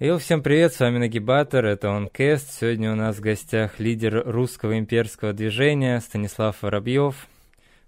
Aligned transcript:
Йоу, 0.00 0.18
всем 0.18 0.44
привет, 0.44 0.72
с 0.72 0.78
вами 0.78 0.98
Нагибатор, 0.98 1.66
это 1.66 1.88
OnCast. 1.88 2.44
Сегодня 2.60 2.92
у 2.92 2.94
нас 2.94 3.16
в 3.16 3.20
гостях 3.20 3.80
лидер 3.80 4.22
русского 4.24 4.78
имперского 4.78 5.32
движения 5.32 5.98
Станислав 5.98 6.62
Воробьев. 6.62 7.26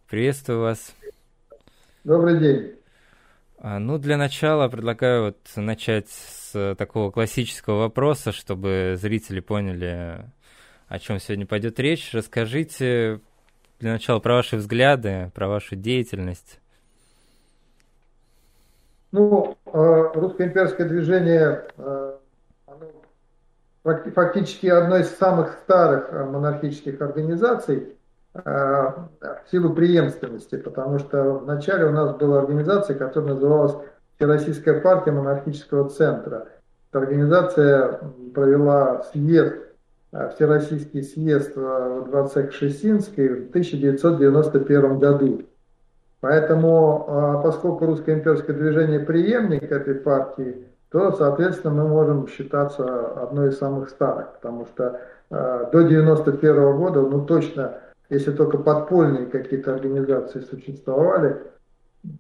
Приветствую 0.08 0.58
вас. 0.62 0.92
Добрый 2.02 2.40
день. 2.40 2.72
А, 3.58 3.78
ну, 3.78 3.96
для 3.98 4.16
начала 4.16 4.66
предлагаю 4.66 5.26
вот 5.26 5.38
начать 5.54 6.08
с 6.08 6.74
такого 6.76 7.12
классического 7.12 7.78
вопроса, 7.78 8.32
чтобы 8.32 8.96
зрители 9.00 9.38
поняли, 9.38 10.24
о 10.88 10.98
чем 10.98 11.20
сегодня 11.20 11.46
пойдет 11.46 11.78
речь. 11.78 12.12
Расскажите 12.12 13.20
для 13.78 13.92
начала 13.92 14.18
про 14.18 14.34
ваши 14.34 14.56
взгляды, 14.56 15.30
про 15.32 15.46
вашу 15.46 15.76
деятельность. 15.76 16.59
Ну, 19.12 19.56
э, 19.66 20.10
русское 20.14 20.46
имперское 20.46 20.88
движение 20.88 21.64
э, 21.76 22.16
фактически 24.14 24.68
одно 24.68 24.98
из 24.98 25.08
самых 25.16 25.52
старых 25.64 26.12
э, 26.12 26.24
монархических 26.26 27.00
организаций 27.00 27.96
в 28.32 29.42
силу 29.50 29.74
преемственности, 29.74 30.56
потому 30.56 31.00
что 31.00 31.38
вначале 31.38 31.86
у 31.86 31.90
нас 31.90 32.14
была 32.14 32.38
организация, 32.38 32.96
которая 32.96 33.34
называлась 33.34 33.74
Всероссийская 34.14 34.80
партия 34.80 35.10
монархического 35.10 35.90
центра. 35.90 36.46
Эта 36.92 36.98
организация 37.00 37.98
провела 38.32 39.02
съезд, 39.12 39.56
Всероссийский 40.12 41.02
съезд 41.02 41.56
в 41.56 42.04
дворце 42.08 42.46
Кшесинской 42.46 43.46
в 43.46 43.48
1991 43.48 44.98
году. 45.00 45.42
Поэтому, 46.20 47.06
а, 47.08 47.42
поскольку 47.42 47.86
русское 47.86 48.14
имперское 48.14 48.54
движение 48.54 49.00
преемник 49.00 49.70
этой 49.70 49.94
партии, 49.94 50.66
то, 50.90 51.12
соответственно, 51.12 51.82
мы 51.82 51.88
можем 51.88 52.28
считаться 52.28 53.22
одной 53.22 53.50
из 53.50 53.58
самых 53.58 53.88
старых, 53.88 54.34
потому 54.34 54.66
что 54.66 55.00
а, 55.30 55.70
до 55.70 55.82
91 55.82 56.76
года, 56.76 57.00
ну 57.00 57.24
точно, 57.24 57.78
если 58.10 58.32
только 58.32 58.58
подпольные 58.58 59.26
какие-то 59.26 59.74
организации 59.74 60.40
существовали, 60.40 61.36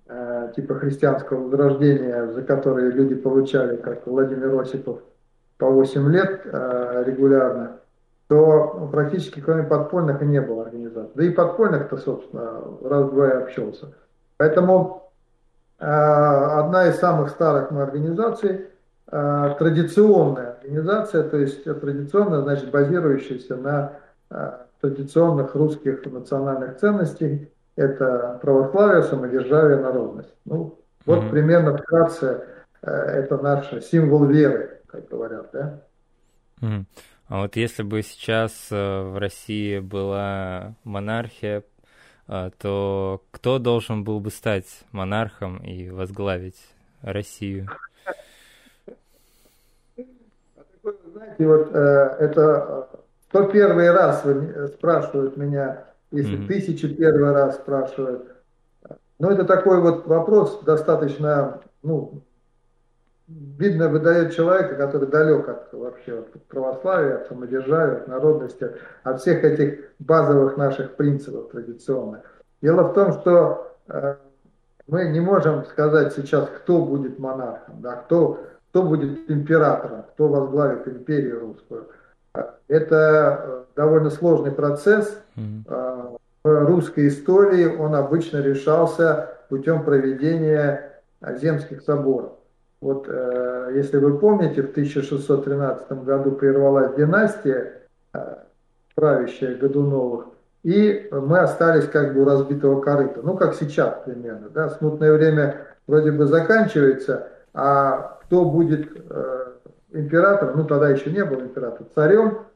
а, 0.08 0.48
типа 0.48 0.76
христианского 0.76 1.44
возрождения, 1.44 2.28
за 2.28 2.42
которые 2.42 2.92
люди 2.92 3.14
получали, 3.14 3.76
как 3.76 4.06
Владимир 4.06 4.58
Осипов, 4.58 5.00
по 5.58 5.68
8 5.68 6.10
лет 6.10 6.40
регулярно, 6.46 7.79
то 8.30 8.88
практически 8.92 9.40
кроме 9.40 9.64
подпольных 9.64 10.22
и 10.22 10.24
не 10.24 10.40
было 10.40 10.62
организаций. 10.62 11.10
Да 11.16 11.24
и 11.24 11.30
подпольных-то, 11.30 11.96
собственно, 11.96 12.62
раз-два 12.80 13.28
и 13.28 13.42
общался. 13.42 13.92
Поэтому 14.36 15.10
э, 15.80 15.84
одна 15.84 16.86
из 16.86 17.00
самых 17.00 17.30
старых 17.30 17.72
мы 17.72 17.82
организаций, 17.82 18.68
э, 19.10 19.54
традиционная 19.58 20.52
организация, 20.52 21.24
то 21.24 21.38
есть 21.38 21.64
традиционная, 21.64 22.42
значит, 22.42 22.70
базирующаяся 22.70 23.56
на 23.56 23.94
э, 24.30 24.52
традиционных 24.80 25.56
русских 25.56 26.06
национальных 26.06 26.76
ценностей, 26.76 27.50
это 27.74 28.38
православие, 28.40 29.02
самодержавие, 29.02 29.78
народность. 29.78 30.32
Ну, 30.44 30.78
вот 31.04 31.18
mm-hmm. 31.18 31.30
примерно 31.30 31.78
вкратце 31.78 32.44
э, 32.82 32.92
это 32.92 33.38
наш 33.38 33.72
символ 33.86 34.24
веры, 34.26 34.82
как 34.86 35.08
говорят, 35.08 35.48
да? 35.52 35.80
Mm-hmm. 36.60 36.84
А 37.30 37.42
вот 37.42 37.54
если 37.54 37.84
бы 37.84 38.02
сейчас 38.02 38.66
э, 38.72 39.02
в 39.02 39.16
России 39.16 39.78
была 39.78 40.74
монархия, 40.82 41.62
э, 42.26 42.50
то 42.58 43.22
кто 43.30 43.60
должен 43.60 44.02
был 44.02 44.18
бы 44.18 44.30
стать 44.32 44.66
монархом 44.90 45.58
и 45.58 45.90
возглавить 45.90 46.60
Россию? 47.02 47.68
Знаете, 50.82 51.46
вот 51.46 51.72
э, 51.72 52.16
это 52.18 52.88
кто 53.28 53.44
первый 53.44 53.92
раз 53.92 54.24
спрашивают 54.74 55.36
меня, 55.36 55.84
если 56.10 56.36
mm-hmm. 56.36 56.46
тысячи 56.48 56.92
первый 56.92 57.30
раз 57.30 57.58
спрашивают. 57.58 58.26
Ну, 59.20 59.30
это 59.30 59.44
такой 59.44 59.80
вот 59.80 60.04
вопрос 60.08 60.64
достаточно, 60.64 61.60
ну, 61.84 62.24
видно, 63.58 63.88
выдает 63.88 64.34
человека, 64.34 64.74
который 64.74 65.08
далек 65.08 65.48
от 65.48 65.72
вообще 65.72 66.20
от 66.20 66.32
православия, 66.46 67.18
от 67.18 67.28
самодержавия, 67.28 67.98
от 67.98 68.08
народности, 68.08 68.70
от 69.04 69.20
всех 69.20 69.44
этих 69.44 69.90
базовых 69.98 70.56
наших 70.56 70.96
принципов 70.96 71.50
традиционных. 71.50 72.22
Дело 72.62 72.84
в 72.84 72.94
том, 72.94 73.12
что 73.12 73.76
э, 73.88 74.16
мы 74.86 75.08
не 75.08 75.20
можем 75.20 75.64
сказать 75.66 76.12
сейчас, 76.14 76.48
кто 76.48 76.84
будет 76.84 77.18
монархом, 77.18 77.80
да, 77.80 77.96
кто, 77.96 78.40
кто 78.70 78.82
будет 78.82 79.30
императором, 79.30 80.04
кто 80.14 80.28
возглавит 80.28 80.88
империю 80.88 81.40
русскую. 81.40 81.88
Это 82.68 83.44
э, 83.44 83.62
довольно 83.76 84.10
сложный 84.10 84.52
процесс. 84.52 85.22
Э, 85.36 86.16
в 86.42 86.66
русской 86.66 87.08
истории 87.08 87.66
он 87.66 87.94
обычно 87.94 88.38
решался 88.38 89.36
путем 89.50 89.84
проведения 89.84 91.02
земских 91.20 91.82
соборов. 91.82 92.39
Вот 92.80 93.06
э, 93.08 93.72
если 93.74 93.98
вы 93.98 94.18
помните, 94.18 94.62
в 94.62 94.70
1613 94.70 95.92
году 96.04 96.32
прервалась 96.32 96.94
династия, 96.94 97.82
э, 98.14 98.36
правящая 98.94 99.56
Годуновых, 99.56 100.26
и 100.62 101.08
мы 101.10 101.38
остались 101.38 101.86
как 101.86 102.14
бы 102.14 102.22
у 102.22 102.24
разбитого 102.24 102.80
корыта. 102.80 103.20
Ну, 103.22 103.36
как 103.36 103.54
сейчас 103.54 104.02
примерно. 104.04 104.48
Да? 104.50 104.68
Смутное 104.70 105.12
время 105.12 105.66
вроде 105.86 106.12
бы 106.12 106.26
заканчивается, 106.26 107.28
а 107.52 108.18
кто 108.22 108.44
будет 108.44 108.88
э, 108.94 109.46
императором, 109.92 110.58
ну 110.58 110.64
тогда 110.64 110.88
еще 110.88 111.10
не 111.10 111.24
был 111.24 111.40
император, 111.40 111.86
царем, 111.94 112.46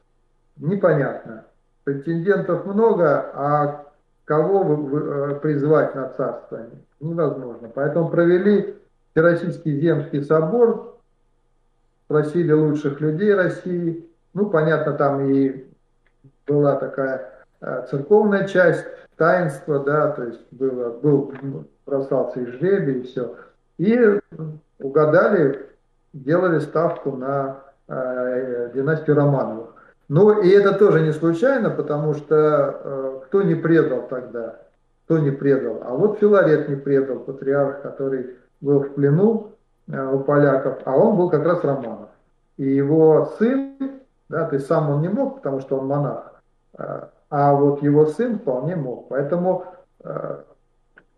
непонятно. 0.57 1.45
Претендентов 1.83 2.65
много, 2.65 3.31
а 3.33 3.85
кого 4.25 4.63
вы, 4.63 4.75
вы, 4.75 4.99
э, 4.99 5.35
призвать 5.35 5.93
на 5.95 6.09
царство 6.09 6.61
невозможно. 6.99 7.69
Поэтому 7.73 8.09
провели 8.09 8.75
Всероссийский 9.15 9.79
земский 9.79 10.21
собор, 10.23 10.97
просили 12.07 12.51
лучших 12.51 12.99
людей 12.99 13.33
России. 13.33 14.05
Ну, 14.33 14.49
понятно, 14.49 14.91
там 14.91 15.21
и 15.21 15.63
была 16.45 16.75
такая 16.75 17.31
э, 17.61 17.85
церковная 17.89 18.45
часть, 18.45 18.83
таинство, 19.15 19.79
да, 19.79 20.11
то 20.11 20.23
есть 20.25 20.41
было, 20.51 20.89
был, 20.89 21.33
бросался 21.85 22.41
и 22.41 22.45
жребий, 22.45 22.99
и 22.99 23.03
все. 23.03 23.37
И 23.77 24.19
угадали, 24.79 25.65
делали 26.11 26.59
ставку 26.59 27.15
на 27.15 27.61
э, 27.87 28.71
династию 28.73 29.15
Романовых. 29.15 29.75
Ну, 30.09 30.41
и 30.41 30.49
это 30.49 30.73
тоже 30.73 30.99
не 30.99 31.13
случайно, 31.13 31.69
потому 31.69 32.15
что 32.15 32.81
э, 32.83 33.19
кто 33.27 33.43
не 33.43 33.55
предал 33.55 34.07
тогда, 34.09 34.59
кто 35.05 35.19
не 35.19 35.31
предал? 35.31 35.81
А 35.85 35.93
вот 35.93 36.19
Филарет 36.19 36.67
не 36.67 36.75
предал, 36.75 37.19
патриарх, 37.19 37.81
который 37.81 38.35
был 38.61 38.79
в 38.79 38.93
плену 38.93 39.51
э, 39.87 40.13
у 40.13 40.19
поляков, 40.19 40.79
а 40.85 40.95
он 40.95 41.17
был 41.17 41.29
как 41.29 41.43
раз 41.43 41.63
Романов. 41.63 42.09
И 42.57 42.63
его 42.63 43.33
сын, 43.37 43.75
да, 44.29 44.45
то 44.45 44.55
есть 44.55 44.67
сам 44.67 44.89
он 44.89 45.01
не 45.01 45.09
мог, 45.09 45.37
потому 45.37 45.59
что 45.61 45.77
он 45.77 45.87
монах, 45.87 46.41
э, 46.77 47.01
а 47.29 47.53
вот 47.53 47.81
его 47.83 48.05
сын 48.05 48.39
вполне 48.39 48.75
мог. 48.75 49.09
Поэтому 49.09 49.65
э, 50.03 50.43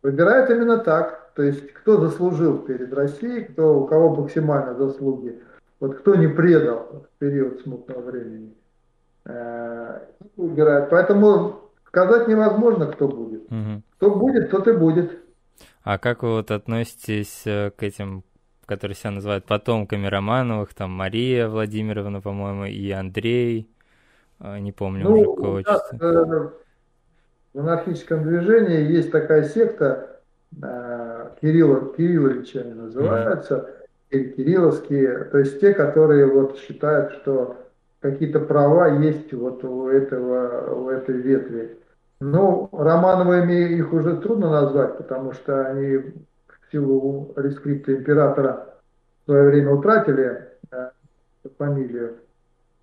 выбирают 0.02 0.50
именно 0.50 0.78
так. 0.80 1.31
То 1.36 1.44
есть 1.44 1.72
кто 1.74 2.00
заслужил 2.00 2.59
перед 2.59 2.92
Россией, 2.94 3.44
кто, 3.46 3.80
у 3.80 3.86
кого 3.86 4.16
максимально 4.16 4.74
заслуги, 4.75 5.40
вот 5.80 6.00
кто 6.00 6.16
не 6.16 6.28
предал 6.28 7.06
в 7.06 7.19
период 7.19 7.62
смутного 7.62 8.02
времени, 8.02 8.56
выбирают. 10.36 10.90
Поэтому 10.90 11.68
сказать 11.86 12.28
невозможно, 12.28 12.88
кто 12.88 13.08
будет. 13.08 13.44
Угу. 13.46 13.81
Кто 13.98 14.16
будет, 14.16 14.50
тот 14.50 14.68
и 14.68 14.72
будет. 14.72 15.26
А 15.90 16.00
как 16.00 16.22
вы 16.22 16.31
вот 16.31 16.52
относитесь 16.52 17.44
э, 17.46 17.72
к 17.72 17.81
этим, 17.81 18.25
которые 18.66 18.94
себя 18.94 19.12
называют 19.12 19.46
потомками 19.46 20.06
Романовых, 20.06 20.74
там 20.74 20.92
Мария 20.92 21.48
Владимировна, 21.48 22.19
по-моему, 22.19 22.66
и 22.66 22.92
Андрей, 22.92 23.69
э, 24.42 24.60
не 24.60 24.74
помню 24.74 25.06
ну, 25.06 25.12
уже 25.13 25.24
какого 25.24 25.63
числа. 25.63 25.81
Э, 25.94 26.50
в 27.54 27.57
монархическом 27.57 28.24
движении 28.24 28.92
есть 28.92 29.12
такая 29.12 29.44
секта, 29.44 30.19
Кирилла, 30.51 31.94
Кирилловичи 31.95 32.57
они 32.57 32.74
называются, 32.74 33.69
mm-hmm. 34.12 34.33
Кирилловские, 34.36 35.24
то 35.31 35.38
есть 35.38 35.62
те, 35.62 35.74
которые 35.74 36.25
вот 36.25 36.60
считают, 36.60 37.13
что 37.13 37.66
какие-то 38.01 38.42
права 38.42 38.90
есть 39.00 39.31
вот 39.31 39.63
у 39.63 39.88
этого, 39.88 40.83
у 40.83 40.90
этой 40.90 41.16
ветви. 41.16 41.78
Ну, 42.19 42.69
Романовыми 42.72 43.74
их 43.75 43.94
уже 43.94 44.18
трудно 44.18 44.50
назвать, 44.50 44.98
потому 44.98 45.34
что 45.34 45.68
они 45.68 45.98
в 45.98 46.72
силу 46.72 47.31
рескрипта 47.36 47.94
императора 47.94 48.75
в 49.22 49.25
свое 49.25 49.50
время 49.50 49.74
утратили 49.74 50.48
э, 50.72 50.90
фамилию. 51.58 52.18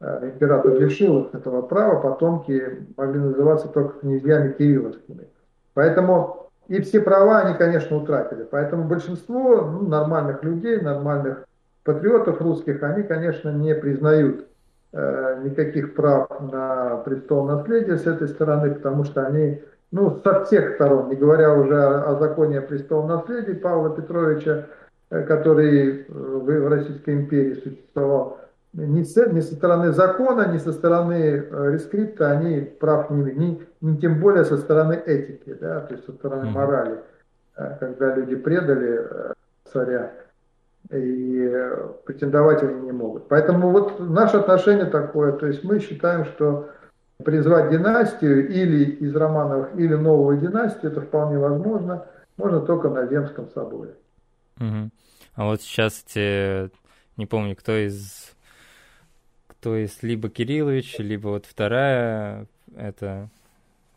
Э, 0.00 0.30
император 0.32 0.78
лишил 0.78 1.24
их 1.24 1.34
этого 1.34 1.62
права, 1.62 2.00
потомки 2.00 2.86
могли 2.96 3.20
называться 3.20 3.68
только 3.68 3.98
князьями 4.00 4.52
Кирилловскими. 4.52 5.26
Поэтому 5.74 6.50
и 6.68 6.80
все 6.80 7.00
права 7.00 7.40
они, 7.40 7.58
конечно, 7.58 7.96
утратили. 7.96 8.44
Поэтому 8.44 8.84
большинство 8.84 9.62
ну, 9.62 9.88
нормальных 9.88 10.42
людей, 10.44 10.80
нормальных 10.80 11.44
патриотов 11.82 12.40
русских, 12.40 12.82
они, 12.82 13.02
конечно, 13.02 13.50
не 13.50 13.74
признают 13.74 14.46
никаких 14.94 15.94
прав 15.94 16.28
на 16.52 16.96
престол 16.98 17.46
наследия 17.46 17.98
с 17.98 18.06
этой 18.06 18.28
стороны, 18.28 18.74
потому 18.74 19.04
что 19.04 19.26
они, 19.26 19.60
ну, 19.90 20.20
со 20.22 20.44
всех 20.44 20.76
сторон, 20.76 21.08
не 21.08 21.16
говоря 21.16 21.52
уже 21.52 21.76
о, 21.82 22.10
о 22.10 22.18
законе 22.18 22.60
о 22.60 22.62
престол 22.62 23.06
наследии 23.06 23.54
Павла 23.54 23.90
Петровича, 23.90 24.66
э, 25.10 25.22
который 25.22 26.02
э, 26.02 26.04
в, 26.08 26.68
Российской 26.68 27.14
империи 27.14 27.54
существовал, 27.54 28.38
ни, 28.72 29.02
с, 29.02 29.16
ни 29.32 29.40
со 29.40 29.54
стороны 29.54 29.92
закона, 29.92 30.52
ни 30.52 30.58
со 30.58 30.72
стороны 30.72 31.44
э, 31.50 31.70
рескрипта 31.72 32.30
они 32.30 32.60
прав 32.60 33.10
не 33.10 33.32
ни, 33.32 33.66
ни 33.80 33.96
тем 33.96 34.20
более 34.20 34.44
со 34.44 34.56
стороны 34.56 34.94
этики, 34.94 35.54
да, 35.54 35.80
то 35.80 35.94
есть 35.94 36.06
со 36.06 36.12
стороны 36.12 36.50
морали, 36.50 37.00
э, 37.56 37.76
когда 37.80 38.14
люди 38.14 38.36
предали 38.36 39.00
э, 39.10 39.32
царя 39.72 40.12
и 40.90 41.50
претендовать 42.04 42.62
они 42.62 42.82
не 42.82 42.92
могут. 42.92 43.28
Поэтому 43.28 43.70
вот 43.70 44.00
наше 44.00 44.38
отношение 44.38 44.86
такое, 44.86 45.32
то 45.32 45.46
есть 45.46 45.64
мы 45.64 45.80
считаем, 45.80 46.24
что 46.24 46.70
призвать 47.24 47.70
династию 47.70 48.48
или 48.48 48.84
из 48.84 49.14
Романовых, 49.14 49.76
или 49.76 49.94
новую 49.94 50.38
династию, 50.40 50.92
это 50.92 51.00
вполне 51.00 51.38
возможно, 51.38 52.06
можно 52.36 52.60
только 52.60 52.90
на 52.90 53.06
Земском 53.06 53.48
соборе. 53.50 53.94
Угу. 54.58 54.90
А 55.36 55.44
вот 55.44 55.62
сейчас 55.62 56.04
те, 56.06 56.70
не 57.16 57.26
помню, 57.26 57.56
кто 57.56 57.72
из 57.76 58.34
то 59.64 59.76
есть 59.76 60.02
либо 60.02 60.28
Кириллович, 60.28 60.98
либо 60.98 61.28
вот 61.28 61.46
вторая 61.46 62.46
эта 62.76 63.30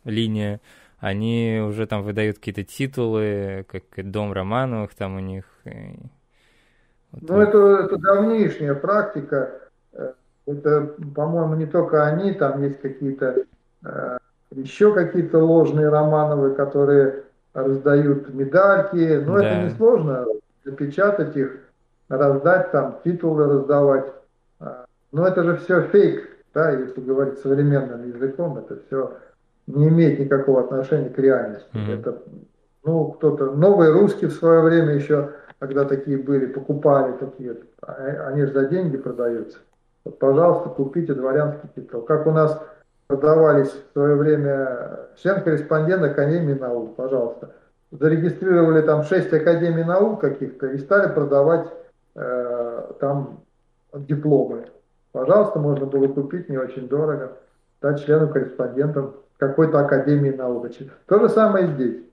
линия, 0.05 0.61
они 0.99 1.61
уже 1.61 1.85
там 1.87 2.03
выдают 2.03 2.37
какие-то 2.37 2.63
титулы, 2.63 3.65
как 3.67 3.83
Дом 4.09 4.31
Романовых 4.31 4.95
там 4.95 5.17
у 5.17 5.19
них. 5.19 5.43
Ну, 7.21 7.41
это, 7.41 7.57
это 7.85 7.97
давнишняя 7.97 8.73
практика. 8.75 9.51
Э, 9.93 10.13
это, 10.45 10.93
по-моему, 11.15 11.55
не 11.55 11.65
только 11.65 12.05
они, 12.05 12.33
там 12.33 12.63
есть 12.63 12.81
какие-то 12.81 13.43
э, 13.85 14.17
еще 14.51 14.93
какие-то 14.93 15.39
ложные 15.39 15.89
Романовы, 15.89 16.55
которые 16.55 17.23
раздают 17.53 18.33
медальки. 18.33 19.23
Но 19.25 19.37
да. 19.37 19.43
это 19.43 19.65
несложно 19.65 20.25
запечатать 20.63 21.35
их, 21.35 21.59
раздать 22.09 22.71
там, 22.71 22.99
титулы 23.03 23.45
раздавать. 23.45 24.13
Но 25.11 25.25
это 25.25 25.43
же 25.43 25.57
все 25.57 25.83
фейк, 25.83 26.27
да, 26.53 26.71
если 26.71 27.01
говорить 27.01 27.39
современным 27.39 28.07
языком, 28.07 28.57
это 28.57 28.77
все 28.85 29.17
не 29.67 29.89
имеет 29.89 30.19
никакого 30.19 30.61
отношения 30.61 31.09
к 31.09 31.17
реальности. 31.17 31.69
Mm-hmm. 31.73 31.99
Это, 31.99 32.21
ну, 32.83 33.11
кто-то, 33.11 33.51
новые 33.51 33.91
русские 33.91 34.29
в 34.29 34.33
свое 34.33 34.61
время 34.61 34.93
еще, 34.93 35.31
когда 35.59 35.85
такие 35.85 36.17
были, 36.17 36.45
покупали 36.45 37.13
такие, 37.17 37.57
а, 37.81 38.27
они 38.27 38.45
же 38.45 38.53
за 38.53 38.65
деньги 38.65 38.97
продаются. 38.97 39.57
Вот, 40.05 40.19
пожалуйста, 40.19 40.69
купите 40.69 41.13
дворянский 41.13 41.69
титул. 41.75 42.01
Как 42.01 42.27
у 42.27 42.31
нас 42.31 42.61
продавались 43.07 43.71
в 43.71 43.93
свое 43.93 44.15
время 44.15 45.07
член-корреспондент 45.17 46.03
Академии 46.03 46.53
наук, 46.53 46.95
пожалуйста. 46.95 47.51
Зарегистрировали 47.91 48.81
там 48.81 49.03
шесть 49.03 49.33
Академий 49.33 49.83
наук 49.83 50.21
каких-то 50.21 50.67
и 50.67 50.77
стали 50.77 51.11
продавать 51.11 51.67
э, 52.15 52.91
там 52.99 53.39
дипломы. 53.93 54.65
Пожалуйста, 55.13 55.59
можно 55.59 55.85
было 55.85 56.07
купить 56.07 56.49
не 56.49 56.57
очень 56.57 56.87
дорого, 56.87 57.31
стать 57.77 58.03
членом-корреспондентом 58.05 59.15
какой-то 59.37 59.79
академии 59.79 60.31
наук. 60.31 60.67
То 61.07 61.19
же 61.19 61.29
самое 61.29 61.67
здесь. 61.67 62.06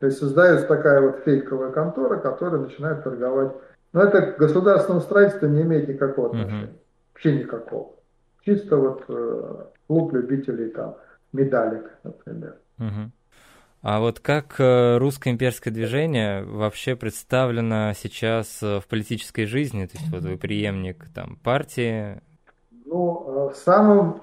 То 0.00 0.06
есть 0.06 0.18
создается 0.18 0.66
такая 0.66 1.00
вот 1.00 1.20
фейковая 1.24 1.70
контора, 1.70 2.18
которая 2.18 2.62
начинает 2.62 3.04
торговать. 3.04 3.52
Но 3.92 4.02
это 4.02 4.32
к 4.32 4.38
государственному 4.38 5.02
строительству 5.02 5.46
не 5.46 5.62
имеет 5.62 5.88
никакого 5.88 6.28
отношения. 6.28 6.64
Угу. 6.64 6.72
Вообще 7.12 7.38
никакого. 7.38 7.90
Чисто 8.44 8.76
вот 8.76 9.04
э, 9.08 9.64
клуб 9.86 10.12
любителей 10.14 10.70
там 10.70 10.96
медалек, 11.32 11.90
например. 12.02 12.56
Угу. 12.78 13.10
А 13.82 14.00
вот 14.00 14.20
как 14.20 14.56
э, 14.58 14.98
русское 14.98 15.30
имперское 15.30 15.72
движение 15.72 16.44
вообще 16.44 16.96
представлено 16.96 17.92
сейчас 17.94 18.62
э, 18.62 18.80
в 18.80 18.86
политической 18.86 19.44
жизни? 19.44 19.86
То 19.86 19.98
есть 19.98 20.10
вот 20.10 20.22
вы 20.22 20.36
преемник 20.36 21.06
там 21.14 21.36
партии, 21.42 22.20
ну, 22.90 23.50
э, 23.50 23.54
самым, 23.54 24.22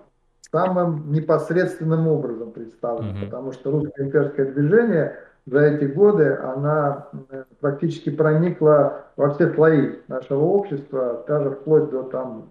самым 0.52 1.12
непосредственным 1.12 2.08
образом 2.08 2.52
представлена, 2.52 3.14
mm-hmm. 3.14 3.26
потому 3.26 3.52
что 3.54 3.72
русское 3.72 4.06
имперское 4.06 4.52
движение 4.52 5.18
за 5.48 5.62
эти 5.62 5.86
годы, 5.86 6.38
она 6.44 7.08
э, 7.30 7.46
практически 7.62 8.10
проникла 8.10 9.06
во 9.16 9.34
все 9.34 9.52
слои 9.54 9.96
нашего 10.10 10.44
общества, 10.44 11.24
даже 11.26 11.52
вплоть 11.52 11.90
до 11.90 12.04
там 12.04 12.50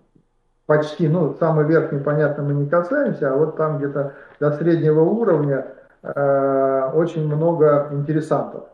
почти, 0.64 1.06
ну, 1.06 1.37
самый 1.38 1.66
верх 1.66 1.93
непонятно 1.93 2.43
мы 2.43 2.54
не 2.54 2.69
касаемся, 2.69 3.32
а 3.32 3.37
вот 3.37 3.56
там 3.56 3.78
где-то 3.78 4.14
до 4.40 4.52
среднего 4.52 5.02
уровня 5.02 5.66
э, 6.02 6.90
очень 6.94 7.26
много 7.26 7.88
интересантов. 7.93 8.64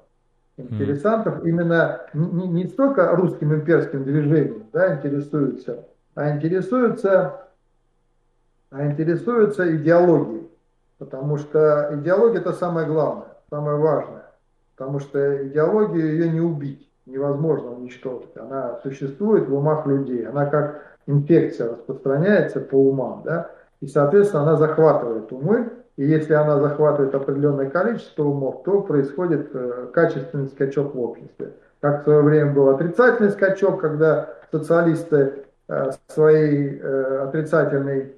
Интересантов 0.57 1.39
mm. 1.39 1.49
именно 1.49 2.01
не, 2.15 2.47
не 2.47 2.67
столько 2.67 3.17
русским 3.17 3.53
имперским 3.53 4.05
движением 4.05 4.67
да, 4.73 4.95
интересуются, 4.95 5.85
а 6.15 6.31
интересуются, 6.31 7.41
а 8.71 8.87
интересуются 8.87 9.75
идеологией. 9.75 10.49
Потому 10.99 11.39
что 11.39 11.91
идеология 11.95 12.39
это 12.39 12.53
самое 12.53 12.87
главное, 12.87 13.32
самое 13.53 13.77
важное. 13.77 14.25
Потому 14.77 14.99
что 14.99 15.47
идеологию 15.47 16.13
ее 16.13 16.31
не 16.31 16.41
убить, 16.41 16.91
невозможно 17.05 17.73
уничтожить. 17.73 18.37
Она 18.37 18.81
существует 18.83 19.49
в 19.49 19.55
умах 19.55 19.87
людей. 19.87 20.27
Она 20.27 20.47
как 20.47 20.83
инфекция 21.07 21.73
распространяется 21.73 22.61
по 22.61 22.77
умам, 22.77 23.23
да, 23.25 23.51
и, 23.81 23.87
соответственно, 23.87 24.45
она 24.45 24.57
захватывает 24.57 25.31
умы, 25.33 25.71
и 25.97 26.05
если 26.05 26.33
она 26.33 26.59
захватывает 26.61 27.15
определенное 27.15 27.69
количество 27.69 28.25
умов, 28.25 28.63
то 28.65 28.81
происходит 28.81 29.51
э, 29.53 29.89
качественный 29.93 30.49
скачок 30.49 30.95
в 30.95 31.01
обществе. 31.01 31.53
Как 31.81 32.01
в 32.01 32.05
свое 32.05 32.23
время 32.23 32.53
был 32.53 32.69
отрицательный 32.71 33.31
скачок, 33.31 33.81
когда 33.81 34.29
социалисты 34.51 35.43
Э, 35.73 35.91
своей 36.09 36.79
э, 36.79 37.19
отрицательной 37.23 38.17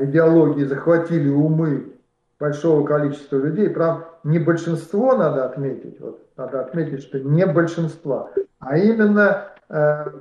идеологии 0.00 0.64
захватили 0.64 1.28
умы 1.28 1.94
большого 2.38 2.86
количества 2.86 3.36
людей. 3.36 3.68
Правда, 3.68 4.06
не 4.24 4.38
большинство 4.38 5.14
надо 5.16 5.44
отметить, 5.44 6.00
вот, 6.00 6.26
надо 6.36 6.60
отметить, 6.60 7.02
что 7.02 7.20
не 7.20 7.46
большинство, 7.46 8.30
а 8.58 8.76
именно 8.76 9.50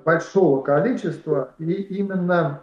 большого 0.06 0.62
количества 0.62 1.54
и 1.58 1.74
именно 1.74 2.62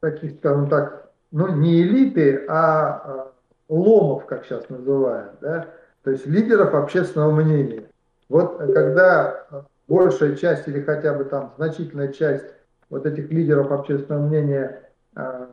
таких, 0.00 0.36
скажем 0.38 0.68
так, 0.68 1.10
ну 1.30 1.48
не 1.48 1.82
элиты, 1.82 2.44
а 2.48 3.30
ломов, 3.68 4.26
как 4.26 4.44
сейчас 4.44 4.68
называют, 4.68 5.32
да, 5.40 5.66
то 6.04 6.10
есть 6.10 6.26
лидеров 6.26 6.74
общественного 6.74 7.32
мнения. 7.32 7.84
Вот 8.28 8.58
когда 8.58 9.46
большая 9.88 10.36
часть 10.36 10.68
или 10.68 10.80
хотя 10.82 11.14
бы 11.14 11.24
там 11.24 11.52
значительная 11.56 12.12
часть 12.12 12.46
вот 12.90 13.06
этих 13.06 13.30
лидеров 13.30 13.70
общественного 13.70 14.26
мнения 14.26 14.90
э, 15.16 15.46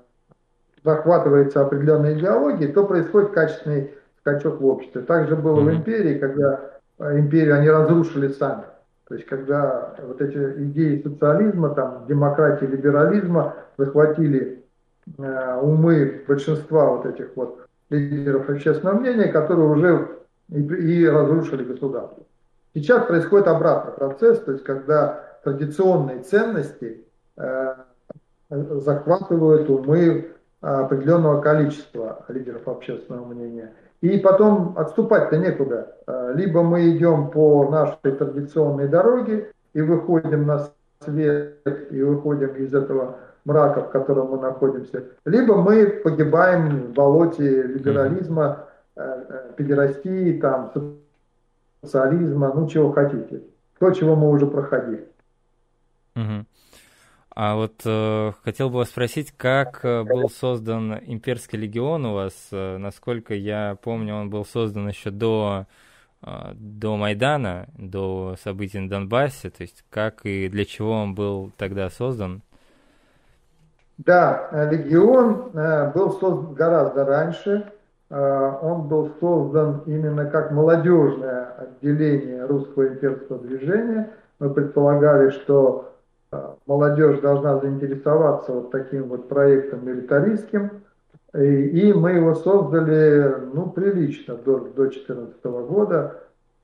захватывается 0.84 1.62
определенной 1.62 2.18
идеологией, 2.18 2.72
то 2.72 2.86
происходит 2.86 3.32
качественный 3.32 3.92
скачок 4.20 4.62
в 4.62 4.66
обществе. 4.66 5.02
Также 5.02 5.36
было 5.36 5.60
mm-hmm. 5.60 5.66
в 5.66 5.76
империи, 5.76 6.20
когда 6.20 6.60
э, 7.00 7.20
империю 7.20 7.56
они 7.56 7.70
разрушили 7.70 8.30
сами. 8.30 8.64
То 9.08 9.16
есть, 9.16 9.26
когда 9.28 9.96
вот 10.04 10.22
эти 10.22 10.38
идеи 10.64 11.02
социализма, 11.02 11.70
там, 11.70 12.06
демократии, 12.08 12.66
либерализма 12.66 13.56
захватили 13.78 14.64
э, 15.18 15.60
умы 15.62 16.24
большинства 16.28 16.92
вот 16.92 17.06
этих 17.06 17.36
вот 17.36 17.66
лидеров 17.90 18.50
общественного 18.50 19.00
мнения, 19.00 19.30
которые 19.30 19.68
уже 19.68 20.10
и, 20.50 20.60
и 20.62 21.08
разрушили 21.08 21.64
государство. 21.64 22.24
Сейчас 22.76 23.06
происходит 23.08 23.48
обратный 23.48 23.94
процесс, 23.94 24.40
то 24.42 24.52
есть 24.52 24.64
когда 24.64 25.24
традиционные 25.44 26.20
ценности 26.20 27.04
э, 27.38 27.74
захватывают 28.50 29.70
умы 29.70 30.28
определенного 30.62 31.42
количества 31.42 32.26
лидеров 32.28 32.68
общественного 32.68 33.26
мнения. 33.26 33.74
И 34.02 34.18
потом 34.18 34.74
отступать-то 34.78 35.38
некуда. 35.38 35.96
Э, 36.08 36.34
либо 36.36 36.64
мы 36.64 36.90
идем 36.96 37.30
по 37.32 37.70
нашей 37.70 38.16
традиционной 38.16 38.88
дороге 38.88 39.52
и 39.74 39.82
выходим 39.82 40.46
на 40.46 40.70
свет, 41.04 41.60
и 41.92 42.02
выходим 42.02 42.56
из 42.56 42.74
этого 42.74 43.18
мрака, 43.46 43.82
в 43.82 43.90
котором 43.92 44.32
мы 44.32 44.40
находимся, 44.40 45.04
либо 45.26 45.56
мы 45.56 45.88
погибаем 45.88 46.88
в 46.88 46.94
болоте 46.94 47.64
либерализма, 47.64 48.66
э, 48.96 49.24
э, 49.30 49.52
педерастии, 49.58 50.40
там, 50.40 50.72
социализма, 51.84 52.54
ну 52.54 52.68
чего 52.68 52.92
хотите. 52.92 53.42
То, 53.80 53.92
чего 53.92 54.16
мы 54.16 54.30
уже 54.30 54.46
проходили. 54.46 55.08
Угу. 56.16 56.46
А 57.42 57.56
вот 57.56 57.84
э, 57.86 58.34
хотел 58.44 58.70
бы 58.70 58.80
вас 58.80 58.90
спросить, 58.90 59.32
как 59.32 59.80
э, 59.86 60.04
был 60.04 60.30
создан 60.30 61.00
имперский 61.06 61.58
легион 61.58 62.06
у 62.06 62.16
вас? 62.16 62.34
Э, 62.52 62.76
насколько 62.76 63.34
я 63.34 63.78
помню, 63.82 64.16
он 64.16 64.30
был 64.30 64.44
создан 64.44 64.90
еще 64.90 65.10
до 65.10 65.66
до 66.22 66.98
Майдана, 66.98 67.70
до 67.78 68.36
событий 68.44 68.78
на 68.78 68.90
Донбассе, 68.90 69.50
то 69.52 69.62
есть 69.62 69.86
как 69.90 70.26
и 70.26 70.50
для 70.50 70.66
чего 70.66 70.92
он 70.92 71.16
был 71.16 71.54
тогда 71.56 71.90
создан? 71.90 72.42
Да, 74.00 74.50
легион 74.70 75.52
был 75.94 76.12
создан 76.20 76.54
гораздо 76.56 77.06
раньше. 77.06 77.72
Он 78.10 78.90
был 78.90 79.14
создан 79.22 79.84
именно 79.86 80.26
как 80.26 80.52
молодежное 80.52 81.46
отделение 81.58 82.46
русского 82.48 82.90
имперского 82.90 83.40
движения. 83.40 84.10
Мы 84.40 84.54
предполагали, 84.54 85.30
что 85.30 85.89
молодежь 86.66 87.20
должна 87.20 87.60
заинтересоваться 87.60 88.52
вот 88.52 88.72
таким 88.72 89.10
вот 89.10 89.28
проектом 89.30 89.86
милитаристским. 89.86 90.84
И, 91.34 91.40
и 91.40 91.94
мы 91.94 92.12
его 92.12 92.36
создали, 92.36 93.36
ну, 93.54 93.70
прилично 93.70 94.36
до 94.36 94.60
2014 94.60 95.44
года. 95.44 96.16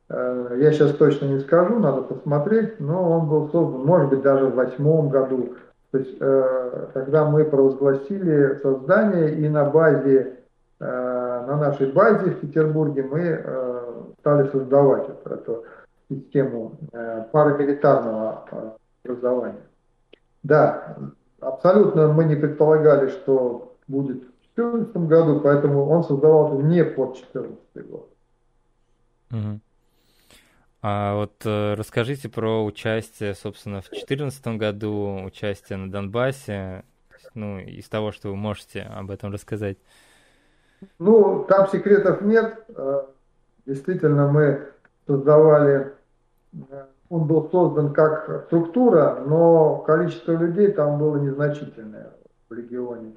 Э, 0.09 0.55
я 0.57 0.71
сейчас 0.71 0.93
точно 0.93 1.25
не 1.25 1.39
скажу, 1.39 1.79
надо 1.79 2.01
посмотреть, 2.01 2.79
но 2.79 3.11
он 3.11 3.27
был 3.27 3.49
создан, 3.49 3.85
может 3.85 4.09
быть, 4.09 4.21
даже 4.21 4.47
в 4.47 4.55
восьмом 4.55 5.09
году. 5.09 5.55
То 5.91 5.97
есть, 5.99 6.17
э, 6.19 6.87
когда 6.93 7.25
мы 7.25 7.45
провозгласили 7.45 8.55
создание, 8.61 9.35
и 9.35 9.49
на 9.49 9.65
базе, 9.65 10.39
э, 10.79 10.85
на 11.47 11.57
нашей 11.57 11.91
базе 11.91 12.31
в 12.31 12.39
Петербурге 12.39 13.03
мы 13.03 13.45
стали 14.19 14.49
создавать 14.49 15.07
эту, 15.09 15.29
эту 15.33 15.63
систему 16.09 16.79
парамилитарного 17.31 18.75
образования. 19.05 19.61
Да, 20.43 20.97
абсолютно 21.39 22.11
мы 22.11 22.25
не 22.25 22.35
предполагали, 22.35 23.09
что 23.09 23.75
будет 23.87 24.23
в 24.23 24.55
2014 24.55 24.95
году, 24.97 25.39
поэтому 25.41 25.87
он 25.87 26.03
создавался 26.03 26.63
не 26.63 26.83
под 26.83 27.13
2014 27.13 27.89
год. 27.89 28.09
Угу. 29.31 29.59
А 30.87 31.15
вот 31.15 31.33
э, 31.45 31.73
расскажите 31.73 32.29
про 32.29 32.63
участие, 32.63 33.33
собственно, 33.33 33.81
в 33.81 33.89
2014 33.89 34.47
году, 34.59 35.23
участие 35.23 35.77
на 35.77 35.91
Донбассе, 35.91 36.83
ну, 37.33 37.57
из 37.57 37.89
того, 37.89 38.11
что 38.11 38.29
вы 38.29 38.35
можете 38.35 38.81
об 38.81 39.09
этом 39.09 39.33
рассказать. 39.33 39.77
Ну, 40.99 41.43
там 41.49 41.67
секретов 41.69 42.21
нет. 42.21 42.63
Э, 42.69 43.03
действительно, 43.65 44.31
мы 44.31 44.67
создавали, 45.07 45.93
э, 46.69 46.85
он 47.09 47.25
был 47.25 47.49
создан 47.49 47.93
как 47.93 48.45
структура, 48.47 49.19
но 49.25 49.77
количество 49.77 50.33
людей 50.33 50.71
там 50.71 50.97
было 50.97 51.17
незначительное 51.17 52.11
в 52.49 52.53
регионе. 52.53 53.13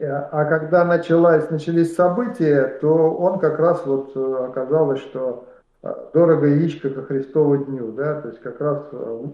А 0.00 0.44
когда 0.46 0.84
началось, 0.84 1.48
начались 1.50 1.94
события, 1.94 2.78
то 2.80 3.14
он 3.14 3.38
как 3.38 3.58
раз 3.58 3.86
вот 3.86 4.16
оказалось, 4.16 5.00
что 5.00 5.46
дорого 6.12 6.46
яичко 6.46 6.90
ко 6.90 7.02
Христову 7.02 7.56
дню, 7.64 7.92
да, 7.92 8.20
то 8.20 8.28
есть 8.28 8.40
как 8.40 8.60
раз 8.60 8.82
э, 8.92 9.26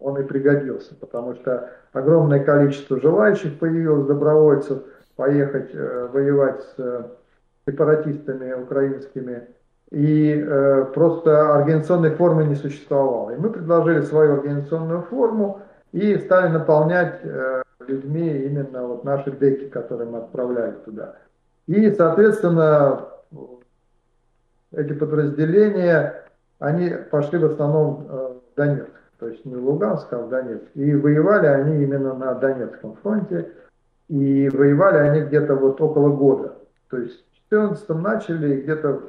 он 0.00 0.18
и 0.18 0.24
пригодился, 0.24 0.94
потому 0.94 1.34
что 1.34 1.70
огромное 1.92 2.42
количество 2.42 2.98
желающих 3.00 3.58
появилось, 3.58 4.06
добровольцев, 4.06 4.82
поехать 5.16 5.70
э, 5.74 6.08
воевать 6.10 6.62
с 6.62 6.74
э, 6.78 7.02
сепаратистами 7.66 8.54
украинскими, 8.54 9.48
и 9.90 10.34
э, 10.34 10.84
просто 10.94 11.54
организационной 11.54 12.10
формы 12.10 12.44
не 12.44 12.54
существовало. 12.54 13.30
И 13.30 13.36
мы 13.36 13.50
предложили 13.50 14.02
свою 14.02 14.34
организационную 14.34 15.02
форму 15.02 15.62
и 15.92 16.16
стали 16.18 16.48
наполнять 16.48 17.20
э, 17.24 17.62
людьми 17.86 18.28
именно 18.28 18.86
вот 18.86 19.04
наши 19.04 19.32
деки, 19.32 19.68
которые 19.68 20.08
мы 20.08 20.18
отправляли 20.18 20.76
туда. 20.84 21.16
И, 21.66 21.90
соответственно, 21.90 23.06
эти 24.72 24.92
подразделения, 24.92 26.24
они 26.60 26.90
пошли 27.10 27.38
в 27.38 27.46
основном 27.46 28.06
э, 28.08 28.34
в 28.52 28.56
Донецк, 28.56 28.92
то 29.18 29.26
есть 29.26 29.44
не 29.44 29.56
в 29.56 29.64
Луганск, 29.64 30.12
а 30.12 30.18
в 30.18 30.28
Донецк. 30.28 30.66
И 30.74 30.94
воевали 30.94 31.46
они 31.46 31.82
именно 31.82 32.14
на 32.14 32.34
Донецком 32.34 32.96
фронте, 33.02 33.50
и 34.08 34.48
воевали 34.50 34.98
они 34.98 35.20
где-то 35.22 35.56
вот 35.56 35.80
около 35.80 36.10
года. 36.10 36.54
То 36.90 36.98
есть 36.98 37.24
в 37.32 37.50
14 37.50 37.88
начали, 37.90 38.60
где-то 38.60 39.02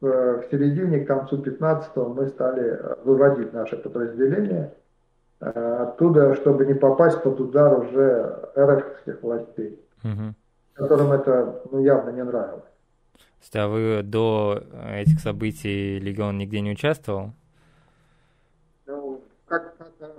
в, 0.00 0.42
в 0.42 0.50
середине, 0.50 1.00
к 1.00 1.06
концу 1.06 1.38
15 1.38 1.96
мы 1.96 2.28
стали 2.28 2.70
э, 2.70 2.94
выводить 3.04 3.52
наше 3.52 3.76
подразделение 3.76 4.72
э, 5.40 5.50
оттуда, 5.50 6.34
чтобы 6.36 6.66
не 6.66 6.74
попасть 6.74 7.22
под 7.22 7.40
удар 7.40 7.80
уже 7.80 8.50
РФских 8.56 9.22
властей, 9.22 9.80
угу. 10.04 10.34
которым 10.74 11.12
это 11.12 11.62
ну, 11.70 11.82
явно 11.82 12.10
не 12.10 12.22
нравилось. 12.22 12.62
То 13.14 13.42
есть, 13.42 13.56
а 13.56 13.68
вы 13.68 14.02
до 14.02 14.62
этих 14.92 15.20
событий 15.20 15.98
Легион 16.00 16.38
нигде 16.38 16.60
не 16.60 16.72
участвовал? 16.72 17.32
Ну, 18.86 19.20
как, 19.46 19.76
как 19.76 20.14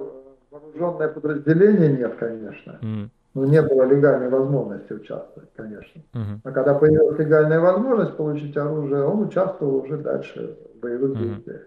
вооруженное 0.52 1.10
подразделение 1.10 1.98
нет, 1.98 2.16
конечно. 2.16 2.80
Mm. 2.82 3.10
Ну, 3.36 3.46
не 3.46 3.62
было 3.62 3.84
легальной 3.84 4.30
возможности 4.30 4.94
участвовать, 4.94 5.50
конечно. 5.56 6.02
Mm-hmm. 6.14 6.40
А 6.44 6.52
когда 6.52 6.74
появилась 6.74 7.20
легальная 7.20 7.60
возможность 7.60 8.18
получить 8.18 8.58
оружие, 8.58 9.04
он 9.04 9.28
участвовал 9.28 9.76
уже 9.78 9.98
дальше 9.98 10.58
в 10.76 10.80
боевых 10.80 11.12
mm-hmm. 11.12 11.36
действиях. 11.36 11.62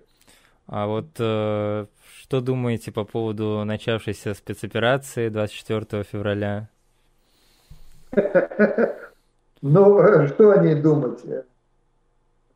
А 0.67 0.87
вот 0.87 1.07
э, 1.19 1.87
что 2.21 2.41
думаете 2.41 2.93
по 2.93 3.05
поводу 3.05 3.63
начавшейся 3.65 4.35
спецоперации 4.35 5.29
24 5.29 6.03
февраля? 6.05 6.69
Ну, 9.65 10.27
что 10.27 10.51
о 10.51 10.59
ней 10.59 10.75
думать? 10.75 11.21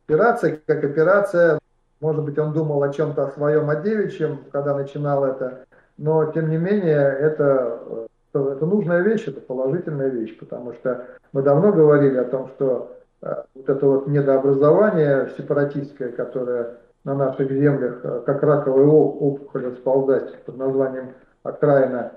Операция 0.05 0.59
как 0.65 0.83
операция, 0.83 1.57
может 2.01 2.25
быть, 2.25 2.37
он 2.37 2.51
думал 2.51 2.83
о 2.83 2.93
чем-то 2.93 3.27
о 3.27 3.31
своем, 3.31 3.69
о 3.69 3.77
девичьем, 3.77 4.43
когда 4.51 4.75
начинал 4.75 5.23
это, 5.23 5.65
но, 5.97 6.31
тем 6.31 6.49
не 6.49 6.57
менее, 6.57 6.97
это, 6.97 8.07
это 8.33 8.65
нужная 8.65 9.01
вещь, 9.01 9.27
это 9.27 9.41
положительная 9.41 10.09
вещь, 10.09 10.37
потому 10.37 10.73
что 10.73 11.05
мы 11.33 11.41
давно 11.41 11.71
говорили 11.71 12.17
о 12.17 12.25
том, 12.25 12.49
что 12.49 12.97
э, 13.21 13.33
вот 13.55 13.69
это 13.69 13.85
вот 13.85 14.07
недообразование 14.07 15.31
сепаратистское, 15.37 16.11
которое 16.11 16.77
на 17.03 17.15
наших 17.15 17.51
землях 17.51 17.99
э, 18.03 18.21
как 18.25 18.43
раковая 18.43 18.85
опухоль 18.85 19.67
расползать 19.67 20.43
под 20.43 20.57
названием 20.57 21.13
окраина 21.43 22.11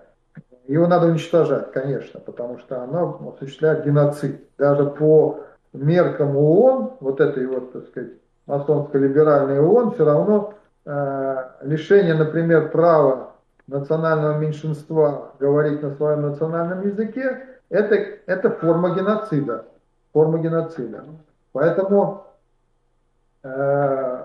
его 0.71 0.87
надо 0.87 1.09
уничтожать, 1.09 1.73
конечно, 1.73 2.21
потому 2.21 2.59
что 2.59 2.83
оно 2.83 3.35
осуществляет 3.35 3.85
геноцид. 3.85 4.40
Даже 4.57 4.87
по 4.87 5.40
меркам 5.73 6.37
ООН, 6.37 6.93
вот 7.00 7.21
этой 7.21 7.47
вот, 7.47 7.73
так 7.73 7.87
сказать, 7.88 8.12
масонско-либеральной 8.47 9.59
ООН, 9.61 9.93
все 9.93 10.05
равно 10.05 10.55
э, 10.85 11.37
лишение, 11.62 12.14
например, 12.14 12.71
права 12.71 13.29
национального 13.70 14.38
меньшинства 14.38 15.32
говорить 15.38 15.82
на 15.82 15.90
своем 15.94 16.22
национальном 16.22 16.86
языке, 16.86 17.46
это, 17.68 17.94
это 18.26 18.50
форма 18.50 18.94
геноцида. 18.94 19.66
Форма 20.12 20.38
геноцида. 20.38 21.04
Поэтому, 21.52 22.26
э, 23.44 24.22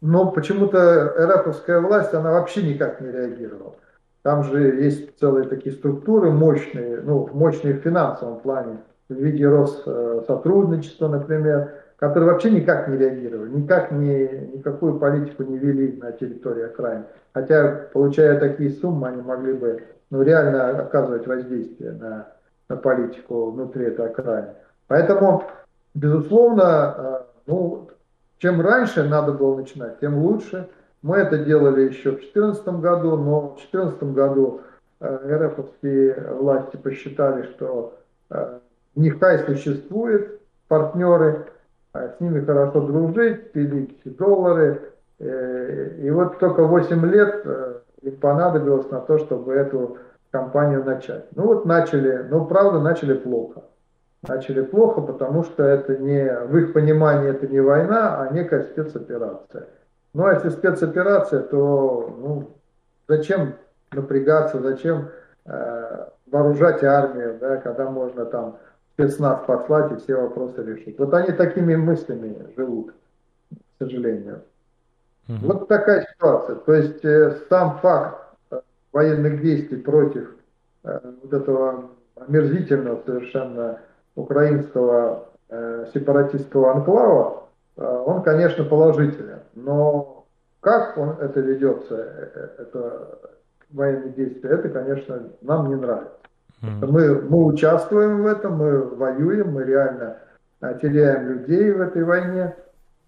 но 0.00 0.30
почему-то 0.32 1.14
РФовская 1.16 1.80
власть, 1.80 2.12
она 2.12 2.32
вообще 2.32 2.62
никак 2.62 3.00
не 3.00 3.10
реагировала. 3.10 3.74
Там 4.22 4.44
же 4.44 4.60
есть 4.60 5.18
целые 5.18 5.48
такие 5.48 5.74
структуры 5.74 6.30
мощные, 6.30 7.00
ну, 7.00 7.28
мощные 7.32 7.74
в 7.74 7.82
финансовом 7.82 8.40
плане, 8.40 8.78
в 9.08 9.14
виде 9.14 9.48
Россотрудничества, 9.48 11.08
например, 11.08 11.81
которые 12.02 12.32
вообще 12.32 12.50
никак 12.50 12.88
не 12.88 12.96
реагировали, 12.96 13.50
никак 13.50 13.92
не, 13.92 14.26
никакую 14.54 14.98
политику 14.98 15.44
не 15.44 15.56
вели 15.56 15.96
на 16.02 16.10
территории 16.10 16.64
окраин. 16.64 17.04
Хотя, 17.32 17.86
получая 17.92 18.40
такие 18.40 18.70
суммы, 18.70 19.06
они 19.06 19.22
могли 19.22 19.52
бы 19.52 19.84
ну, 20.10 20.20
реально 20.22 20.80
оказывать 20.80 21.28
воздействие 21.28 21.92
на, 21.92 22.26
на 22.68 22.76
политику 22.76 23.52
внутри 23.52 23.84
этой 23.84 24.08
окраины. 24.08 24.48
Поэтому, 24.88 25.44
безусловно, 25.94 26.94
э, 26.98 27.20
ну, 27.46 27.88
чем 28.38 28.60
раньше 28.60 29.04
надо 29.04 29.30
было 29.30 29.56
начинать, 29.56 30.00
тем 30.00 30.18
лучше– 30.18 30.68
мы 31.02 31.18
это 31.18 31.38
делали 31.38 31.82
еще 31.82 32.10
в 32.10 32.20
2014 32.20 32.66
году, 32.80 33.16
но 33.16 33.40
в 33.40 33.56
2014 33.70 34.02
году 34.14 34.60
э, 35.00 35.48
РФовские 35.48 36.34
власти 36.40 36.76
посчитали, 36.76 37.42
что 37.42 37.98
э, 38.30 38.58
нехай 38.94 39.40
существует, 39.40 40.40
партнеры, 40.68 41.46
с 41.94 42.20
ними 42.20 42.44
хорошо 42.44 42.80
дружить, 42.80 43.52
пилить 43.52 44.00
доллары. 44.04 44.92
Э, 45.18 45.96
и 45.98 46.10
вот 46.10 46.38
только 46.38 46.64
8 46.64 47.06
лет 47.06 47.46
им 48.02 48.16
понадобилось 48.16 48.90
на 48.90 49.00
то, 49.00 49.18
чтобы 49.18 49.54
эту 49.54 49.98
кампанию 50.30 50.84
начать. 50.84 51.26
Ну 51.36 51.44
вот 51.44 51.66
начали, 51.66 52.26
но 52.28 52.44
правда 52.44 52.80
начали 52.80 53.14
плохо. 53.14 53.62
Начали 54.26 54.62
плохо, 54.62 55.00
потому 55.00 55.42
что 55.44 55.64
это 55.64 55.96
не, 55.96 56.24
в 56.46 56.56
их 56.56 56.72
понимании 56.72 57.30
это 57.30 57.46
не 57.48 57.60
война, 57.60 58.20
а 58.20 58.32
некая 58.32 58.62
спецоперация. 58.62 59.66
Ну, 60.14 60.26
а 60.26 60.34
если 60.34 60.50
спецоперация, 60.50 61.40
то 61.40 62.14
ну, 62.18 62.50
зачем 63.08 63.54
напрягаться, 63.90 64.60
зачем 64.60 65.08
э, 65.44 66.06
вооружать 66.30 66.84
армию, 66.84 67.36
да, 67.40 67.56
когда 67.56 67.90
можно 67.90 68.24
там 68.24 68.58
спецназ 68.94 69.44
послать 69.46 69.92
и 69.92 69.96
все 69.96 70.16
вопросы 70.16 70.62
решить. 70.62 70.98
Вот 70.98 71.12
они 71.14 71.32
такими 71.32 71.74
мыслями 71.74 72.52
живут, 72.56 72.92
к 73.50 73.84
сожалению. 73.84 74.42
Угу. 75.28 75.38
Вот 75.42 75.68
такая 75.68 76.06
ситуация. 76.12 76.56
То 76.56 76.72
есть 76.74 77.04
э, 77.04 77.38
сам 77.48 77.78
факт 77.78 78.36
э, 78.50 78.60
военных 78.92 79.40
действий 79.40 79.78
против 79.78 80.34
э, 80.84 81.00
вот 81.22 81.32
этого 81.32 81.90
омерзительного 82.16 83.02
совершенно 83.04 83.80
украинского 84.14 85.28
э, 85.48 85.86
сепаратистского 85.94 86.72
анклава, 86.72 87.48
э, 87.76 88.02
он, 88.06 88.22
конечно, 88.22 88.64
положителен. 88.64 89.40
Но 89.54 90.26
как 90.60 90.98
он 90.98 91.10
это 91.20 91.40
ведется, 91.40 91.96
э, 91.96 92.30
э, 92.34 92.48
это 92.62 93.18
военные 93.70 94.10
действия, 94.10 94.50
это, 94.50 94.68
конечно, 94.68 95.30
нам 95.40 95.68
не 95.68 95.76
нравится. 95.76 96.21
Мы, 96.62 97.20
мы 97.20 97.44
участвуем 97.44 98.22
в 98.22 98.26
этом, 98.26 98.56
мы 98.56 98.82
воюем, 98.82 99.52
мы 99.52 99.64
реально 99.64 100.18
теряем 100.80 101.28
людей 101.28 101.72
в 101.72 101.80
этой 101.80 102.04
войне. 102.04 102.54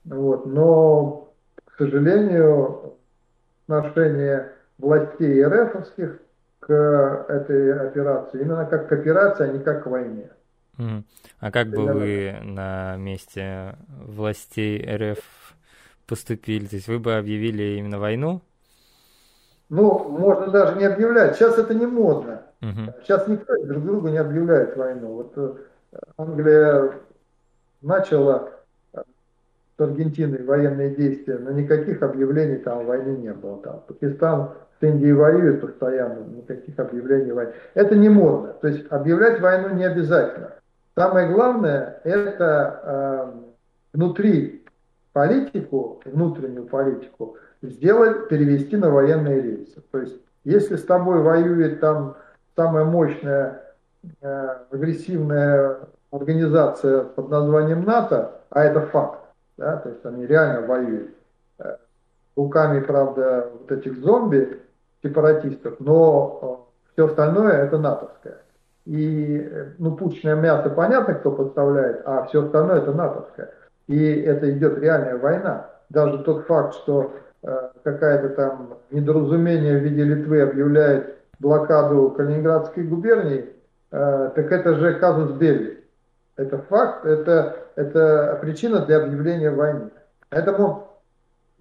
Вот, 0.05 0.45
но, 0.45 1.33
к 1.65 1.79
сожалению, 1.79 2.95
отношение 3.67 4.51
властей 4.79 5.45
РФовских 5.45 6.19
к 6.59 6.73
этой 7.29 7.79
операции 7.89 8.41
именно 8.41 8.67
как 8.67 8.89
к 8.89 8.93
операции, 8.93 9.49
а 9.49 9.53
не 9.53 9.61
как 9.61 9.85
к 9.85 9.87
войне. 9.87 10.31
Mm. 10.79 11.05
А 11.39 11.51
как 11.53 11.69
бы 11.69 11.85
вы 11.85 12.37
на 12.43 12.97
месте 12.97 13.77
властей 13.89 14.85
РФ 14.85 15.19
поступили? 16.07 16.67
То 16.67 16.77
есть 16.77 16.89
вы 16.89 16.99
бы 16.99 17.15
объявили 17.15 17.79
именно 17.79 17.99
войну? 17.99 18.41
Ну, 19.69 20.09
можно 20.09 20.49
даже 20.49 20.77
не 20.77 20.85
объявлять. 20.85 21.37
Сейчас 21.37 21.59
это 21.59 21.75
не 21.75 21.87
модно. 21.87 22.43
Угу. 22.65 22.95
Сейчас 23.03 23.29
никто 23.29 23.55
друг 23.65 23.85
другу 23.85 24.09
не 24.09 24.19
объявляет 24.19 24.77
войну. 24.77 25.15
Вот 25.15 25.33
э, 25.37 25.53
Англия 26.17 26.93
начала 27.83 28.51
э, 28.93 29.03
с 29.77 29.81
Аргентиной 29.81 30.43
военные 30.45 30.95
действия, 30.95 31.39
но 31.39 31.51
никаких 31.51 32.03
объявлений 32.03 32.57
там 32.57 32.87
войны 32.87 33.17
не 33.19 33.33
было. 33.33 33.59
Там 33.63 33.83
Пакистан 33.87 34.51
с 34.81 34.83
Индией 34.83 35.13
воюет 35.13 35.61
постоянно, 35.61 36.25
никаких 36.25 36.79
объявлений 36.79 37.33
войны. 37.33 37.53
Это 37.75 37.95
не 37.97 38.09
модно. 38.09 38.55
То 38.61 38.69
есть 38.69 38.91
объявлять 38.91 39.41
войну 39.41 39.75
не 39.75 39.85
обязательно. 39.85 40.53
Самое 40.95 41.29
главное 41.29 42.01
это 42.05 42.81
э, 42.83 43.33
внутри 43.93 44.65
политику, 45.13 46.01
внутреннюю 46.05 46.67
политику, 46.67 47.37
сделать, 47.63 48.29
перевести 48.29 48.77
на 48.77 48.91
военные 48.91 49.41
рельсы. 49.41 49.83
То 49.91 49.99
есть, 49.99 50.17
если 50.45 50.77
с 50.77 50.85
тобой 50.85 51.21
воюет 51.23 51.81
там 51.81 52.17
самая 52.57 52.85
мощная 52.85 53.63
э, 54.21 54.57
агрессивная 54.71 55.79
организация 56.11 57.05
под 57.05 57.29
названием 57.29 57.85
НАТО, 57.85 58.41
а 58.51 58.65
это 58.65 58.83
факт, 58.83 59.21
да, 59.57 59.77
то 59.79 59.89
есть 59.89 60.05
они 60.05 60.27
реально 60.27 60.67
воюют 60.67 61.15
э, 61.59 61.77
руками, 62.37 62.81
правда, 62.81 63.49
вот 63.53 63.73
этих 63.73 63.99
зомби, 63.99 64.61
сепаратистов, 65.03 65.75
но 65.81 66.67
э, 66.69 66.93
все 66.93 67.07
остальное 67.07 67.53
это 67.53 67.79
натовское. 67.79 68.39
И, 68.87 69.51
ну, 69.79 69.97
пучное 69.97 70.35
мясо 70.37 70.69
понятно, 70.71 71.15
кто 71.15 71.31
подставляет, 71.33 72.03
а 72.05 72.25
все 72.25 72.45
остальное 72.45 72.79
это 72.79 72.93
натовское. 72.93 73.51
И 73.87 74.21
это 74.21 74.51
идет 74.51 74.79
реальная 74.79 75.17
война. 75.17 75.71
Даже 75.89 76.19
тот 76.19 76.47
факт, 76.47 76.75
что 76.75 77.15
э, 77.43 77.71
какая-то 77.83 78.31
там 78.31 78.79
недоразумение 78.91 79.79
в 79.79 79.83
виде 79.83 80.05
Литвы 80.05 80.43
объявляет 80.43 81.17
блокаду 81.45 82.11
Калининградской 82.17 82.85
губернии, 82.85 83.51
э, 83.93 84.31
так 84.35 84.51
это 84.51 84.75
же 84.75 84.95
казус 84.95 85.33
Белли. 85.33 85.85
Это 86.37 86.59
факт, 86.59 87.05
это, 87.05 87.57
это 87.77 88.39
причина 88.41 88.85
для 88.85 89.05
объявления 89.05 89.51
войны. 89.51 89.91
Поэтому, 90.31 90.89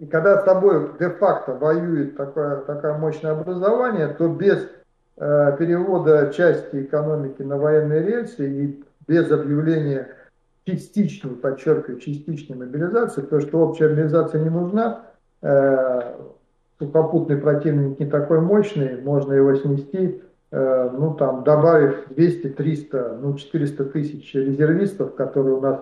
когда 0.10 0.40
с 0.40 0.44
тобой 0.44 0.92
де-факто 1.00 1.54
воюет 1.54 2.18
такое, 2.18 2.62
такое 2.62 2.98
мощное 2.98 3.34
образование, 3.34 4.08
то 4.08 4.28
без 4.30 4.68
э, 5.18 5.56
перевода 5.60 6.32
части 6.34 6.84
экономики 6.84 7.44
на 7.44 7.58
военные 7.58 8.02
рельсы 8.02 8.50
и 8.50 8.84
без 9.08 9.30
объявления 9.32 10.08
частичной, 10.66 11.36
подчеркиваю, 11.36 12.00
частичной 12.00 12.58
мобилизации, 12.58 13.22
потому 13.22 13.42
что 13.42 13.60
общая 13.60 13.90
мобилизация 13.90 14.42
не 14.42 14.50
нужна, 14.50 15.02
э, 15.42 16.14
сухопутный 16.84 17.38
противник 17.38 18.00
не 18.00 18.06
такой 18.06 18.42
мощный, 18.42 19.02
можно 19.02 19.34
его 19.34 19.56
снести, 19.56 20.22
э, 20.52 20.90
ну 20.92 21.14
там 21.16 21.44
добавив 21.44 22.08
200, 22.10 22.50
300, 22.50 23.18
ну 23.22 23.36
400 23.36 23.86
тысяч 23.86 24.34
резервистов, 24.34 25.16
которые 25.16 25.56
у 25.56 25.62
нас 25.62 25.80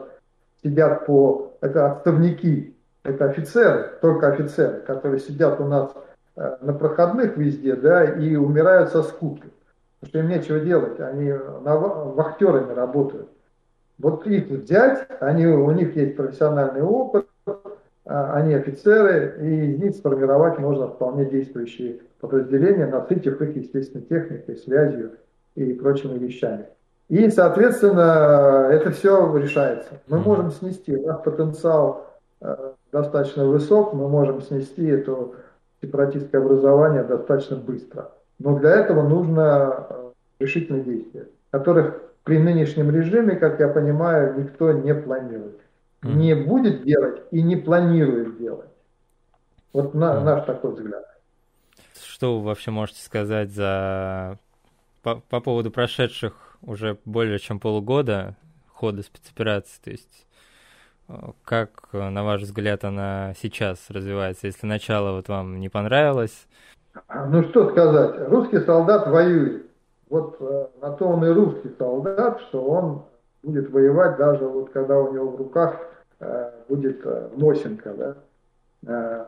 сидят 0.64 1.06
по, 1.06 1.54
это 1.62 1.92
отставники, 1.92 2.76
это 3.04 3.26
офицеры, 3.26 3.92
только 4.02 4.28
офицеры, 4.28 4.82
которые 4.82 5.20
сидят 5.20 5.60
у 5.60 5.66
нас 5.66 5.92
э, 6.36 6.58
на 6.62 6.74
проходных 6.74 7.38
везде, 7.38 7.76
да, 7.76 8.04
и 8.04 8.36
умирают 8.36 8.90
со 8.90 9.04
скуки. 9.04 9.50
Потому 10.00 10.10
что 10.10 10.20
им 10.20 10.30
нечего 10.30 10.60
делать, 10.60 11.00
они 11.00 11.32
вахтерами 11.32 12.74
работают. 12.74 13.30
Вот 14.00 14.26
их 14.26 14.48
взять, 14.48 15.08
они, 15.20 15.46
у 15.46 15.70
них 15.72 15.96
есть 15.96 16.16
профессиональный 16.16 16.82
опыт, 16.82 17.28
они 18.12 18.54
офицеры, 18.54 19.38
и 19.42 19.72
из 19.72 19.80
них 19.80 19.96
сформировать 19.96 20.60
можно 20.60 20.88
вполне 20.88 21.26
действующие 21.26 22.00
подразделения, 22.20 22.88
насытив 22.88 23.42
их, 23.42 23.56
естественно, 23.56 24.04
техникой, 24.04 24.58
связью 24.58 25.12
и 25.56 25.74
прочими 25.74 26.18
вещами. 26.18 26.66
И, 27.10 27.30
соответственно, 27.30 28.70
это 28.72 28.92
все 28.92 29.36
решается. 29.38 29.90
Мы 30.08 30.20
можем 30.20 30.52
снести, 30.52 30.96
у 30.96 31.08
нас 31.08 31.22
потенциал 31.22 32.08
э, 32.42 32.56
достаточно 32.92 33.46
высок, 33.46 33.94
мы 33.94 34.08
можем 34.08 34.42
снести 34.42 34.86
это 34.88 35.32
сепаратистское 35.82 36.42
образование 36.42 37.04
достаточно 37.04 37.58
быстро. 37.58 38.12
Но 38.40 38.58
для 38.60 38.72
этого 38.72 39.08
нужно 39.08 39.88
э, 39.90 40.12
решительные 40.40 40.84
действия, 40.84 41.28
которых 41.50 42.02
при 42.24 42.38
нынешнем 42.40 42.92
режиме, 42.92 43.36
как 43.36 43.60
я 43.60 43.68
понимаю, 43.68 44.40
никто 44.40 44.72
не 44.72 44.94
планирует. 44.94 45.60
Mm. 46.04 46.14
Не 46.14 46.36
будет 46.36 46.84
делать 46.84 47.22
и 47.32 47.42
не 47.42 47.56
планирует 47.56 48.38
делать. 48.38 48.70
Вот 49.74 49.94
на, 49.94 50.16
mm. 50.16 50.24
наш 50.24 50.46
такой 50.46 50.74
взгляд. 50.74 51.06
Что 52.04 52.40
вы 52.40 52.46
вообще 52.46 52.72
можете 52.72 53.02
сказать 53.02 53.52
за 53.52 54.38
по, 55.04 55.22
по 55.30 55.40
поводу 55.40 55.72
прошедших 55.72 56.58
уже 56.62 56.98
более 57.06 57.40
чем 57.40 57.60
полугода 57.60 58.36
хода 58.68 59.04
спецоперации? 59.04 59.82
То 59.84 59.92
есть 59.92 60.28
э, 61.08 61.14
как, 61.44 61.90
на 61.94 62.24
ваш 62.24 62.42
взгляд, 62.42 62.84
она 62.84 63.34
сейчас 63.42 63.90
развивается? 63.90 64.48
Если 64.48 64.66
начало 64.66 65.16
вот 65.16 65.30
вам 65.30 65.60
не 65.60 65.70
понравилось? 65.70 66.48
Ну 67.26 67.44
что 67.50 67.70
сказать, 67.72 68.30
русский 68.30 68.60
солдат 68.60 69.08
воюет 69.08 69.68
вот 70.10 70.36
э, 70.42 70.68
на 70.82 70.92
то 70.92 71.08
он 71.08 71.26
и 71.26 71.30
русский 71.30 71.74
солдат, 71.80 72.42
что 72.50 72.64
он 72.64 73.04
будет 73.44 73.72
воевать 73.72 74.18
даже 74.18 74.46
вот 74.46 74.70
когда 74.72 75.00
у 75.00 75.14
него 75.14 75.30
в 75.30 75.36
руках 75.38 75.80
будет 76.68 77.02
э, 77.06 77.30
Мосинка, 77.36 77.94
да, 77.94 78.16
э, 78.88 79.26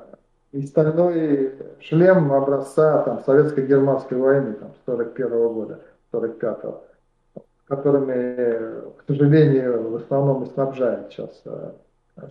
и 0.51 0.61
стальной 0.67 1.53
шлем 1.79 2.31
образца 2.31 3.01
там 3.03 3.23
советско-германской 3.23 4.17
войны 4.17 4.53
там 4.53 4.71
41 4.85 5.27
-го 5.27 5.53
года, 5.53 5.79
45-го, 6.11 6.83
которыми, 7.67 8.91
к 8.97 9.03
сожалению, 9.07 9.89
в 9.89 9.95
основном 9.95 10.43
и 10.43 10.45
снабжают 10.47 11.11
сейчас 11.11 11.41
э, 11.45 11.71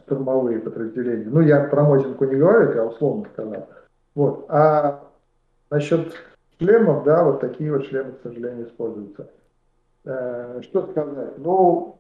штурмовые 0.04 0.60
подразделения. 0.60 1.26
Ну, 1.28 1.40
я 1.40 1.64
про 1.64 1.82
Мосинку 1.82 2.24
не 2.24 2.36
говорю, 2.36 2.72
я 2.74 2.84
условно 2.84 3.26
сказал. 3.32 3.68
Вот. 4.14 4.46
А 4.48 5.02
насчет 5.70 6.12
шлемов, 6.58 7.04
да, 7.04 7.24
вот 7.24 7.40
такие 7.40 7.72
вот 7.72 7.86
шлемы, 7.86 8.12
к 8.12 8.22
сожалению, 8.22 8.68
используются. 8.68 9.28
Э, 10.04 10.60
что 10.62 10.86
сказать? 10.86 11.38
Ну, 11.38 11.98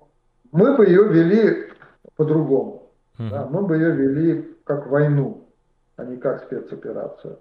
мы 0.52 0.76
бы 0.76 0.86
ее 0.86 1.08
вели 1.08 1.72
по-другому. 2.16 2.90
Mm-hmm. 3.18 3.30
Да, 3.30 3.46
мы 3.50 3.62
бы 3.62 3.76
ее 3.76 3.92
вели 3.92 4.56
как 4.64 4.86
войну, 4.86 5.44
а 5.96 6.04
не 6.04 6.16
как 6.16 6.42
спецоперацию. 6.44 7.38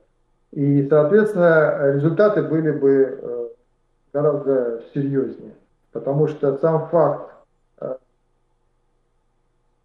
И, 0.52 0.88
соответственно, 0.90 1.94
результаты 1.94 2.44
были 2.44 2.72
бы 2.72 3.20
э, 3.22 3.48
гораздо 4.14 4.84
серьезнее. 4.94 5.54
Потому 5.92 6.28
что 6.28 6.58
сам 6.58 6.90
факт 6.90 7.34
э, 7.80 7.96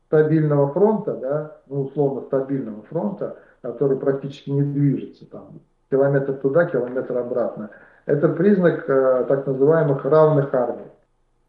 стабильного 0.07 0.73
фронта, 0.73 1.15
да, 1.15 1.57
ну, 1.67 1.83
условно 1.83 2.23
стабильного 2.23 2.83
фронта, 2.83 3.39
который 3.63 3.97
практически 3.97 4.51
не 4.51 4.63
движется 4.63 5.25
там 5.27 5.61
километр 5.91 6.35
туда, 6.35 6.67
километр 6.67 7.17
обратно. 7.17 7.71
Это 8.07 8.29
признак 8.29 8.89
э, 8.89 9.25
так 9.29 9.47
называемых 9.47 10.05
равных 10.05 10.53
армий. 10.53 10.91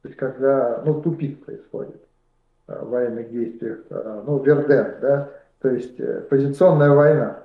То 0.04 0.10
есть 0.10 0.18
когда 0.18 0.82
ну, 0.86 1.02
тупик 1.02 1.44
происходит 1.44 2.07
военных 2.68 3.32
действиях, 3.32 3.80
э, 3.90 4.24
ну, 4.26 4.42
Верден, 4.44 4.96
да, 5.02 5.30
то 5.62 5.70
есть 5.70 6.00
э, 6.00 6.22
позиционная 6.30 6.92
война. 6.92 7.40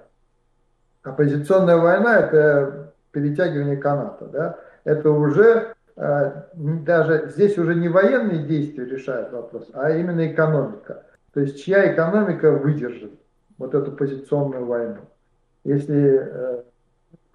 А 1.02 1.12
позиционная 1.12 1.76
война 1.76 2.20
это 2.20 2.92
перетягивание 3.12 3.76
каната, 3.76 4.26
да, 4.26 4.58
это 4.84 5.10
уже 5.10 5.74
э, 5.96 6.32
даже 6.54 7.28
здесь 7.28 7.58
уже 7.58 7.74
не 7.74 7.88
военные 7.88 8.44
действия 8.44 8.84
решают 8.84 9.32
вопрос, 9.32 9.70
а 9.72 9.90
именно 9.90 10.30
экономика. 10.30 11.04
То 11.32 11.40
есть 11.40 11.62
чья 11.62 11.92
экономика 11.92 12.50
выдержит 12.52 13.12
вот 13.58 13.74
эту 13.74 13.92
позиционную 13.92 14.66
войну. 14.66 14.98
Если 15.64 16.20
э, 16.20 16.62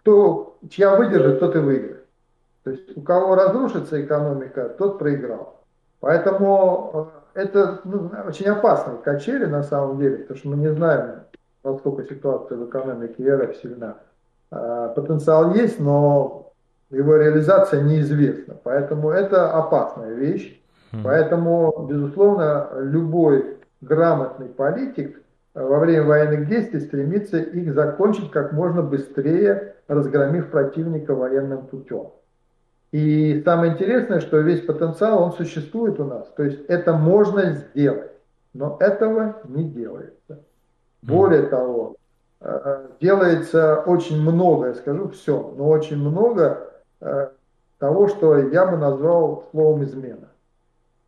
кто, 0.01 0.57
чья 0.69 0.95
выдержит, 0.95 1.39
тот 1.39 1.55
и 1.55 1.59
выиграет. 1.59 2.05
То 2.63 2.71
есть 2.71 2.97
у 2.97 3.01
кого 3.01 3.35
разрушится 3.35 4.03
экономика, 4.03 4.69
тот 4.69 4.99
проиграл. 4.99 5.63
Поэтому 5.99 7.11
э, 7.15 7.16
это 7.37 7.81
ну, 7.83 8.11
очень 8.27 8.47
опасные 8.47 8.97
качели 8.97 9.45
на 9.45 9.61
самом 9.61 9.99
деле, 9.99 10.17
потому 10.17 10.37
что 10.39 10.49
мы 10.49 10.57
не 10.57 10.73
знаем, 10.73 11.21
насколько 11.63 12.03
ситуация 12.03 12.57
в 12.57 12.67
экономике 12.67 13.31
РФ 13.31 13.55
сильна. 13.57 13.97
А, 14.49 14.89
потенциал 14.89 15.53
есть, 15.53 15.79
но 15.79 16.51
его 16.89 17.15
реализация 17.15 17.83
неизвестна. 17.83 18.55
Поэтому 18.63 19.11
это 19.11 19.51
опасная 19.51 20.13
вещь. 20.13 20.59
Поэтому, 21.03 21.85
безусловно, 21.87 22.69
любой 22.79 23.57
грамотный 23.81 24.47
политик 24.47 25.21
э, 25.53 25.61
во 25.61 25.79
время 25.79 26.05
военных 26.05 26.47
действий 26.47 26.79
стремится 26.79 27.37
их 27.37 27.73
закончить 27.73 28.31
как 28.31 28.53
можно 28.53 28.81
быстрее, 28.81 29.75
разгромив 29.87 30.49
противника 30.49 31.13
военным 31.13 31.67
путем. 31.67 32.13
И 32.91 33.41
самое 33.43 33.73
интересное, 33.73 34.21
что 34.21 34.39
весь 34.39 34.61
потенциал, 34.61 35.21
он 35.21 35.33
существует 35.33 35.99
у 35.99 36.05
нас. 36.05 36.27
То 36.37 36.43
есть 36.43 36.65
это 36.67 36.93
можно 36.93 37.51
сделать, 37.51 38.11
но 38.53 38.77
этого 38.79 39.37
не 39.43 39.65
делается. 39.65 40.39
Более 41.01 41.43
того, 41.43 41.95
э, 42.39 42.87
делается 43.01 43.81
очень 43.81 44.21
много, 44.21 44.67
я 44.67 44.73
скажу 44.75 45.09
все, 45.09 45.53
но 45.57 45.67
очень 45.67 45.97
много 45.97 46.71
э, 47.01 47.29
того, 47.77 48.07
что 48.07 48.37
я 48.37 48.65
бы 48.65 48.77
назвал 48.77 49.47
словом 49.51 49.83
измена. 49.83 50.29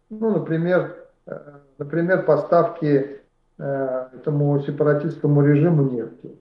Ну, 0.10 0.32
например, 0.32 0.96
э, 1.28 1.40
например 1.78 2.24
поставки 2.24 3.16
этому 3.62 4.58
сепаратистскому 4.62 5.46
режиму 5.46 5.84
нефти 5.84 6.34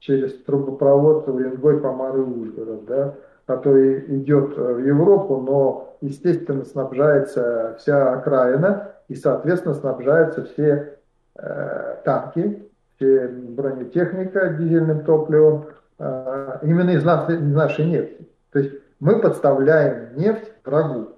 через 0.00 0.34
трубопровод 0.42 1.26
Уренгой, 1.28 1.80
Помары, 1.80 2.20
Ужгород, 2.20 2.84
да, 2.84 3.14
который 3.46 4.16
идет 4.16 4.56
э, 4.56 4.74
в 4.74 4.78
Европу, 4.78 5.40
но, 5.40 5.96
естественно, 6.00 6.64
снабжается 6.64 7.76
вся 7.78 8.12
окраина 8.12 8.92
и, 9.08 9.14
соответственно, 9.14 9.74
снабжаются 9.74 10.44
все 10.44 10.98
э, 11.36 11.96
танки, 12.04 12.68
все 12.96 13.28
бронетехника 13.28 14.50
дизельным 14.50 15.04
топливом, 15.04 15.66
э, 15.98 16.58
именно 16.62 16.90
из, 16.90 17.04
нас, 17.04 17.28
из 17.28 17.40
нашей 17.40 17.86
нефти. 17.86 18.28
То 18.52 18.58
есть 18.60 18.74
мы 19.00 19.20
подставляем 19.20 20.16
нефть 20.16 20.52
врагу. 20.64 21.08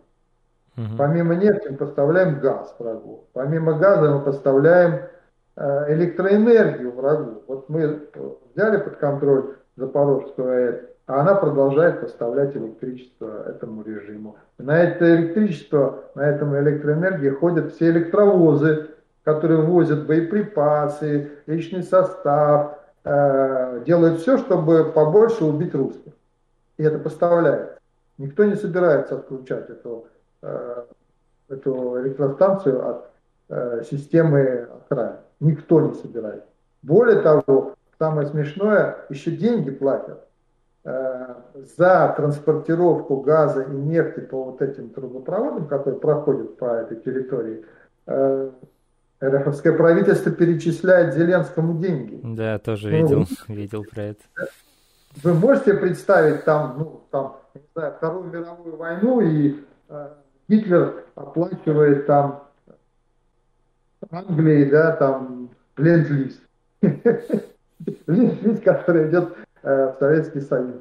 Угу. 0.76 0.96
Помимо 0.98 1.34
нефти 1.34 1.68
мы 1.68 1.76
поставляем 1.76 2.40
газ 2.40 2.74
врагу. 2.78 3.26
Помимо 3.32 3.78
газа 3.78 4.10
мы 4.10 4.20
поставляем 4.20 5.00
э, 5.56 5.94
электроэнергию 5.94 6.92
врагу. 6.92 7.42
Вот 7.46 7.68
мы 7.68 8.08
взяли 8.54 8.78
под 8.78 8.96
контроль 8.96 9.56
Запорожскую 9.76 10.48
АЭС, 10.48 10.80
а 11.06 11.20
она 11.20 11.34
продолжает 11.34 12.00
поставлять 12.00 12.56
электричество 12.56 13.46
этому 13.48 13.82
режиму. 13.82 14.36
На 14.58 14.82
это 14.82 15.14
электричество, 15.14 16.04
на 16.14 16.22
этом 16.22 16.58
электроэнергии 16.58 17.30
ходят 17.30 17.74
все 17.74 17.90
электровозы, 17.90 18.88
которые 19.22 19.62
возят 19.62 20.06
боеприпасы, 20.06 21.30
личный 21.46 21.82
состав, 21.82 22.78
э, 23.04 23.82
делают 23.86 24.20
все, 24.20 24.38
чтобы 24.38 24.92
побольше 24.92 25.44
убить 25.44 25.74
русских. 25.74 26.12
И 26.78 26.82
это 26.82 26.98
поставляет. 26.98 27.78
Никто 28.16 28.44
не 28.44 28.54
собирается 28.54 29.16
отключать 29.16 29.68
эту, 29.68 30.06
э, 30.42 30.84
эту 31.48 32.00
электростанцию 32.00 32.88
от 32.88 33.10
э, 33.50 33.82
системы 33.90 34.68
окраин. 34.88 35.16
Никто 35.40 35.82
не 35.82 35.94
собирается. 35.94 36.48
Более 36.82 37.20
того, 37.20 37.74
самое 37.98 38.26
смешное, 38.26 38.96
еще 39.10 39.32
деньги 39.32 39.70
платят 39.70 40.23
за 40.84 42.14
транспортировку 42.16 43.20
газа 43.20 43.62
и 43.62 43.74
нефти 43.74 44.20
по 44.20 44.44
вот 44.44 44.60
этим 44.60 44.90
трубопроводам, 44.90 45.66
которые 45.66 45.98
проходят 45.98 46.58
по 46.58 46.66
этой 46.66 47.00
территории, 47.00 47.64
э, 48.06 48.50
РФовское 49.22 49.72
правительство 49.76 50.30
перечисляет 50.30 51.14
Зеленскому 51.14 51.80
деньги. 51.80 52.20
Да, 52.22 52.58
тоже 52.58 52.90
ну, 52.90 52.96
видел, 52.96 53.26
видел 53.48 53.84
про 53.84 54.02
это. 54.02 54.24
Вы 55.22 55.32
можете 55.32 55.74
представить 55.74 56.44
там, 56.44 56.74
ну, 56.78 57.00
там, 57.10 57.36
не 57.54 57.62
знаю, 57.74 57.94
Вторую 57.96 58.24
мировую 58.24 58.76
войну, 58.76 59.20
и 59.20 59.64
э, 59.88 60.08
Гитлер 60.48 61.04
оплачивает 61.14 62.06
там 62.06 62.44
Англии, 64.10 64.64
да, 64.66 64.92
там, 64.96 65.50
ленд-лиз. 65.76 66.40
Ленд-лиз, 68.06 68.60
который 68.60 69.08
идет 69.08 69.34
Э, 69.64 69.94
в 69.94 69.98
Советский 69.98 70.42
Союз. 70.42 70.77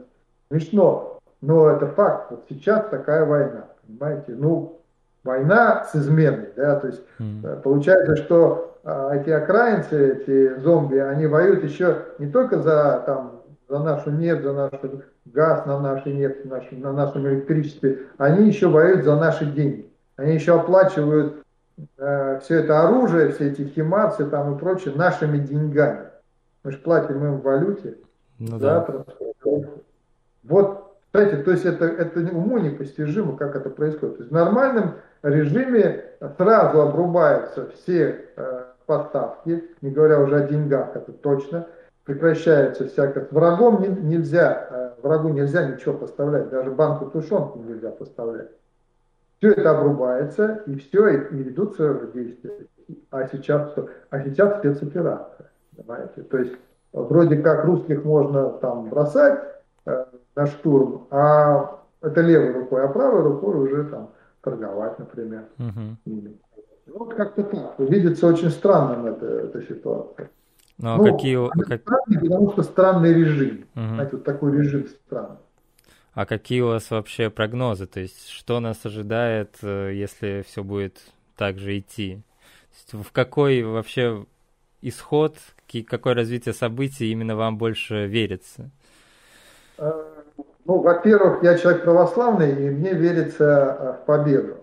Смешно, 0.50 1.19
но 1.39 1.69
это 1.69 1.88
факт. 1.88 2.32
Вот 2.32 2.43
сейчас 2.50 2.86
такая 2.89 3.24
война, 3.24 3.67
понимаете? 3.88 4.34
Ну, 4.36 4.82
война 5.24 5.86
с 5.86 5.96
изменой, 5.96 6.50
да, 6.58 6.82
то 6.82 6.88
есть 6.88 7.02
mm. 7.17 7.62
получается, 7.62 8.17
что 8.17 8.78
а, 8.84 9.15
эти 9.15 9.30
окраинцы, 9.30 10.17
эти 10.17 10.60
зомби, 10.60 10.98
они 10.98 11.28
воюют 11.28 11.63
еще 11.63 12.08
не 12.19 12.30
только 12.30 12.60
за, 12.60 13.04
там, 13.06 13.43
за 13.69 13.80
нашу 13.80 14.12
нефть, 14.12 14.43
за 14.43 14.52
наш 14.52 14.72
газ, 15.28 15.65
на 15.65 15.80
нашей 15.80 16.13
нефти, 16.13 16.46
наш, 16.46 16.69
на 16.72 16.91
нашем 16.91 17.26
электричестве, 17.26 18.00
они 18.17 18.48
еще 18.48 18.67
воюют 18.67 19.06
за 19.06 19.15
наши 19.15 19.46
деньги. 19.46 19.89
Они 20.17 20.34
еще 20.34 20.60
оплачивают 20.60 21.46
э, 21.98 22.39
все 22.43 22.60
это 22.60 22.86
оружие, 22.86 23.32
все 23.32 23.50
эти 23.50 23.62
химарсы 23.62 24.26
там 24.26 24.54
и 24.54 24.60
прочее 24.60 24.93
нашими 24.93 25.38
деньгами. 25.38 26.10
Мы 26.65 26.72
же 26.74 26.80
платим 26.80 27.24
им 27.24 27.38
в 27.38 27.43
валюте. 27.43 27.96
Ну, 28.49 28.60
да. 28.60 28.86
да. 28.86 29.06
Вот, 30.43 30.97
знаете, 31.13 31.38
то 31.38 31.51
есть 31.51 31.65
это, 31.65 31.86
это 31.86 32.19
уму 32.19 32.58
непостижимо, 32.58 33.38
как 33.38 33.56
это 33.56 33.69
происходит. 33.69 34.17
То 34.17 34.23
есть 34.23 34.32
в 34.32 34.36
нормальном 34.36 34.95
режиме 35.21 36.03
сразу 36.38 36.82
обрубаются 36.82 37.69
все 37.69 38.25
э, 38.36 38.63
поставки, 38.86 39.63
не 39.82 39.91
говоря 39.91 40.19
уже 40.19 40.43
о 40.43 40.47
деньгах, 40.47 40.95
это 40.95 41.13
точно, 41.13 41.67
прекращается 42.03 42.88
всякое. 42.89 43.27
Врагом 43.32 43.82
не, 43.82 43.88
нельзя, 43.88 44.67
э, 44.69 45.01
врагу 45.01 45.29
нельзя 45.29 45.65
ничего 45.65 45.93
поставлять, 45.93 46.49
даже 46.49 46.71
банку 46.71 47.06
тушенки 47.06 47.58
нельзя 47.60 47.91
поставлять. 47.91 48.49
Все 49.38 49.51
это 49.51 49.71
обрубается, 49.71 50.63
и 50.65 50.75
все, 50.75 51.08
и, 51.08 51.34
и 51.34 51.43
ведутся 51.43 52.08
действия. 52.13 52.67
А 53.12 53.25
сейчас? 53.27 53.73
А 54.10 54.21
сейчас 54.21 54.58
спецоперация. 54.58 55.49
Понимаете? 55.75 56.23
То 56.23 56.38
есть 56.38 56.53
вроде 56.93 57.38
как 57.38 57.65
русских 57.65 58.06
можно 58.06 58.49
там 58.49 58.89
бросать 58.89 59.39
э, 59.86 60.06
на 60.36 60.47
штурм, 60.47 61.08
а 61.12 61.79
это 62.01 62.21
левой 62.21 62.53
рукой, 62.53 62.86
а 62.86 62.88
правой 62.88 63.21
рукой 63.21 63.56
уже 63.56 63.84
там 63.86 64.12
торговать, 64.41 64.99
например. 64.99 65.45
Угу. 65.58 66.38
Вот 66.95 67.13
как-то 67.13 67.43
так. 67.43 67.79
Видится 67.79 68.27
очень 68.27 68.49
странным 68.49 69.06
эта, 69.08 69.25
эта 69.25 69.62
ситуация. 69.63 70.29
Ну, 70.77 70.93
а 70.93 70.97
ну, 70.97 71.03
какие... 71.03 71.49
Как... 71.49 71.82
Странный, 71.82 72.19
потому 72.19 72.51
что 72.51 72.63
странный 72.63 73.13
режим. 73.13 73.65
Угу. 73.75 73.86
Знаете, 73.95 74.12
вот 74.13 74.23
такой 74.23 74.58
режим 74.58 74.88
странный. 74.88 75.38
А 76.13 76.25
какие 76.25 76.62
у 76.62 76.67
вас 76.67 76.91
вообще 76.91 77.29
прогнозы? 77.29 77.88
То 77.88 77.99
есть, 77.99 78.27
что 78.29 78.60
нас 78.60 78.86
ожидает, 78.86 79.56
э, 79.63 79.93
если 79.93 80.43
все 80.45 80.63
будет 80.63 80.99
так 81.38 81.58
же 81.58 81.79
идти? 81.79 82.21
В 82.91 83.12
какой 83.12 83.63
вообще 83.63 84.25
исход, 84.84 85.38
какое 85.88 86.13
развитие 86.13 86.54
событий 86.54 87.12
именно 87.12 87.36
вам 87.36 87.58
больше 87.58 88.06
верится? 88.06 88.69
Э, 89.78 90.04
ну, 90.65 90.80
во-первых, 90.80 91.43
я 91.43 91.58
человек 91.58 91.84
православный, 91.84 92.52
и 92.52 92.69
мне 92.69 92.93
верится 92.93 93.43
э, 93.43 93.93
в 93.93 94.06
победу. 94.06 94.58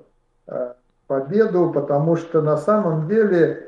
Э, 0.47 0.75
победу, 1.07 1.73
потому 1.75 2.17
что 2.17 2.41
на 2.41 2.57
самом 2.57 3.09
деле, 3.09 3.67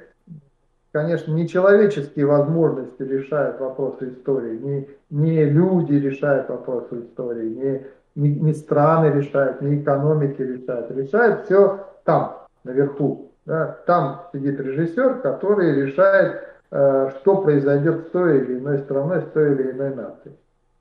конечно, 0.92 1.32
не 1.32 1.48
человеческие 1.48 2.26
возможности 2.26 3.02
решают 3.02 3.58
вопросы 3.60 4.10
истории, 4.10 4.58
не, 4.58 4.88
не 5.10 5.44
люди 5.44 5.94
решают 5.94 6.48
вопросы 6.48 7.00
истории, 7.00 7.48
не, 7.48 7.86
не, 8.14 8.34
не 8.36 8.54
страны 8.54 9.06
решают, 9.06 9.60
не 9.60 9.82
экономики 9.82 10.40
решают. 10.40 10.90
Решает 10.92 11.44
все 11.44 11.86
там, 12.04 12.46
наверху. 12.64 13.31
Да? 13.46 13.78
Там 13.86 14.22
сидит 14.32 14.60
режиссер, 14.60 15.20
который 15.20 15.82
решает, 15.82 16.42
э, 16.70 17.10
что 17.20 17.42
произойдет 17.42 18.06
с 18.06 18.10
той 18.10 18.38
или 18.38 18.58
иной 18.58 18.78
страной, 18.78 19.22
с 19.22 19.26
той 19.26 19.52
или 19.52 19.72
иной 19.72 19.94
нацией. 19.94 20.36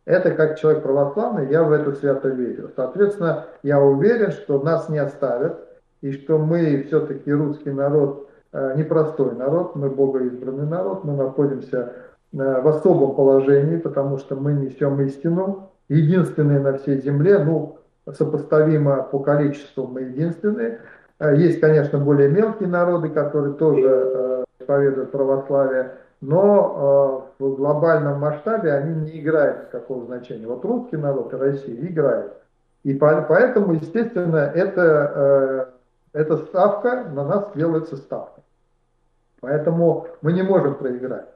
Это 0.05 0.31
как 0.31 0.59
человек 0.59 0.83
православный, 0.83 1.49
я 1.49 1.63
в 1.63 1.71
это 1.71 1.93
свято 1.93 2.29
верю. 2.29 2.71
Соответственно, 2.75 3.45
я 3.63 3.79
уверен, 3.79 4.31
что 4.31 4.61
нас 4.61 4.89
не 4.89 4.97
оставят, 4.97 5.59
и 6.01 6.11
что 6.11 6.39
мы 6.39 6.83
все-таки 6.87 7.31
русский 7.31 7.71
народ, 7.71 8.29
э, 8.53 8.73
непростой 8.77 9.35
народ, 9.35 9.75
мы 9.75 9.89
богоизбранный 9.89 10.67
народ, 10.67 11.03
мы 11.03 11.15
находимся 11.15 11.93
э, 12.33 12.61
в 12.61 12.67
особом 12.67 13.15
положении, 13.15 13.77
потому 13.77 14.17
что 14.17 14.35
мы 14.35 14.53
несем 14.53 14.99
истину, 15.01 15.69
единственные 15.89 16.59
на 16.59 16.77
всей 16.77 17.01
земле, 17.01 17.39
ну, 17.43 17.77
сопоставимо 18.11 19.03
по 19.03 19.19
количеству 19.19 19.85
мы 19.85 20.01
единственные, 20.01 20.79
есть, 21.29 21.59
конечно, 21.59 21.99
более 21.99 22.29
мелкие 22.29 22.67
народы, 22.67 23.09
которые 23.09 23.53
тоже 23.53 23.87
э, 23.87 24.43
исповедуют 24.59 25.11
православие, 25.11 25.91
но 26.19 27.27
э, 27.39 27.43
в 27.43 27.55
глобальном 27.55 28.19
масштабе 28.19 28.73
они 28.73 28.95
не 29.05 29.19
играют 29.21 29.67
никакого 29.67 30.05
значения. 30.05 30.47
Вот 30.47 30.65
русский 30.65 30.97
народ 30.97 31.33
и 31.33 31.37
Россия 31.37 31.75
играют. 31.75 32.33
И 32.83 32.93
поэтому, 32.95 33.73
естественно, 33.73 34.37
это, 34.37 35.71
э, 36.13 36.19
эта 36.19 36.37
ставка, 36.37 37.05
на 37.13 37.23
нас 37.23 37.45
делается 37.53 37.97
ставка. 37.97 38.41
Поэтому 39.41 40.07
мы 40.21 40.33
не 40.33 40.41
можем 40.41 40.75
проиграть. 40.75 41.27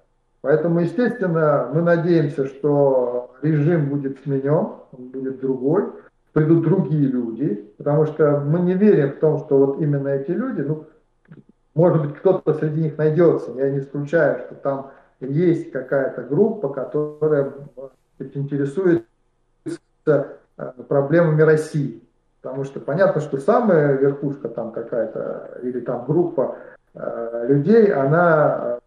Поэтому, 0.41 0.79
естественно, 0.79 1.69
мы 1.73 1.81
надеемся, 1.81 2.45
что 2.45 3.31
режим 3.41 3.89
будет 3.89 4.19
сменен, 4.23 4.73
он 4.91 5.07
будет 5.11 5.39
другой, 5.39 5.85
придут 6.35 6.63
другие 6.63 7.07
люди, 7.07 7.73
потому 7.77 8.05
что 8.07 8.41
мы 8.41 8.59
не 8.59 8.73
верим 8.73 9.13
в 9.13 9.19
том, 9.19 9.39
что 9.39 9.57
вот 9.57 9.81
именно 9.81 10.09
эти 10.09 10.31
люди, 10.31 10.59
ну, 10.59 10.85
может 11.73 12.05
быть, 12.05 12.17
кто-то 12.17 12.53
среди 12.55 12.81
них 12.83 12.97
найдется. 12.97 13.51
Я 13.51 13.69
не 13.69 13.79
исключаю, 13.79 14.39
что 14.39 14.55
там 14.55 14.91
есть 15.21 15.71
какая-то 15.71 16.23
группа, 16.23 16.67
которая 16.67 17.53
интересуется 18.19 19.05
э, 20.05 20.71
проблемами 20.89 21.41
России. 21.41 22.03
Потому 22.41 22.65
что 22.65 22.81
понятно, 22.81 23.21
что 23.21 23.37
самая 23.37 23.93
верхушка 23.93 24.49
там 24.49 24.73
какая-то, 24.73 25.59
или 25.63 25.79
там 25.79 26.05
группа 26.05 26.57
э, 26.95 27.45
людей, 27.47 27.93
она 27.93 28.59
э, 28.61 28.79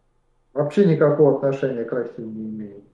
вообще 0.52 0.84
никакого 0.84 1.36
отношения 1.36 1.84
к 1.84 1.92
России 1.92 2.22
не 2.22 2.50
имеет. 2.50 2.84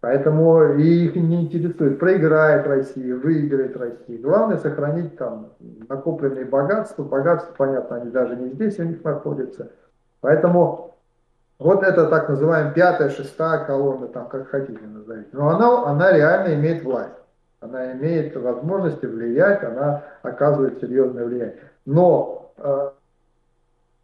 Поэтому 0.00 0.74
их 0.74 1.16
не 1.16 1.44
интересует, 1.46 1.98
проиграет 1.98 2.66
Россия, 2.66 3.16
выиграет 3.16 3.76
Россия. 3.76 4.18
Главное 4.18 4.58
сохранить 4.58 5.16
там 5.16 5.52
накопленные 5.88 6.44
богатства. 6.44 7.02
Богатства, 7.02 7.54
понятно, 7.56 7.96
они 7.96 8.10
даже 8.10 8.36
не 8.36 8.50
здесь 8.50 8.78
у 8.78 8.84
них 8.84 9.02
находятся. 9.02 9.70
Поэтому 10.20 10.94
вот 11.58 11.82
это 11.82 12.06
так 12.06 12.28
называемая 12.28 12.72
пятая, 12.74 13.08
шестая 13.08 13.64
колонна, 13.64 14.08
там 14.08 14.28
как 14.28 14.48
хотите 14.48 14.80
назовите. 14.84 15.30
Но 15.32 15.48
она, 15.48 15.86
она 15.86 16.12
реально 16.12 16.54
имеет 16.54 16.84
власть. 16.84 17.14
Она 17.60 17.92
имеет 17.92 18.36
возможности 18.36 19.06
влиять, 19.06 19.64
она 19.64 20.04
оказывает 20.22 20.78
серьезное 20.80 21.24
влияние. 21.24 21.58
Но 21.86 22.52
э, 22.58 22.90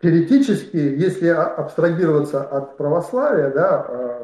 теоретически, 0.01 0.77
если 0.77 1.29
абстрагироваться 1.29 2.43
от 2.43 2.79
православия, 2.79 3.51
да, 3.51 3.87
э, 3.87 4.23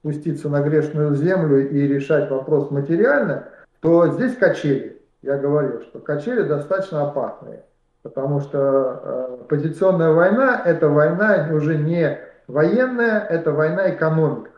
спуститься 0.00 0.48
на 0.48 0.62
грешную 0.62 1.14
землю 1.14 1.68
и 1.70 1.86
решать 1.86 2.30
вопрос 2.30 2.70
материально, 2.70 3.48
то 3.80 4.08
здесь 4.08 4.36
качели. 4.36 5.00
Я 5.22 5.36
говорил, 5.36 5.82
что 5.82 5.98
качели 5.98 6.42
достаточно 6.42 7.02
опасные, 7.02 7.64
потому 8.02 8.40
что 8.40 8.58
э, 8.58 9.44
позиционная 9.48 10.12
война– 10.12 10.60
это 10.64 10.88
война 10.88 11.48
уже 11.52 11.76
не 11.76 12.18
военная, 12.46 13.20
это 13.20 13.52
война 13.52 13.90
экономика. 13.90 14.50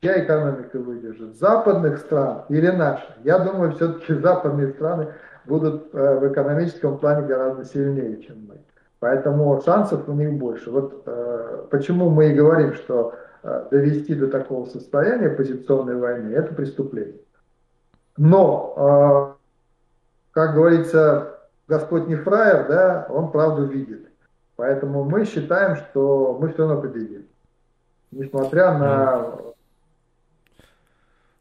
Чья 0.00 0.24
экономика 0.24 0.78
выдержит? 0.78 1.36
Западных 1.36 1.98
стран 1.98 2.44
или 2.48 2.68
наша? 2.68 3.16
Я 3.24 3.38
думаю, 3.40 3.72
все-таки 3.72 4.14
западные 4.22 4.68
страны 4.68 5.08
будут 5.44 5.92
э, 5.92 6.18
в 6.18 6.32
экономическом 6.32 6.96
плане 6.96 7.26
гораздо 7.26 7.64
сильнее, 7.66 8.22
чем 8.22 8.46
мы. 8.48 8.58
Поэтому 9.00 9.60
шансов 9.62 10.08
у 10.08 10.12
них 10.12 10.32
больше. 10.32 10.70
Вот 10.70 11.02
э, 11.04 11.64
почему 11.70 12.08
мы 12.08 12.30
и 12.30 12.34
говорим, 12.34 12.72
что 12.72 13.14
довести 13.42 14.14
до 14.14 14.28
такого 14.28 14.66
состояния 14.66 15.30
позиционной 15.30 15.96
войны, 15.96 16.34
это 16.34 16.54
преступление. 16.54 17.20
Но, 18.16 19.36
э, 19.36 19.42
как 20.32 20.54
говорится, 20.54 21.38
Господь 21.68 22.08
не 22.08 22.16
фраер, 22.16 22.66
да, 22.68 23.06
он 23.10 23.30
правду 23.30 23.66
видит. 23.66 24.08
Поэтому 24.56 25.04
мы 25.04 25.24
считаем, 25.24 25.76
что 25.76 26.36
мы 26.40 26.48
все 26.48 26.66
равно 26.66 26.80
победим. 26.82 27.26
Несмотря 28.10 28.76
на... 28.76 29.36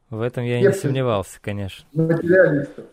В 0.10 0.22
этом 0.22 0.44
я 0.44 0.62
не 0.62 0.72
сомневался, 0.72 1.40
конечно. 1.42 1.86
Материалистов. 1.94 2.86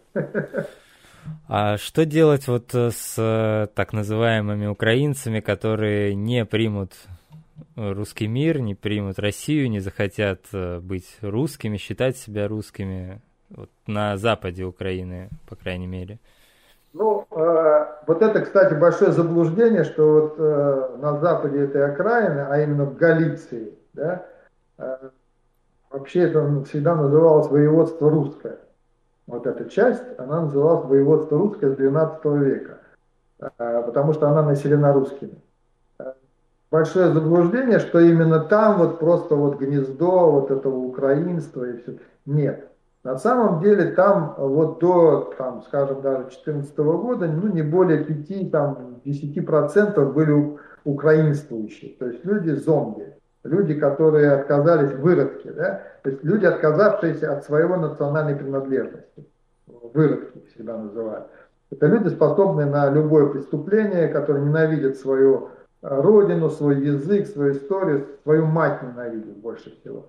А 1.48 1.76
что 1.78 2.04
делать 2.04 2.48
вот 2.48 2.74
с 2.74 3.70
так 3.74 3.92
называемыми 3.92 4.66
украинцами, 4.66 5.40
которые 5.40 6.14
не 6.14 6.44
примут 6.44 6.92
русский 7.76 8.26
мир, 8.26 8.60
не 8.60 8.74
примут 8.74 9.18
Россию, 9.18 9.70
не 9.70 9.80
захотят 9.80 10.40
э, 10.52 10.80
быть 10.80 11.18
русскими, 11.22 11.76
считать 11.76 12.16
себя 12.16 12.48
русскими 12.48 13.20
вот, 13.50 13.70
на 13.86 14.16
западе 14.16 14.64
Украины, 14.64 15.28
по 15.48 15.56
крайней 15.56 15.86
мере. 15.86 16.18
Ну, 16.92 17.26
э, 17.30 17.86
вот 18.06 18.22
это, 18.22 18.40
кстати, 18.40 18.74
большое 18.74 19.12
заблуждение, 19.12 19.84
что 19.84 20.12
вот 20.12 20.34
э, 20.38 20.96
на 21.00 21.18
западе 21.18 21.60
этой 21.64 21.84
окраины, 21.90 22.40
а 22.40 22.60
именно 22.60 22.84
в 22.84 22.96
Галиции, 22.96 23.74
да, 23.92 24.24
э, 24.78 25.10
вообще 25.90 26.20
это 26.20 26.64
всегда 26.64 26.94
называлось 26.94 27.48
воеводство 27.48 28.10
русское. 28.10 28.58
Вот 29.26 29.46
эта 29.46 29.68
часть, 29.68 30.04
она 30.18 30.42
называлась 30.42 30.86
воеводство 30.86 31.38
русское 31.38 31.70
с 31.70 31.76
12 31.76 32.24
века, 32.24 32.78
э, 33.40 33.82
потому 33.84 34.12
что 34.12 34.28
она 34.28 34.42
населена 34.42 34.92
русскими 34.92 35.43
большое 36.74 37.12
заблуждение, 37.12 37.78
что 37.78 38.00
именно 38.00 38.40
там 38.40 38.78
вот 38.78 38.98
просто 38.98 39.36
вот 39.36 39.60
гнездо 39.60 40.32
вот 40.32 40.50
этого 40.50 40.76
украинства 40.76 41.62
и 41.62 41.76
все. 41.76 41.98
Нет. 42.26 42.68
На 43.04 43.16
самом 43.16 43.60
деле 43.60 43.92
там 43.92 44.34
вот 44.36 44.80
до, 44.80 45.32
там, 45.38 45.62
скажем, 45.62 46.02
даже 46.02 46.24
2014 46.24 46.76
года, 46.76 47.28
ну, 47.28 47.46
не 47.46 47.62
более 47.62 48.02
5, 48.02 48.50
там, 48.50 49.00
10% 49.04 50.12
были 50.12 50.58
украинствующие, 50.82 51.94
то 51.96 52.06
есть 52.06 52.24
люди 52.24 52.50
зомби, 52.50 53.14
люди, 53.44 53.74
которые 53.74 54.32
отказались, 54.32 54.94
выродки, 54.94 55.52
да, 55.52 55.80
то 56.02 56.10
есть 56.10 56.24
люди, 56.24 56.44
отказавшиеся 56.44 57.36
от 57.36 57.44
своего 57.44 57.76
национальной 57.76 58.34
принадлежности, 58.34 59.24
выродки 59.94 60.42
всегда 60.52 60.76
называют. 60.76 61.26
Это 61.70 61.86
люди, 61.86 62.08
способные 62.08 62.66
на 62.66 62.90
любое 62.90 63.26
преступление, 63.26 64.08
которые 64.08 64.44
ненавидят 64.44 64.96
свою 64.96 65.50
родину, 65.84 66.48
свой 66.50 66.80
язык, 66.80 67.26
свою 67.26 67.52
историю, 67.52 68.06
свою 68.22 68.46
мать 68.46 68.82
ненавидел 68.82 69.34
больше 69.34 69.70
всего. 69.78 70.06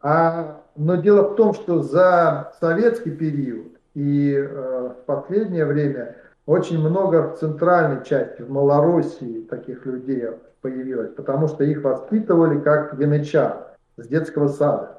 А, 0.00 0.62
но 0.76 0.94
дело 0.94 1.30
в 1.30 1.34
том, 1.34 1.54
что 1.54 1.82
за 1.82 2.52
советский 2.60 3.10
период 3.10 3.66
и 3.94 4.32
э, 4.32 4.90
в 4.90 5.06
последнее 5.06 5.64
время 5.64 6.14
очень 6.46 6.78
много 6.78 7.30
в 7.30 7.38
центральной 7.38 8.04
части, 8.04 8.42
в 8.42 8.50
Малороссии 8.50 9.42
таких 9.50 9.84
людей 9.86 10.24
появилось, 10.60 11.10
потому 11.10 11.48
что 11.48 11.64
их 11.64 11.82
воспитывали 11.82 12.60
как 12.60 12.94
янычар 12.98 13.76
с 13.96 14.06
детского 14.06 14.46
сада. 14.46 14.98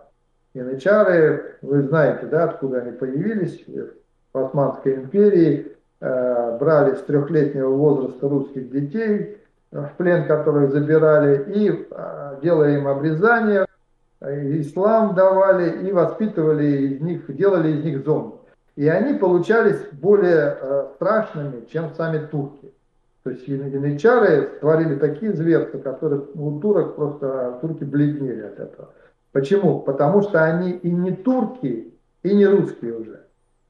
Янычары, 0.54 1.56
вы 1.62 1.82
знаете, 1.84 2.26
да, 2.26 2.44
откуда 2.44 2.80
они 2.80 2.92
появились, 2.92 3.64
в 4.34 4.38
Османской 4.38 4.96
империи, 4.96 5.78
э, 6.02 6.58
брали 6.60 6.96
с 6.96 7.02
трехлетнего 7.04 7.70
возраста 7.70 8.28
русских 8.28 8.70
детей, 8.70 9.39
в 9.72 9.92
плен, 9.98 10.26
которых 10.26 10.72
забирали, 10.72 11.44
и 11.54 11.88
а, 11.92 12.40
делая 12.42 12.78
им 12.78 12.88
обрезание, 12.88 13.66
ислам 14.22 15.16
давали 15.16 15.88
и 15.88 15.92
воспитывали 15.92 16.66
из 16.66 17.02
них, 17.02 17.36
делали 17.36 17.72
из 17.72 17.84
них 17.84 18.04
зомби. 18.04 18.36
И 18.76 18.88
они 18.88 19.18
получались 19.18 19.80
более 19.92 20.58
э, 20.60 20.88
страшными, 20.96 21.66
чем 21.72 21.94
сами 21.96 22.26
турки. 22.28 22.72
То 23.24 23.32
есть 23.32 23.48
янычары 23.48 24.50
творили 24.62 24.96
такие 24.96 25.34
зверства, 25.34 25.80
которые 25.80 26.22
у 26.34 26.60
турок 26.62 26.96
просто 26.96 27.58
турки 27.62 27.84
бледнели 27.84 28.42
от 28.42 28.60
этого. 28.60 28.90
Почему? 29.34 29.82
Потому 29.82 30.22
что 30.22 30.44
они 30.44 30.72
и 30.72 30.90
не 30.90 31.12
турки, 31.12 31.94
и 32.24 32.34
не 32.34 32.46
русские 32.46 32.98
уже. 32.98 33.20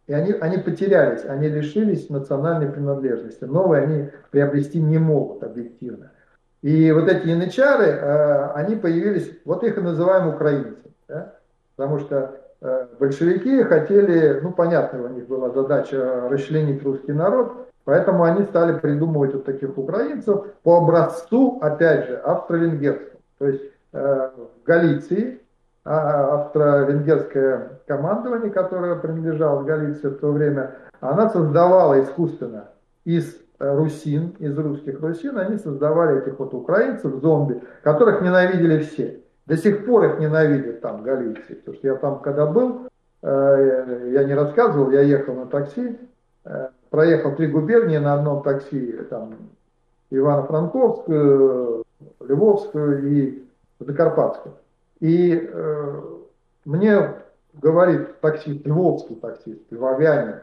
И 0.10 0.14
они, 0.14 0.32
они 0.32 0.58
потерялись, 0.58 1.24
они 1.24 1.50
лишились 1.50 2.10
национальной 2.10 2.68
принадлежности. 2.68 3.44
Новые 3.44 3.84
они 3.84 4.10
приобрести 4.32 4.82
не 4.82 4.98
могут 4.98 5.44
объективно. 5.44 6.10
И 6.64 6.92
вот 6.92 7.08
эти 7.08 7.28
янычары, 7.28 7.86
э, 7.86 8.52
они 8.56 8.76
появились, 8.76 9.32
вот 9.46 9.64
их 9.64 9.78
и 9.78 9.82
называем 9.82 10.30
украинцами. 10.30 10.96
Да? 11.08 11.36
Потому 11.76 12.00
что 12.00 12.42
э, 12.60 12.88
большевики 13.00 13.62
хотели, 13.62 14.40
ну 14.42 14.52
понятно, 14.52 15.04
у 15.04 15.10
них 15.10 15.28
была 15.28 15.52
задача 15.52 16.28
расчленить 16.28 16.84
русский 16.84 17.14
народ, 17.14 17.70
поэтому 17.84 18.24
они 18.24 18.46
стали 18.46 18.80
придумывать 18.80 19.36
вот 19.36 19.46
таких 19.46 19.78
украинцев 19.78 20.44
по 20.64 20.78
образцу, 20.78 21.60
опять 21.62 22.08
же, 22.08 22.16
австро-венгерскому. 22.16 23.22
То 23.38 23.48
есть 23.48 23.62
э, 23.94 24.30
в 24.36 24.66
Галиции 24.66 25.40
австро-венгерское 25.84 27.80
командование, 27.88 28.52
которое 28.52 28.96
принадлежало 28.96 29.64
Галиции 29.64 30.08
в 30.10 30.20
то 30.20 30.32
время, 30.32 30.76
она 31.00 31.30
создавала 31.30 32.02
искусственно 32.02 32.66
из 33.06 33.38
русин, 33.60 34.36
из 34.40 34.58
русских 34.58 35.02
русин, 35.02 35.38
они 35.38 35.58
создавали 35.58 36.22
этих 36.22 36.40
вот 36.40 36.54
украинцев, 36.54 37.22
зомби, 37.22 37.62
которых 37.84 38.22
ненавидели 38.22 38.80
все. 38.80 39.20
До 39.46 39.58
сих 39.58 39.86
пор 39.86 40.06
их 40.06 40.20
ненавидят 40.20 40.82
там 40.82 41.04
Галиции. 41.04 41.56
Потому 41.56 41.78
что 41.78 41.88
я 41.88 41.96
там 41.96 42.20
когда 42.20 42.46
был, 42.46 42.88
э, 43.22 44.10
я 44.14 44.24
не 44.24 44.34
рассказывал, 44.34 44.92
я 44.92 45.02
ехал 45.02 45.34
на 45.34 45.48
такси, 45.48 45.98
э, 46.46 46.70
проехал 46.90 47.36
три 47.36 47.48
губернии 47.48 47.98
на 47.98 48.14
одном 48.14 48.44
такси, 48.44 48.92
там 49.10 49.36
Ивано-Франковскую, 50.12 51.84
Львовскую 52.20 53.12
и 53.12 53.44
в 53.80 53.86
Закарпатском. 53.86 54.54
И 55.00 55.50
э, 55.52 56.02
мне 56.66 57.14
говорит 57.54 58.20
таксист, 58.20 58.66
львовский 58.66 59.16
таксист, 59.16 59.62
львовянин, 59.72 60.42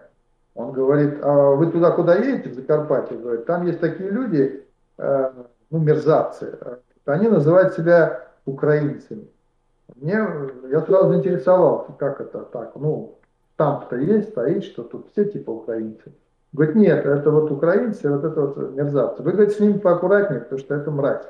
он 0.54 0.72
говорит, 0.72 1.18
а 1.22 1.50
вы 1.54 1.70
туда 1.70 1.90
куда 1.90 2.16
едете, 2.16 2.48
в 2.48 2.54
Закарпатье? 2.54 3.18
Говорит, 3.18 3.44
там 3.46 3.66
есть 3.66 3.80
такие 3.80 4.10
люди, 4.10 4.64
э, 4.98 5.32
ну, 5.70 5.78
мерзавцы, 5.78 6.58
они 7.04 7.28
называют 7.28 7.74
себя 7.74 8.28
украинцами. 8.46 9.28
Мне, 9.94 10.26
я 10.70 10.80
сразу 10.82 11.10
заинтересовался, 11.10 11.92
как 11.98 12.20
это 12.20 12.40
так, 12.40 12.72
ну, 12.76 13.18
там-то 13.56 13.96
есть, 13.96 14.30
стоит, 14.30 14.64
что 14.64 14.82
тут 14.82 15.10
все 15.12 15.24
типа 15.24 15.50
украинцы. 15.50 16.12
Говорит, 16.52 16.76
нет, 16.76 17.04
это 17.04 17.30
вот 17.30 17.50
украинцы, 17.50 18.10
вот 18.10 18.24
это 18.24 18.40
вот 18.40 18.74
мерзавцы. 18.74 19.22
Вы, 19.22 19.32
говорите, 19.32 19.56
с 19.56 19.60
ними 19.60 19.78
поаккуратнее, 19.78 20.40
потому 20.40 20.58
что 20.58 20.74
это 20.74 20.90
мразь. 20.90 21.26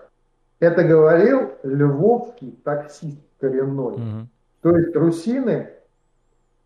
Это 0.58 0.84
говорил 0.84 1.52
львовский 1.62 2.58
таксист 2.64 3.20
коренной. 3.40 3.94
Угу. 3.94 4.28
То 4.62 4.76
есть 4.76 4.96
русины 4.96 5.70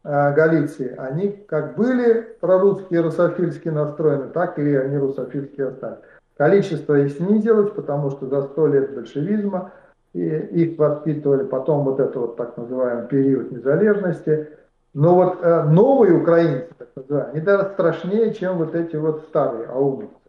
э, 0.05 0.35
Галиции, 0.35 0.94
они 0.96 1.31
как 1.48 1.76
были 1.76 2.37
прорусские, 2.40 3.00
русофильски 3.00 3.68
настроены, 3.68 4.29
так 4.29 4.59
и 4.59 4.76
они 4.76 4.96
русофильские 4.96 5.68
остались. 5.68 5.98
Количество 6.37 6.98
их 6.98 7.12
снизилось, 7.12 7.70
потому 7.70 8.11
что 8.11 8.26
за 8.26 8.42
сто 8.42 8.66
лет 8.66 8.94
большевизма 8.94 9.72
и 10.14 10.26
их 10.26 10.79
воспитывали, 10.79 11.44
потом 11.44 11.85
вот 11.85 12.00
это 12.00 12.18
вот 12.18 12.37
так 12.37 12.57
называемый 12.57 13.09
период 13.09 13.50
незалежности. 13.53 14.48
Но 14.94 15.14
вот 15.14 15.38
э, 15.42 15.64
новые 15.64 16.14
украинцы, 16.14 16.68
так 16.79 16.88
называемые, 16.96 17.33
они 17.33 17.40
даже 17.42 17.70
страшнее, 17.74 18.35
чем 18.35 18.59
вот 18.59 18.74
эти 18.74 18.96
вот 18.96 19.24
старые 19.29 19.66
аумовцы. 19.66 20.19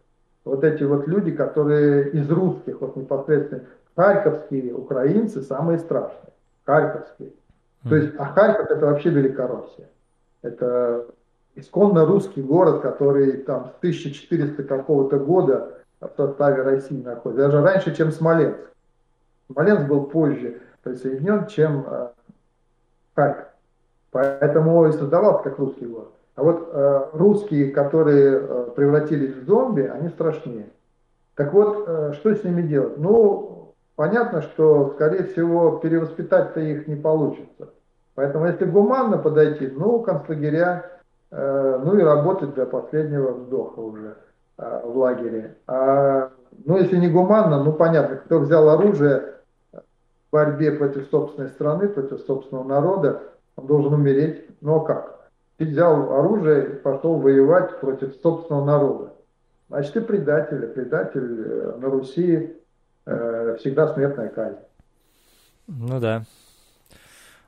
Вот 0.44 0.64
эти 0.64 0.82
вот 0.82 1.06
люди, 1.06 1.30
которые 1.30 2.10
из 2.10 2.30
русских, 2.30 2.80
вот 2.80 2.96
непосредственно 2.96 3.62
харьковские 3.94 4.74
украинцы, 4.74 5.42
самые 5.42 5.78
страшные. 5.78 6.32
Харьковские. 6.64 7.30
То 7.88 7.96
есть, 7.96 8.14
а 8.18 8.26
Харьков 8.26 8.70
это 8.70 8.86
вообще 8.86 9.10
Великороссия. 9.10 9.88
Это 10.42 11.06
исконно 11.54 12.04
русский 12.04 12.42
город, 12.42 12.80
который 12.80 13.38
там 13.38 13.66
с 13.66 13.78
1400 13.78 14.62
какого-то 14.64 15.18
года 15.18 15.78
в 16.00 16.10
составе 16.16 16.62
России 16.62 17.02
находится. 17.02 17.44
Даже 17.44 17.62
раньше, 17.62 17.94
чем 17.94 18.12
Смоленск. 18.12 18.58
Смоленск 19.50 19.86
был 19.86 20.04
позже 20.04 20.60
присоединен, 20.82 21.46
чем 21.46 21.84
э, 21.86 22.08
Харьков. 23.14 23.48
Поэтому 24.10 24.86
и 24.86 24.92
создавался 24.92 25.44
как 25.44 25.58
русский 25.58 25.86
город. 25.86 26.12
А 26.34 26.42
вот 26.42 26.70
э, 26.72 27.06
русские, 27.12 27.70
которые 27.72 28.38
э, 28.40 28.70
превратились 28.74 29.36
в 29.36 29.44
зомби, 29.44 29.82
они 29.82 30.08
страшнее. 30.08 30.70
Так 31.34 31.52
вот, 31.52 31.84
э, 31.86 32.12
что 32.14 32.34
с 32.34 32.42
ними 32.42 32.62
делать? 32.62 32.96
Ну, 32.96 33.74
понятно, 33.96 34.40
что, 34.42 34.92
скорее 34.94 35.24
всего, 35.24 35.78
перевоспитать-то 35.78 36.60
их 36.60 36.86
не 36.88 36.96
получится. 36.96 37.68
Поэтому, 38.14 38.46
если 38.46 38.64
гуманно 38.64 39.18
подойти, 39.18 39.66
ну, 39.68 40.00
концлагеря, 40.00 41.00
э, 41.30 41.80
ну 41.84 41.98
и 41.98 42.02
работать 42.02 42.54
до 42.54 42.64
последнего 42.64 43.32
вздоха 43.32 43.80
уже 43.80 44.16
э, 44.56 44.80
в 44.84 44.96
лагере. 44.96 45.56
А, 45.66 46.30
ну, 46.64 46.78
если 46.78 46.96
не 46.96 47.08
гуманно, 47.08 47.62
ну, 47.62 47.72
понятно, 47.72 48.16
кто 48.16 48.38
взял 48.38 48.70
оружие 48.70 49.34
в 49.72 49.82
борьбе 50.32 50.72
против 50.72 51.08
собственной 51.10 51.48
страны, 51.50 51.88
против 51.88 52.20
собственного 52.20 52.64
народа, 52.64 53.22
он 53.56 53.66
должен 53.66 53.92
умереть. 53.92 54.46
Ну, 54.62 54.76
а 54.76 54.84
как? 54.84 55.11
Ты 55.62 55.68
взял 55.68 56.12
оружие 56.12 56.64
и 56.64 56.74
пошел 56.78 57.20
воевать 57.20 57.78
против 57.78 58.16
собственного 58.20 58.64
народа. 58.64 59.14
Значит, 59.68 59.92
ты 59.92 60.00
предатель, 60.00 60.66
предатель 60.66 61.40
э, 61.40 61.76
на 61.78 61.88
Руси 61.88 62.56
э, 63.06 63.56
всегда 63.60 63.94
смертная 63.94 64.28
казнь. 64.30 64.58
Ну 65.68 66.00
да. 66.00 66.24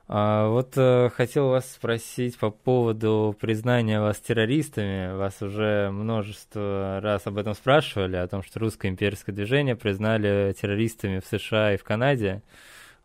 А 0.07 0.47
вот 0.47 0.77
э, 0.77 1.09
хотел 1.09 1.49
вас 1.49 1.69
спросить 1.69 2.39
по 2.39 2.51
поводу 2.51 3.35
признания 3.37 3.99
вас 3.99 4.17
террористами. 4.19 5.13
Вас 5.17 5.41
уже 5.41 5.89
множество 5.91 7.01
раз 7.03 7.27
об 7.27 7.37
этом 7.37 7.53
спрашивали, 7.53 8.15
о 8.15 8.29
том, 8.29 8.43
что 8.43 8.61
русское 8.61 8.87
имперское 8.87 9.35
движение 9.35 9.75
признали 9.75 10.55
террористами 10.57 11.19
в 11.19 11.25
США 11.25 11.73
и 11.73 11.77
в 11.77 11.83
Канаде. 11.83 12.43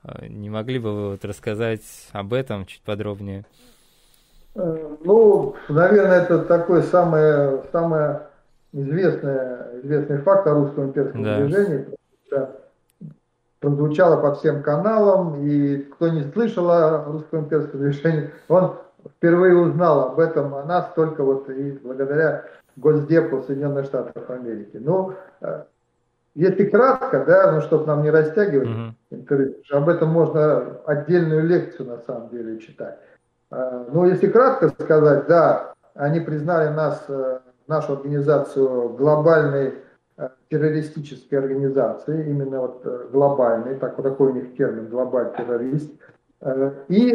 Э, 0.04 0.28
не 0.28 0.50
могли 0.50 0.78
бы 0.78 0.94
вы 0.94 1.10
вот 1.10 1.24
рассказать 1.24 1.82
об 2.12 2.32
этом 2.32 2.64
чуть 2.64 2.82
подробнее? 2.82 3.44
Э, 4.54 4.96
ну, 5.04 5.54
наверное, 5.68 6.22
это 6.22 6.40
такой 6.40 6.82
самый, 6.82 7.62
самый 7.72 8.18
известный, 8.72 9.80
известный 9.82 10.18
факт 10.18 10.46
о 10.46 10.54
русском 10.54 10.86
имперском 10.86 11.22
да. 11.22 11.38
движении. 11.38 11.86
Прозвучало 13.60 14.22
по 14.22 14.34
всем 14.36 14.62
каналам, 14.62 15.44
и 15.44 15.78
кто 15.78 16.08
не 16.08 16.24
слышал 16.32 16.70
о 16.70 17.04
русском 17.04 17.40
имперском 17.40 17.80
движении, 17.80 18.30
он 18.48 18.76
впервые 19.16 19.54
узнал 19.54 20.08
об 20.08 20.18
этом 20.18 20.54
о 20.54 20.64
нас 20.64 20.90
только 20.94 21.22
вот 21.22 21.48
и 21.50 21.72
благодаря 21.82 22.44
Госдепу 22.76 23.42
Соединенных 23.42 23.86
Штатов 23.86 24.30
Америки. 24.30 24.78
Ну, 24.80 25.14
э, 25.42 25.64
если 26.34 26.64
кратко, 26.64 27.24
да, 27.24 27.52
ну, 27.52 27.60
чтобы 27.60 27.86
нам 27.86 28.02
не 28.02 28.10
растягивать 28.10 28.68
mm-hmm. 28.68 28.92
интервью, 29.10 29.54
об 29.72 29.88
этом 29.88 30.08
можно 30.08 30.78
отдельную 30.86 31.46
лекцию 31.46 31.88
на 31.88 31.98
самом 31.98 32.30
деле 32.30 32.58
читать. 32.60 32.98
Э, 33.50 33.84
но 33.92 34.06
если 34.06 34.28
кратко 34.28 34.68
сказать, 34.68 35.26
да, 35.26 35.74
они 35.94 36.20
признали 36.20 36.72
нас, 36.72 37.04
э, 37.08 37.38
нашу 37.66 37.94
организацию 37.94 38.90
глобальной 38.90 39.74
э, 40.16 40.28
террористической 40.48 41.38
организацией, 41.38 42.30
именно 42.30 42.60
вот 42.60 43.10
глобальной, 43.10 43.76
так, 43.76 43.96
такой 43.96 44.30
у 44.30 44.34
них 44.34 44.56
термин, 44.56 44.88
глобальный 44.88 45.36
террорист, 45.36 45.90
и 46.88 47.10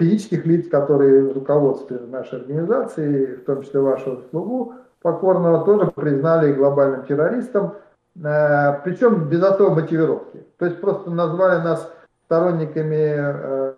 физических 0.00 0.44
лиц, 0.44 0.68
которые 0.68 1.30
руководствуют 1.30 2.10
нашей 2.10 2.40
организацией, 2.40 3.36
в 3.36 3.44
том 3.44 3.62
числе 3.62 3.78
вашего 3.78 4.22
слугу 4.30 4.74
покорного, 5.02 5.64
тоже 5.64 5.92
признали 5.92 6.52
глобальным 6.52 7.04
террористом, 7.04 7.74
причем 8.16 9.28
без 9.28 9.40
особой 9.44 9.82
мотивировки. 9.82 10.44
То 10.58 10.64
есть 10.64 10.80
просто 10.80 11.12
назвали 11.12 11.62
нас 11.62 11.88
сторонниками 12.24 13.76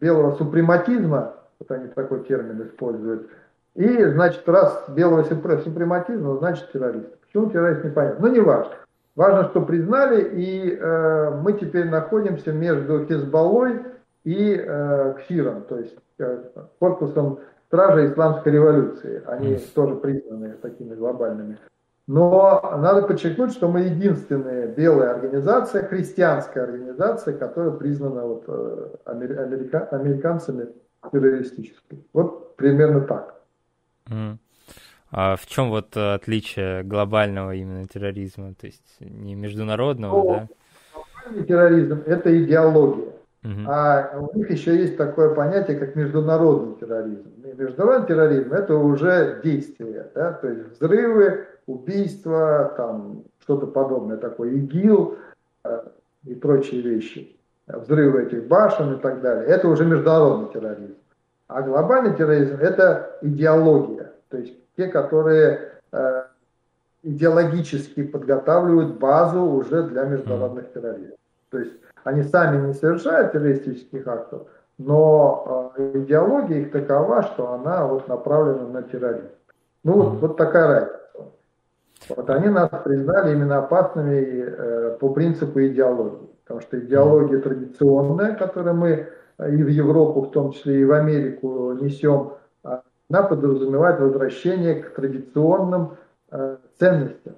белого 0.00 0.34
супрематизма, 0.36 1.34
вот 1.60 1.70
они 1.70 1.88
такой 1.88 2.24
термин 2.24 2.62
используют. 2.62 3.28
И, 3.74 4.04
значит, 4.04 4.48
раз 4.48 4.84
белого 4.88 5.22
супрематизма, 5.22 6.38
значит 6.38 6.72
террорист. 6.72 7.18
Почему 7.20 7.50
террорист, 7.50 7.84
непонятно. 7.84 8.26
Ну, 8.26 8.32
не 8.32 8.40
важно. 8.40 8.72
Важно, 9.14 9.48
что 9.50 9.60
признали, 9.60 10.22
и 10.22 10.74
э, 10.74 11.30
мы 11.42 11.52
теперь 11.52 11.88
находимся 11.88 12.52
между 12.52 13.04
Хизбаллой 13.06 13.80
и 14.24 14.54
э, 14.54 15.14
Кфиром, 15.18 15.62
то 15.68 15.78
есть 15.78 15.96
э, 16.18 16.44
корпусом 16.78 17.40
стражей 17.66 18.10
исламской 18.12 18.52
революции. 18.52 19.22
Они 19.26 19.54
mm. 19.54 19.74
тоже 19.74 19.96
признаны 19.96 20.54
такими 20.62 20.94
глобальными. 20.94 21.58
Но 22.06 22.60
надо 22.78 23.02
подчеркнуть, 23.02 23.52
что 23.52 23.68
мы 23.68 23.82
единственная 23.82 24.66
белая 24.66 25.14
организация, 25.14 25.86
христианская 25.86 26.62
организация, 26.62 27.36
которая 27.36 27.72
признана 27.72 28.26
вот, 28.26 28.44
э, 28.48 28.88
америка, 29.04 29.86
американцами 29.92 30.68
террористической. 31.10 32.04
Вот 32.12 32.56
примерно 32.56 33.00
так. 33.02 33.40
Mm. 34.08 34.36
А 35.12 35.36
в 35.36 35.46
чем 35.46 35.70
вот 35.70 35.96
отличие 35.96 36.84
глобального 36.84 37.54
именно 37.54 37.86
терроризма, 37.86 38.54
то 38.54 38.66
есть 38.66 38.96
не 39.00 39.34
международного, 39.34 40.16
ну, 40.16 40.28
да? 40.28 40.48
Глобальный 40.94 41.46
терроризм– 41.46 42.02
это 42.06 42.44
идеология. 42.44 43.12
Uh-huh. 43.42 43.64
А 43.66 44.18
у 44.18 44.36
них 44.36 44.50
еще 44.50 44.76
есть 44.76 44.98
такое 44.98 45.34
понятие, 45.34 45.78
как 45.78 45.96
международный 45.96 46.76
терроризм. 46.76 47.32
Международный 47.42 48.06
терроризм– 48.06 48.52
это 48.52 48.76
уже 48.76 49.40
действие, 49.42 50.10
да? 50.14 50.34
то 50.34 50.48
есть 50.48 50.72
взрывы, 50.72 51.46
убийства, 51.66 52.74
там 52.76 53.24
что-то 53.42 53.66
подобное 53.66 54.18
такое, 54.18 54.52
ИГИЛ 54.52 55.16
э, 55.64 55.88
и 56.26 56.34
прочие 56.34 56.82
вещи 56.82 57.39
взрывы 57.78 58.24
этих 58.24 58.46
башен 58.46 58.94
и 58.94 59.00
так 59.00 59.20
далее. 59.20 59.46
Это 59.46 59.68
уже 59.68 59.84
международный 59.84 60.52
терроризм. 60.52 60.96
А 61.48 61.62
глобальный 61.62 62.14
терроризм– 62.14 62.56
это 62.60 63.16
идеология. 63.22 64.12
То 64.28 64.38
есть 64.38 64.54
те, 64.76 64.86
которые 64.86 65.72
э, 65.92 66.22
идеологически 67.02 68.04
подготавливают 68.04 68.98
базу 68.98 69.42
уже 69.42 69.82
для 69.84 70.04
международных 70.04 70.72
террористов. 70.72 71.18
То 71.50 71.58
есть 71.58 71.72
они 72.04 72.22
сами 72.22 72.68
не 72.68 72.74
совершают 72.74 73.32
террористических 73.32 74.06
актов, 74.06 74.46
но 74.78 75.72
э, 75.76 75.98
идеология 75.98 76.60
их 76.60 76.72
такова, 76.72 77.22
что 77.22 77.52
она 77.52 77.86
вот 77.86 78.08
направлена 78.08 78.68
на 78.68 78.82
терроризм. 78.82 79.28
Ну 79.82 79.92
вот, 79.94 80.20
вот 80.20 80.36
такая 80.36 80.66
разница. 80.68 81.00
Вот 82.16 82.30
они 82.30 82.48
нас 82.48 82.70
признали 82.84 83.32
именно 83.32 83.58
опасными 83.58 84.44
э, 84.46 84.96
по 85.00 85.10
принципу 85.10 85.60
идеологии. 85.60 86.29
Потому 86.50 86.62
что 86.62 86.80
идеология 86.80 87.38
традиционная, 87.38 88.34
которую 88.34 88.74
мы 88.74 89.06
э, 89.38 89.54
и 89.54 89.62
в 89.62 89.68
Европу, 89.68 90.22
в 90.22 90.32
том 90.32 90.50
числе 90.50 90.80
и 90.80 90.84
в 90.84 90.90
Америку 90.90 91.70
несем, 91.80 92.32
а, 92.64 92.82
она 93.08 93.22
подразумевает 93.22 94.00
возвращение 94.00 94.82
к 94.82 94.92
традиционным 94.92 95.92
э, 96.32 96.56
ценностям, 96.76 97.34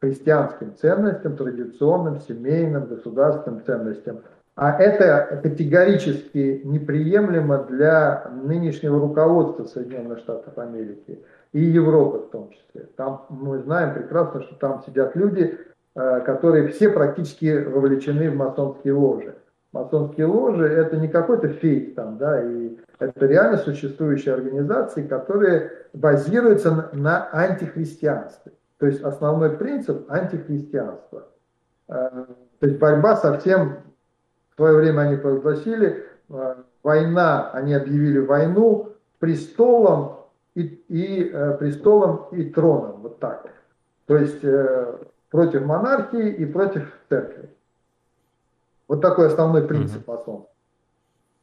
христианским 0.00 0.74
ценностям, 0.74 1.36
традиционным, 1.36 2.18
семейным, 2.18 2.86
государственным 2.86 3.62
ценностям. 3.64 4.22
А 4.56 4.76
это 4.76 5.38
категорически 5.40 6.62
неприемлемо 6.64 7.58
для 7.58 8.28
нынешнего 8.42 8.98
руководства 8.98 9.66
Соединенных 9.66 10.18
Штатов 10.18 10.58
Америки 10.58 11.20
и 11.52 11.60
Европы 11.60 12.26
в 12.26 12.30
том 12.30 12.50
числе. 12.50 12.88
Там 12.96 13.24
мы 13.28 13.60
знаем 13.60 13.94
прекрасно, 13.94 14.42
что 14.42 14.56
там 14.56 14.82
сидят 14.84 15.14
люди, 15.14 15.42
э, 15.42 15.67
которые 16.24 16.68
все 16.68 16.90
практически 16.90 17.64
вовлечены 17.64 18.30
в 18.30 18.36
масонские 18.36 18.92
ложи. 18.92 19.34
Масонские 19.72 20.26
ложи 20.26 20.66
это 20.66 20.96
не 20.96 21.08
какой-то 21.08 21.48
фейк 21.48 21.94
там, 21.94 22.18
да, 22.18 22.42
и 22.42 22.78
это 22.98 23.26
реально 23.26 23.58
существующие 23.58 24.34
организации, 24.34 25.06
которые 25.06 25.72
базируются 25.92 26.88
на, 26.92 27.28
антихристианстве. 27.32 28.52
То 28.78 28.86
есть 28.86 29.02
основной 29.02 29.56
принцип 29.56 30.10
антихристианства. 30.10 31.28
Э, 31.88 32.08
то 32.60 32.66
есть 32.66 32.78
борьба 32.78 33.16
со 33.16 33.38
всем, 33.38 33.78
в 34.52 34.56
свое 34.56 34.76
время 34.76 35.02
они 35.02 35.16
провозгласили, 35.16 36.06
э, 36.30 36.54
война, 36.82 37.50
они 37.52 37.74
объявили 37.74 38.18
войну 38.18 38.94
престолом 39.18 40.16
и, 40.54 40.62
и 40.88 41.30
э, 41.30 41.56
престолом 41.58 42.28
и 42.32 42.44
троном, 42.44 43.02
вот 43.02 43.18
так. 43.18 43.50
То 44.06 44.16
есть 44.16 44.42
против 45.30 45.64
монархии 45.64 46.30
и 46.30 46.46
против 46.46 46.92
церкви. 47.08 47.50
Вот 48.86 49.00
такой 49.02 49.26
основной 49.26 49.66
принцип 49.66 50.06
масонства. 50.06 50.48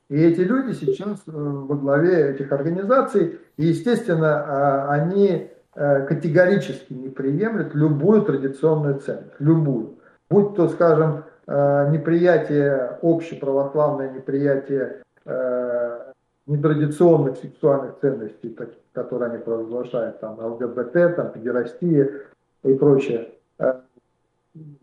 И 0.10 0.22
эти 0.22 0.42
люди 0.42 0.74
сейчас 0.74 1.20
э, 1.28 1.32
во 1.32 1.76
главе 1.76 2.32
этих 2.32 2.52
организаций, 2.52 3.40
и, 3.58 3.66
естественно, 3.66 4.44
а, 4.46 4.92
они 4.92 5.50
э, 5.74 6.06
категорически 6.06 6.94
не 6.94 7.10
приемлют 7.10 7.74
любую 7.74 8.22
традиционную 8.22 9.00
ценность, 9.00 9.34
любую. 9.40 9.96
Будь 10.30 10.56
то, 10.56 10.70
скажем, 10.70 11.24
э, 11.48 11.90
неприятие, 11.92 13.00
общеправославное 13.02 14.12
неприятие 14.12 15.02
нетрадиционных 16.46 17.38
сексуальных 17.38 17.98
ценностей, 18.00 18.56
которые 18.94 19.32
они 19.32 19.40
провозглашают, 19.40 20.20
там, 20.20 20.38
ЛГБТ, 20.40 21.16
там, 21.16 21.32
педерастия 21.32 22.28
и 22.64 22.76
прочее, 22.76 23.35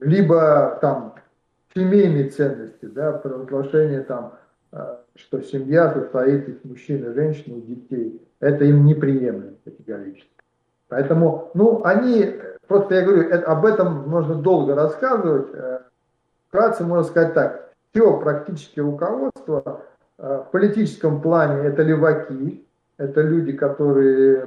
либо 0.00 0.78
там 0.80 1.14
семейные 1.74 2.30
ценности, 2.30 2.86
да, 2.86 3.12
провозглашение 3.12 4.02
там 4.02 4.38
что 5.14 5.42
семья 5.42 5.92
состоит 5.92 6.48
из 6.48 6.64
мужчин 6.64 7.04
и 7.04 7.14
женщин 7.14 7.58
и 7.58 7.60
детей. 7.60 8.22
Это 8.40 8.64
им 8.64 8.84
неприемлемо 8.84 9.56
категорически. 9.64 10.30
Поэтому, 10.88 11.50
ну, 11.54 11.84
они, 11.84 12.34
просто 12.66 12.94
я 12.94 13.02
говорю, 13.02 13.28
это, 13.28 13.46
об 13.50 13.64
этом 13.64 14.08
можно 14.08 14.34
долго 14.34 14.74
рассказывать. 14.74 15.48
Э, 15.54 15.80
вкратце 16.48 16.84
можно 16.84 17.04
сказать 17.04 17.34
так. 17.34 17.72
Все 17.90 18.18
практически 18.18 18.80
руководство 18.80 19.82
э, 20.18 20.42
в 20.46 20.50
политическом 20.50 21.20
плане 21.20 21.66
это 21.66 21.82
леваки, 21.82 22.66
это 22.96 23.20
люди, 23.22 23.52
которые, 23.52 24.46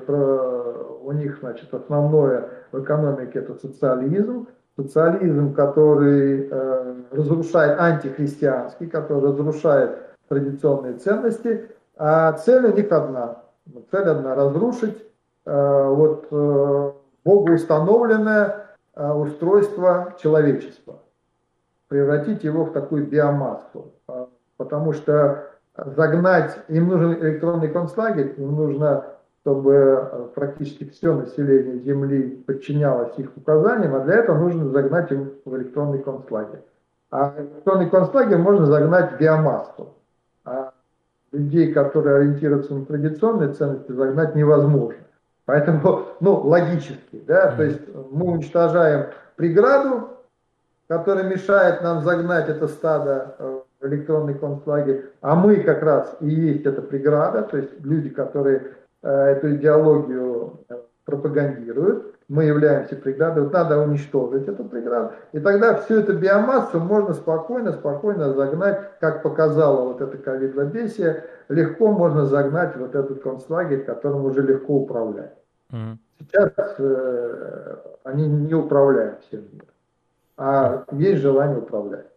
у 1.04 1.12
них, 1.12 1.40
значит, 1.40 1.74
основное 1.74 2.50
в 2.76 2.84
экономике 2.84 3.40
это 3.40 3.56
социализм, 3.56 4.48
социализм, 4.76 5.54
который 5.54 6.50
э, 6.52 6.96
разрушает 7.12 7.80
антихристианский, 7.80 8.88
который 8.88 9.30
разрушает 9.30 9.98
традиционные 10.28 10.94
ценности, 10.96 11.70
а 11.98 12.34
цель 12.34 12.66
у 12.66 12.76
них 12.76 12.92
одна. 12.92 13.44
Цель 13.92 14.10
одна– 14.10 14.36
разрушить 14.36 14.98
э, 15.46 15.90
вот, 15.90 16.28
э, 16.30 16.92
богоустановленное 17.24 18.68
э, 18.96 19.12
устройство 19.12 20.14
человечества, 20.22 21.00
превратить 21.88 22.44
его 22.44 22.66
в 22.66 22.74
такую 22.74 23.08
биомассу. 23.08 23.94
Э, 24.10 24.26
потому 24.58 24.92
что 24.92 25.46
загнать, 25.78 26.58
им 26.68 26.90
нужен 26.90 27.14
электронный 27.14 27.70
концлагерь, 27.70 28.34
им 28.38 28.56
нужно, 28.56 29.06
чтобы 29.46 29.74
э, 29.74 30.28
практически 30.34 30.86
все 30.86 31.14
население 31.14 31.78
Земли 31.82 32.44
подчинялось 32.48 33.14
их 33.18 33.30
указаниям, 33.38 33.94
а 33.94 34.00
для 34.00 34.16
этого 34.16 34.40
нужно 34.40 34.70
загнать 34.70 35.12
их 35.12 35.20
в 35.46 35.56
электронный 35.56 36.00
концлагерь. 36.00 36.64
А 37.12 37.36
электронный 37.38 37.88
концлагерь 37.88 38.40
можно 38.40 38.66
загнать 38.66 39.14
в 39.14 39.18
биомассу 39.20 39.94
а 40.46 40.74
людей, 41.32 41.72
которые 41.74 42.16
ориентируются 42.16 42.74
на 42.74 42.86
традиционные 42.88 43.54
ценности, 43.54 43.92
загнать 43.92 44.34
невозможно. 44.34 45.04
Поэтому, 45.46 46.06
ну, 46.22 46.40
логически, 46.40 47.22
да, 47.28 47.52
то 47.52 47.62
есть 47.62 47.82
мы 48.10 48.32
уничтожаем 48.32 49.12
преграду, 49.36 50.10
которая 50.88 51.26
мешает 51.26 51.84
нам 51.84 52.02
загнать 52.02 52.50
это 52.50 52.68
стадо 52.68 53.64
в 53.80 53.86
электронный 53.86 54.34
концлагерь, 54.34 55.06
а 55.22 55.36
мы 55.36 55.58
как 55.58 55.84
раз 55.84 56.18
и 56.20 56.30
есть 56.30 56.66
эта 56.66 56.82
преграда, 56.82 57.44
то 57.44 57.58
есть 57.58 57.80
люди, 57.84 58.10
которые 58.10 58.58
э, 58.58 58.85
эту 59.10 59.56
идеологию 59.56 60.60
э, 60.70 60.76
пропагандируют, 61.06 62.16
мы 62.28 62.46
являемся 62.46 62.96
преградой, 62.96 63.44
вот 63.44 63.54
надо 63.54 63.80
уничтожить 63.80 64.48
эту 64.48 64.64
преграду, 64.66 65.14
и 65.32 65.40
тогда 65.40 65.76
всю 65.76 66.00
эту 66.00 66.18
биомассу 66.18 66.80
можно 66.80 67.14
спокойно, 67.14 67.74
спокойно 67.74 68.34
загнать, 68.34 69.00
как 69.00 69.22
показало 69.22 69.94
вот 69.94 70.02
это 70.02 70.18
ковид-лобесие, 70.18 71.24
легко 71.50 71.92
можно 71.92 72.26
загнать 72.26 72.76
вот 72.78 72.96
этот 72.96 73.22
концлагерь, 73.22 73.84
которым 73.84 74.26
уже 74.26 74.42
легко 74.42 74.78
управлять. 74.78 75.36
Mm-hmm. 75.72 75.98
Сейчас 76.22 76.52
э, 76.80 77.76
они 78.04 78.28
не 78.28 78.56
управляют 78.56 79.22
всем 79.26 79.42
миром, 79.52 79.68
а 80.38 80.86
есть 80.94 81.22
желание 81.22 81.60
управлять. 81.60 82.08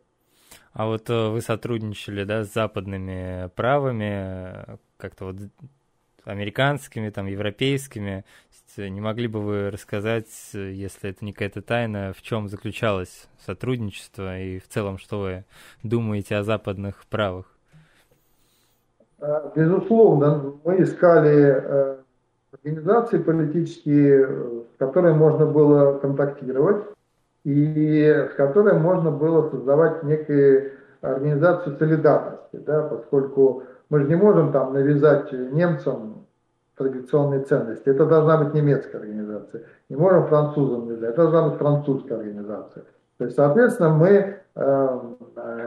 А 0.72 0.86
вот 0.86 1.11
э, 1.11 1.28
вы 1.28 1.43
сотрудничали, 1.43 2.24
да, 2.24 2.45
с 2.45 2.55
западными 2.55 3.51
правами, 3.57 4.78
как-то 4.97 5.26
вот 5.26 5.36
американскими, 6.29 7.11
там, 7.11 7.26
европейскими. 7.26 8.24
Не 8.76 9.01
могли 9.01 9.26
бы 9.26 9.41
вы 9.41 9.70
рассказать, 9.70 10.29
если 10.53 11.11
это 11.11 11.24
не 11.24 11.33
какая-то 11.33 11.62
тайна, 11.62 12.12
в 12.16 12.22
чем 12.22 12.49
заключалось 12.49 13.29
сотрудничество 13.45 14.39
и 14.39 14.61
в 14.61 14.68
целом, 14.68 14.99
что 14.99 15.20
вы 15.20 15.45
думаете 15.83 16.37
о 16.37 16.45
западных 16.45 17.05
правах? 17.11 17.47
А, 19.20 19.53
безусловно, 19.57 20.55
мы 20.64 20.83
искали 20.83 21.57
э, 21.57 21.97
организации 22.53 23.18
политические, 23.18 24.26
с 24.26 24.79
которыми 24.79 25.16
можно 25.16 25.47
было 25.47 25.99
контактировать 25.99 26.85
и 27.45 28.29
с 28.31 28.35
которой 28.35 28.79
можно 28.79 29.11
было 29.11 29.51
создавать 29.51 30.05
некие 30.05 30.72
организацию 31.01 31.76
солидарности, 31.79 32.57
да, 32.57 32.83
поскольку 32.83 33.64
мы 33.91 34.01
же 34.01 34.09
не 34.09 34.16
можем 34.16 34.53
там 34.53 34.72
навязать 34.72 35.32
немцам 35.32 36.26
традиционные 36.76 37.43
ценности. 37.43 37.89
Это 37.89 38.07
должна 38.07 38.39
быть 38.39 38.55
немецкая 38.55 38.99
организация. 38.99 39.64
Не 39.89 39.97
можем 39.97 40.26
французам 40.26 40.86
навязать. 40.86 41.11
Это 41.11 41.22
должна 41.22 41.49
быть 41.49 41.59
французская 41.59 42.14
организация. 42.16 42.84
То 43.18 43.24
есть, 43.24 43.36
соответственно, 43.36 43.91
мы 43.91 44.36
э, 44.55 45.01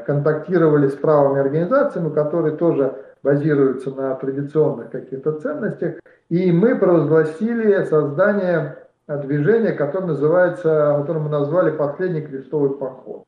контактировали 0.05 0.87
с 0.87 0.93
правыми 0.93 1.41
организациями, 1.41 2.13
которые 2.13 2.55
тоже 2.55 2.93
базируются 3.23 3.91
на 3.91 4.15
традиционных 4.15 4.89
каких-то 4.89 5.33
ценностях, 5.33 5.95
и 6.29 6.51
мы 6.51 6.75
провозгласили 6.75 7.83
создание 7.83 8.77
движения, 9.07 9.73
которое 9.73 10.07
называется, 10.07 10.95
которое 10.99 11.19
мы 11.19 11.29
назвали 11.29 11.71
«Последний 11.71 12.21
крестовый 12.21 12.71
поход». 12.71 13.25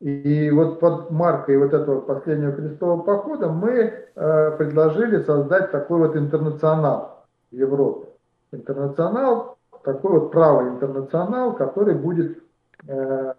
И 0.00 0.48
вот 0.50 0.78
под 0.78 1.10
маркой 1.10 1.58
вот 1.58 1.74
этого 1.74 2.00
последнего 2.00 2.52
крестового 2.52 3.02
похода 3.02 3.48
мы 3.48 3.72
э, 3.72 4.56
предложили 4.56 5.22
создать 5.24 5.72
такой 5.72 5.98
вот 5.98 6.16
интернационал 6.16 7.26
в 7.50 7.56
Европе. 7.56 8.08
Интернационал, 8.52 9.58
такой 9.82 10.20
вот 10.20 10.30
правый 10.30 10.70
интернационал, 10.70 11.56
который 11.56 11.94
будет, 11.94 12.38
э, 12.86 13.34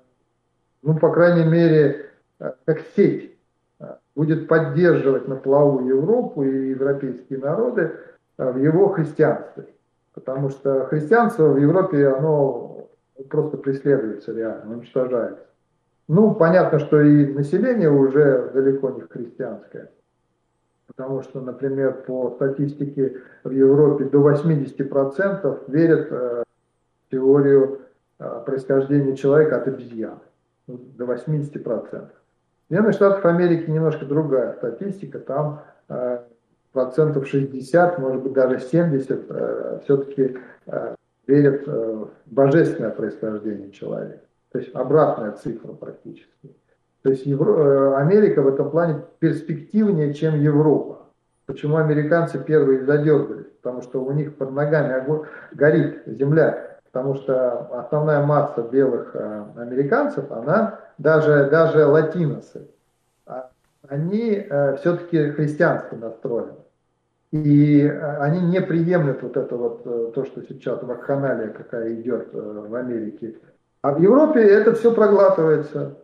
ну, 0.82 0.98
по 0.98 1.12
крайней 1.14 1.50
мере, 1.50 2.08
э, 2.42 2.52
как 2.66 2.82
сеть, 2.94 3.38
э, 3.80 3.96
будет 4.14 4.50
поддерживать 4.50 5.30
на 5.30 5.38
плаву 5.38 5.88
Европу 5.88 6.44
и 6.44 6.72
европейские 6.72 7.40
народы 7.40 7.94
э, 8.38 8.52
в 8.52 8.58
его 8.58 8.90
христианстве. 8.90 9.66
Потому 10.14 10.50
что 10.50 10.88
христианство 10.88 11.48
в 11.48 11.58
Европе, 11.58 12.06
оно 12.10 12.90
просто 13.30 13.56
преследуется 13.56 14.34
реально, 14.34 14.76
уничтожается. 14.76 15.49
Ну, 16.10 16.34
понятно, 16.34 16.80
что 16.80 17.00
и 17.02 17.28
население 17.28 17.92
уже 17.92 18.50
далеко 18.52 18.90
не 18.90 19.02
христианское. 19.02 19.92
Потому 20.88 21.22
что, 21.22 21.40
например, 21.40 22.04
по 22.08 22.32
статистике 22.32 23.22
в 23.44 23.52
Европе 23.52 24.06
до 24.06 24.28
80% 24.28 25.64
верят 25.68 26.08
э, 26.10 26.44
в 27.06 27.12
теорию 27.12 27.82
э, 28.18 28.42
происхождения 28.44 29.16
человека 29.16 29.58
от 29.58 29.68
обезьяны. 29.68 30.22
Ну, 30.66 30.80
до 30.98 31.06
80%. 31.06 31.62
В 31.62 32.10
Соединенных 32.70 32.96
Штатах 32.96 33.24
Америки 33.26 33.70
немножко 33.70 34.04
другая 34.04 34.54
статистика. 34.54 35.20
Там 35.20 35.62
э, 35.90 36.24
процентов 36.72 37.28
60, 37.28 38.00
может 38.00 38.24
быть 38.24 38.34
даже 38.34 38.60
70 38.60 39.84
все-таки 39.84 40.40
верят 41.28 41.68
в 41.68 42.10
божественное 42.26 42.90
происхождение 42.90 43.70
человека. 43.70 44.22
То 44.52 44.60
есть 44.60 44.74
обратная 44.74 45.32
цифра 45.34 45.74
практически. 45.74 46.56
То 47.04 47.12
есть 47.12 47.26
Евро... 47.26 47.98
Америка 47.98 48.42
в 48.42 48.48
этом 48.48 48.72
плане 48.72 49.02
перспективнее, 49.20 50.14
чем 50.14 50.40
Европа. 50.40 51.00
Почему 51.46 51.78
американцы 51.78 52.44
первые 52.44 52.84
задергались? 52.84 53.48
Потому 53.62 53.82
что 53.82 54.04
у 54.04 54.12
них 54.12 54.36
под 54.36 54.52
ногами 54.52 55.04
горит 55.54 56.04
земля. 56.06 56.78
Потому 56.92 57.16
что 57.16 57.80
основная 57.80 58.26
масса 58.26 58.62
белых 58.62 59.16
американцев, 59.56 60.32
она 60.32 60.80
даже, 60.98 61.48
даже 61.50 61.86
латиносы, 61.86 62.68
а 63.28 63.52
они 63.88 64.48
все-таки 64.78 65.30
христиански 65.32 65.96
настроены. 65.96 66.54
И 67.32 67.82
э, 67.84 68.18
они 68.18 68.42
не 68.42 68.60
приемлют 68.60 69.22
вот 69.22 69.38
это 69.38 69.56
вот, 69.56 69.82
э, 69.86 70.12
то, 70.16 70.26
что 70.26 70.42
сейчас 70.42 70.82
вакханалия 70.82 71.50
какая 71.50 71.94
идет 71.94 72.30
э, 72.34 72.38
в 72.40 72.74
Америке. 72.74 73.36
А 73.82 73.94
в 73.94 74.02
Европе 74.02 74.42
это 74.42 74.74
все 74.74 74.94
проглатывается. 74.94 75.98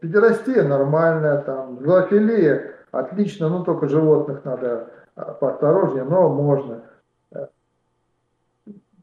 Педерастия 0.00 0.62
нормальная, 0.62 1.42
там, 1.42 1.80
зоофилия 1.84 2.74
отлично, 2.92 3.48
ну 3.48 3.64
только 3.64 3.88
животных 3.88 4.44
надо 4.44 4.90
поосторожнее, 5.40 6.04
но 6.04 6.28
можно. 6.28 6.82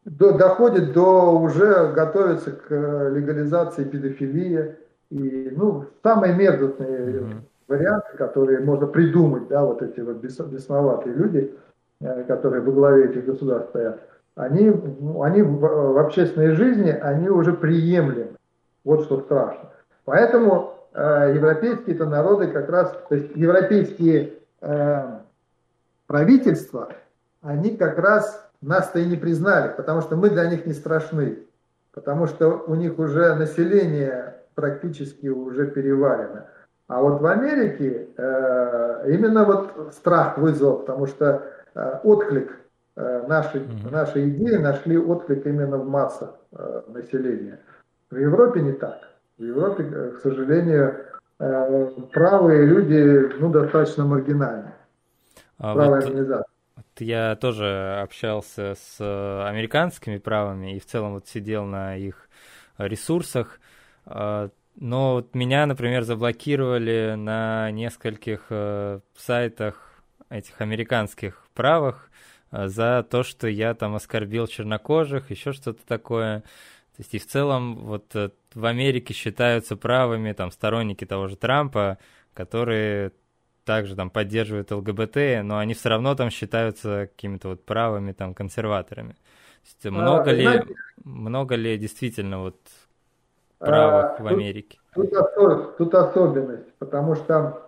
До, 0.05 0.37
доходит 0.37 0.93
до 0.93 1.37
уже 1.37 1.91
готовится 1.91 2.51
к 2.51 2.69
легализации 3.09 3.83
педофилии. 3.83 4.77
И, 5.11 5.49
ну, 5.55 5.85
самые 6.03 6.33
мерзостные 6.33 7.21
mm-hmm 7.21 7.41
варианты, 7.67 8.17
которые 8.17 8.59
можно 8.59 8.87
придумать, 8.87 9.47
да, 9.47 9.63
вот 9.63 9.81
эти 9.81 9.99
вот 9.99 10.17
бесноватые 10.17 11.15
люди, 11.15 11.55
э, 12.01 12.23
которые 12.23 12.61
во 12.61 12.71
главе 12.71 13.05
этих 13.09 13.25
государств 13.25 13.69
стоят, 13.69 14.01
они, 14.35 14.69
они 15.21 15.41
в 15.41 15.99
общественной 15.99 16.51
жизни, 16.51 16.89
они 16.89 17.29
уже 17.29 17.53
приемлемы. 17.53 18.35
Вот 18.83 19.03
что 19.05 19.21
страшно. 19.21 19.71
Поэтому 20.03 20.73
э, 20.93 21.33
европейские-то 21.35 22.05
народы 22.05 22.47
как 22.47 22.69
раз, 22.69 22.95
то 23.09 23.15
есть 23.15 23.35
европейские 23.35 24.33
э, 24.61 25.19
правительства, 26.05 26.89
они 27.41 27.77
как 27.77 27.97
раз 27.97 28.47
нас-то 28.61 28.99
и 28.99 29.05
не 29.05 29.15
признали, 29.15 29.73
потому 29.75 30.01
что 30.01 30.15
мы 30.15 30.29
для 30.29 30.47
них 30.49 30.65
не 30.65 30.73
страшны, 30.73 31.39
потому 31.93 32.27
что 32.27 32.63
у 32.67 32.75
них 32.75 32.99
уже 32.99 33.35
население 33.35 34.35
практически 34.53 35.27
уже 35.27 35.67
переварено. 35.67 36.47
А 36.87 37.01
вот 37.01 37.21
в 37.21 37.25
Америке 37.25 38.09
э, 38.15 39.05
именно 39.07 39.43
вот 39.45 39.93
страх 39.93 40.37
вызвал, 40.37 40.79
потому 40.79 41.07
что 41.07 41.43
э, 41.73 41.99
отклик 42.03 42.59
э, 42.95 43.25
mm-hmm. 43.27 43.91
нашей 43.91 44.29
идеи 44.29 44.57
нашли 44.57 44.97
отклик 44.97 45.45
именно 45.45 45.77
в 45.77 45.87
массах 45.87 46.35
э, 46.51 46.81
населения. 46.87 47.59
В 48.09 48.17
Европе 48.17 48.61
не 48.61 48.73
так. 48.73 49.09
В 49.37 49.43
Европе, 49.43 49.83
э, 49.83 50.11
к 50.11 50.19
сожалению, 50.21 51.05
правые 51.37 52.65
люди 52.65 53.33
ну, 53.39 53.51
достаточно 53.51 54.05
маргинальны. 54.05 54.71
А 55.57 55.73
Правая 55.73 56.01
вот... 56.01 56.09
организация. 56.09 56.45
Я 56.97 57.35
тоже 57.35 57.99
общался 58.01 58.75
с 58.75 59.01
американскими 59.49 60.17
правыми 60.17 60.77
и 60.77 60.79
в 60.79 60.85
целом 60.85 61.15
вот 61.15 61.27
сидел 61.27 61.65
на 61.65 61.97
их 61.97 62.29
ресурсах. 62.77 63.59
Но 64.05 64.49
вот 64.77 65.35
меня, 65.35 65.65
например, 65.65 66.03
заблокировали 66.03 67.15
на 67.17 67.69
нескольких 67.71 68.49
сайтах 69.17 69.85
этих 70.29 70.61
американских 70.61 71.41
правых 71.53 72.09
э, 72.09 72.25
за 72.51 73.05
то, 73.09 73.23
что 73.23 73.47
я 73.47 73.73
там 73.73 73.95
оскорбил 73.95 74.47
чернокожих, 74.47 75.31
еще 75.31 75.51
что-то 75.51 75.85
такое. 75.85 76.41
То 76.95 77.01
есть 77.01 77.13
и 77.13 77.19
в 77.19 77.27
целом 77.27 77.75
вот 77.85 78.15
э, 78.15 78.29
в 78.53 78.65
Америке 78.65 79.13
считаются 79.13 79.75
правыми 79.75 80.31
там 80.31 80.49
сторонники 80.49 81.05
того 81.05 81.27
же 81.27 81.35
Трампа, 81.35 81.97
которые 82.33 83.11
также 83.65 83.95
там 83.95 84.09
поддерживают 84.09 84.71
ЛГБТ, 84.71 85.43
но 85.43 85.57
они 85.57 85.73
все 85.73 85.89
равно 85.89 86.15
там 86.15 86.29
считаются 86.29 87.07
какими-то 87.07 87.49
вот 87.49 87.65
правыми 87.65 88.13
там 88.13 88.33
консерваторами. 88.33 89.13
То 89.13 89.17
есть 89.63 89.85
много 89.85 90.29
а, 90.29 90.33
ли, 90.33 90.43
знаете, 90.43 90.75
много 91.03 91.55
ли 91.55 91.77
действительно 91.77 92.39
вот 92.39 92.59
правых 93.57 94.19
а, 94.19 94.23
в 94.23 94.27
Америке? 94.27 94.79
Тут, 94.93 95.11
тут, 95.35 95.77
тут 95.77 95.95
особенность, 95.95 96.71
потому 96.75 97.15
что 97.15 97.35
а, 97.35 97.64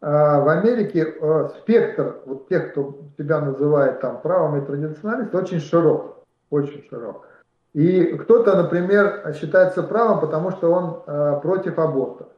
в 0.00 0.48
Америке 0.48 1.14
а, 1.20 1.48
спектр 1.48 2.16
вот 2.26 2.48
тех, 2.48 2.72
кто 2.72 2.98
себя 3.16 3.40
называет 3.40 4.00
там 4.00 4.20
правым 4.20 4.62
и 4.62 4.66
традиционалистом, 4.66 5.40
очень 5.40 5.60
широк, 5.60 6.24
очень 6.50 6.84
широк. 6.88 7.26
И 7.72 8.16
кто-то, 8.18 8.56
например, 8.62 9.34
считается 9.34 9.82
правым, 9.82 10.20
потому 10.20 10.50
что 10.50 10.72
он 10.72 11.02
а, 11.06 11.40
против 11.40 11.78
абортов. 11.78 12.28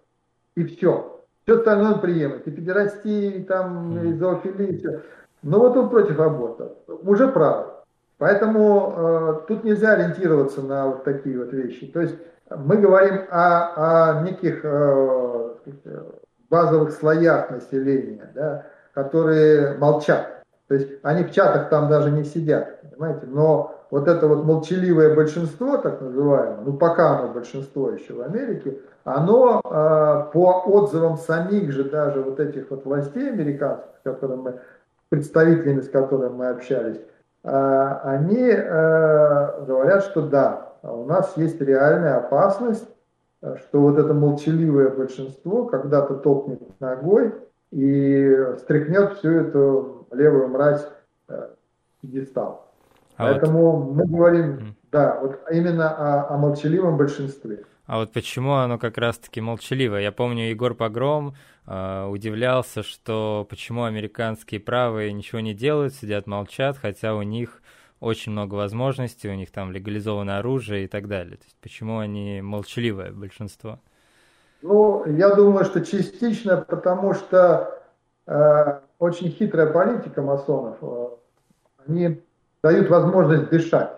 И 0.54 0.64
все. 0.64 1.22
Все 1.44 1.56
остальное 1.56 1.94
он 1.94 2.00
приемлет. 2.00 2.46
И 2.46 2.50
педерастии, 2.50 3.38
и 3.38 3.42
там, 3.42 3.98
и 4.04 4.12
зоофилии, 4.14 4.68
и 4.68 4.78
все. 4.78 5.02
Но 5.42 5.60
вот 5.60 5.76
он 5.76 5.88
против 5.88 6.18
абортов. 6.20 6.72
Уже 6.86 7.28
правый. 7.28 7.72
Поэтому 8.18 8.94
э, 8.96 9.40
тут 9.46 9.62
нельзя 9.62 9.92
ориентироваться 9.92 10.60
на 10.60 10.88
вот 10.88 11.04
такие 11.04 11.38
вот 11.38 11.52
вещи. 11.52 11.86
То 11.86 12.00
есть 12.00 12.16
мы 12.50 12.76
говорим 12.76 13.20
о, 13.30 14.16
о 14.18 14.22
неких 14.22 14.60
э, 14.64 15.54
базовых 16.50 16.92
слоях 16.92 17.50
населения, 17.50 18.30
да, 18.34 18.66
которые 18.94 19.76
молчат. 19.78 20.42
То 20.68 20.74
есть 20.74 20.88
они 21.02 21.24
в 21.24 21.32
чатах 21.32 21.70
там 21.70 21.88
даже 21.88 22.10
не 22.10 22.24
сидят, 22.24 22.80
понимаете? 22.82 23.26
Но 23.26 23.78
вот 23.90 24.06
это 24.06 24.26
вот 24.26 24.44
молчаливое 24.44 25.14
большинство, 25.14 25.78
так 25.78 26.00
называемое, 26.00 26.60
ну 26.64 26.74
пока 26.74 27.18
оно 27.18 27.28
большинство 27.32 27.90
еще 27.90 28.12
в 28.12 28.20
Америке, 28.20 28.78
оно 29.04 29.62
э, 29.64 30.32
по 30.32 30.62
отзывам 30.66 31.16
самих 31.16 31.72
же 31.72 31.84
даже 31.84 32.20
вот 32.20 32.38
этих 32.38 32.70
вот 32.70 32.84
властей 32.84 33.30
американцев, 33.30 33.88
с 33.98 34.02
которыми 34.02 34.40
мы, 34.42 34.60
представителями 35.08 35.80
с 35.80 35.88
которыми 35.88 36.34
мы 36.34 36.48
общались, 36.48 37.00
а, 37.44 38.02
они 38.04 38.50
э, 38.50 39.64
говорят, 39.64 40.04
что 40.04 40.22
да, 40.22 40.72
у 40.82 41.04
нас 41.04 41.32
есть 41.36 41.60
реальная 41.60 42.18
опасность, 42.18 42.86
что 43.40 43.80
вот 43.80 43.98
это 43.98 44.14
молчаливое 44.14 44.90
большинство 44.90 45.66
когда-то 45.66 46.14
топнет 46.16 46.60
ногой 46.80 47.34
и 47.70 48.36
стряхнет 48.58 49.18
всю 49.18 49.30
эту 49.30 50.06
левую 50.10 50.48
мразь 50.48 50.86
э, 51.28 51.50
пьедестал. 52.00 52.72
А 53.16 53.26
Поэтому 53.26 53.80
вот... 53.80 53.94
мы 53.94 54.06
говорим, 54.06 54.76
да, 54.90 55.18
вот 55.20 55.40
именно 55.50 55.90
о, 55.90 56.34
о 56.34 56.38
молчаливом 56.38 56.96
большинстве. 56.96 57.64
А 57.86 57.98
вот 57.98 58.12
почему 58.12 58.54
оно 58.54 58.78
как 58.78 58.98
раз-таки 58.98 59.40
молчаливое? 59.40 60.02
Я 60.02 60.12
помню, 60.12 60.50
Егор 60.50 60.74
Погром 60.74 61.34
э, 61.66 62.06
удивлялся, 62.06 62.82
что 62.82 63.46
почему 63.48 63.84
американские 63.84 64.60
правые 64.60 65.12
ничего 65.12 65.40
не 65.40 65.54
делают, 65.54 65.94
сидят, 65.94 66.26
молчат, 66.26 66.76
хотя 66.76 67.14
у 67.14 67.22
них 67.22 67.62
очень 68.00 68.32
много 68.32 68.54
возможностей, 68.54 69.28
у 69.28 69.34
них 69.34 69.50
там 69.50 69.72
легализованное 69.72 70.38
оружие 70.38 70.84
и 70.84 70.86
так 70.86 71.08
далее. 71.08 71.36
То 71.36 71.44
есть 71.44 71.56
почему 71.60 71.98
они 71.98 72.40
молчаливое 72.42 73.12
большинство? 73.12 73.78
Ну, 74.62 75.04
я 75.06 75.34
думаю, 75.34 75.64
что 75.64 75.84
частично 75.84 76.56
потому, 76.56 77.14
что 77.14 77.80
э, 78.26 78.80
очень 78.98 79.30
хитрая 79.30 79.72
политика 79.72 80.22
масонов, 80.22 80.78
э, 80.82 81.08
они 81.86 82.20
дают 82.62 82.88
возможность 82.90 83.50
дышать. 83.50 83.90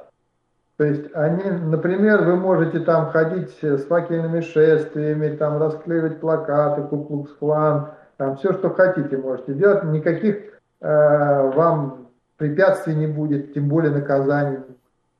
То 0.76 0.84
есть 0.84 1.14
они, 1.14 1.44
например, 1.44 2.22
вы 2.22 2.36
можете 2.36 2.80
там 2.80 3.10
ходить 3.10 3.50
с 3.62 3.84
факельными 3.84 4.40
шествиями, 4.40 5.36
там 5.36 5.58
расклеивать 5.60 6.20
плакаты, 6.20 6.82
куклукс-клан, 6.84 7.90
там 8.16 8.36
все, 8.36 8.54
что 8.54 8.70
хотите, 8.70 9.18
можете 9.18 9.54
делать. 9.54 9.84
Никаких 9.84 10.36
э, 10.80 11.50
вам 11.54 11.99
препятствий 12.40 12.94
не 12.94 13.06
будет, 13.06 13.52
тем 13.52 13.68
более 13.68 13.92
наказаний. 13.92 14.60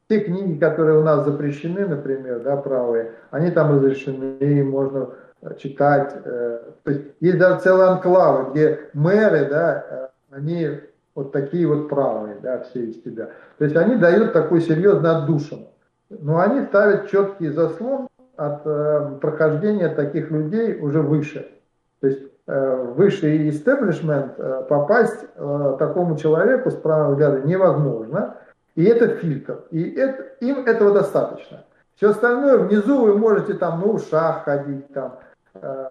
Те 0.09 0.21
книги, 0.21 0.59
которые 0.59 0.99
у 0.99 1.03
нас 1.03 1.25
запрещены, 1.25 1.87
например, 1.87 2.41
да, 2.41 2.57
правые, 2.57 3.13
они 3.31 3.51
там 3.51 3.77
разрешены, 3.77 4.65
можно 4.65 5.11
читать. 5.59 6.17
Э, 6.25 6.61
то 6.83 6.91
есть 6.91 7.05
есть 7.21 7.39
даже 7.39 7.61
целые 7.61 7.91
анклавы, 7.91 8.51
где 8.51 8.81
мэры, 8.95 9.49
да, 9.51 9.85
э, 9.91 10.09
они 10.31 10.81
вот 11.15 11.31
такие 11.31 11.67
вот 11.67 11.91
правые, 11.91 12.37
да, 12.43 12.61
все 12.61 12.87
из 12.87 13.03
тебя. 13.03 13.29
То 13.59 13.65
есть 13.65 13.77
они 13.77 13.97
дают 13.97 14.33
такой 14.33 14.63
серьезный 14.63 15.11
отдушину. 15.11 15.69
Но 16.09 16.41
они 16.41 16.65
ставят 16.67 17.11
четкий 17.11 17.51
заслон 17.51 18.09
от 18.37 18.63
э, 18.65 19.19
прохождения 19.21 19.91
таких 19.91 20.31
людей 20.31 20.79
уже 20.81 21.03
выше. 21.03 21.53
То 22.01 22.07
есть 22.07 22.23
э, 22.23 22.30
высший 22.47 23.49
истеблишмент 23.49 24.35
э, 24.39 24.65
попасть 24.69 25.25
э, 25.35 25.77
такому 25.79 26.17
человеку 26.17 26.71
с 26.71 26.75
правым 26.75 27.13
взглядом 27.13 27.47
невозможно. 27.47 28.37
И 28.75 28.85
это 28.85 29.09
фильтр. 29.09 29.65
И 29.71 29.91
это, 29.91 30.23
им 30.41 30.67
этого 30.67 30.93
достаточно. 30.93 31.65
Все 31.97 32.11
остальное 32.11 32.59
внизу 32.59 33.05
вы 33.05 33.17
можете 33.17 33.55
там 33.55 33.81
на 33.81 33.87
ушах 33.87 34.45
ходить, 34.45 34.93
там, 34.93 35.19
э, 35.55 35.89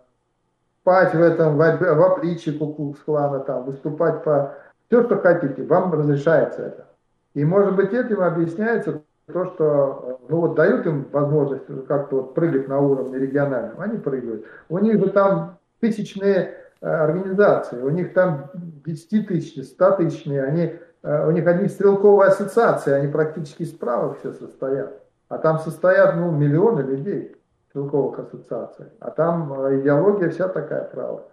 спать 0.81 1.13
в 1.13 1.21
этом, 1.21 1.57
в, 1.57 1.59
в 1.59 2.03
обличии 2.03 2.51
Куклукс-клана, 2.51 3.41
там, 3.41 3.63
выступать 3.63 4.23
по 4.23 4.55
все, 4.87 5.03
что 5.03 5.17
хотите, 5.17 5.63
вам 5.63 5.93
разрешается 5.93 6.63
это. 6.63 6.85
И, 7.35 7.45
может 7.45 7.75
быть, 7.75 7.93
этим 7.93 8.21
объясняется 8.21 9.03
то, 9.31 9.45
что 9.45 10.19
ну 10.27 10.41
вот 10.41 10.55
дают 10.55 10.87
им 10.87 11.07
возможность 11.11 11.65
как-то 11.87 12.15
вот 12.15 12.33
прыгать 12.33 12.67
на 12.67 12.79
уровне 12.79 13.19
региональном, 13.19 13.79
они 13.79 13.99
прыгают. 13.99 14.45
У 14.67 14.79
них 14.79 14.97
же 14.97 15.11
там 15.11 15.58
тысячные 15.79 16.55
э, 16.81 16.87
организации, 16.87 17.81
у 17.81 17.89
них 17.89 18.13
там 18.13 18.51
10 18.53 19.27
тысяч, 19.27 19.63
100 19.65 19.91
тысячные, 19.91 20.43
они, 20.43 20.75
э, 21.03 21.27
у 21.27 21.31
них 21.31 21.47
одни 21.47 21.67
стрелковые 21.67 22.29
ассоциации, 22.29 22.93
они 22.93 23.07
практически 23.07 23.63
справа 23.63 24.15
все 24.15 24.33
состоят. 24.33 25.01
А 25.29 25.37
там 25.37 25.59
состоят 25.59 26.15
ну, 26.15 26.31
миллионы 26.31 26.81
людей 26.81 27.35
стрелковых 27.69 28.19
ассоциаций. 28.19 28.87
А 28.99 29.11
там 29.11 29.53
э, 29.53 29.79
идеология 29.79 30.29
вся 30.29 30.47
такая 30.47 30.85
правая. 30.85 31.23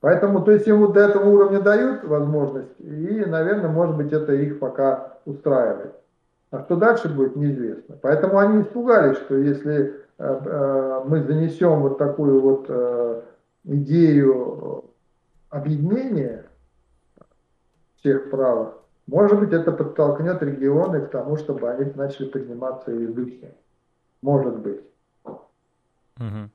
Поэтому, 0.00 0.42
то 0.42 0.52
есть 0.52 0.68
им 0.68 0.78
вот 0.78 0.92
до 0.92 1.00
этого 1.00 1.28
уровня 1.28 1.60
дают 1.60 2.04
возможность, 2.04 2.78
и, 2.78 3.24
наверное, 3.26 3.70
может 3.70 3.96
быть, 3.96 4.12
это 4.12 4.32
их 4.34 4.58
пока 4.58 5.14
устраивает. 5.24 5.94
А 6.50 6.62
что 6.62 6.76
дальше 6.76 7.08
будет, 7.08 7.34
неизвестно. 7.34 7.96
Поэтому 8.00 8.38
они 8.38 8.62
испугались, 8.62 9.16
что 9.16 9.36
если 9.36 9.94
э, 10.18 11.02
мы 11.06 11.22
занесем 11.22 11.80
вот 11.80 11.98
такую 11.98 12.40
вот 12.40 12.66
э, 12.68 13.20
идею 13.66 14.84
объединения 15.50 16.46
всех 17.98 18.30
правых, 18.30 18.76
может 19.06 19.38
быть, 19.38 19.52
это 19.52 19.70
подтолкнет 19.70 20.42
регионы 20.42 21.06
к 21.06 21.10
тому, 21.10 21.36
чтобы 21.36 21.70
они 21.70 21.90
начали 21.92 22.28
подниматься 22.28 22.90
и 22.90 23.06
выше. 23.06 23.54
Может 24.20 24.58
быть. 24.58 24.80
Угу. 26.18 26.50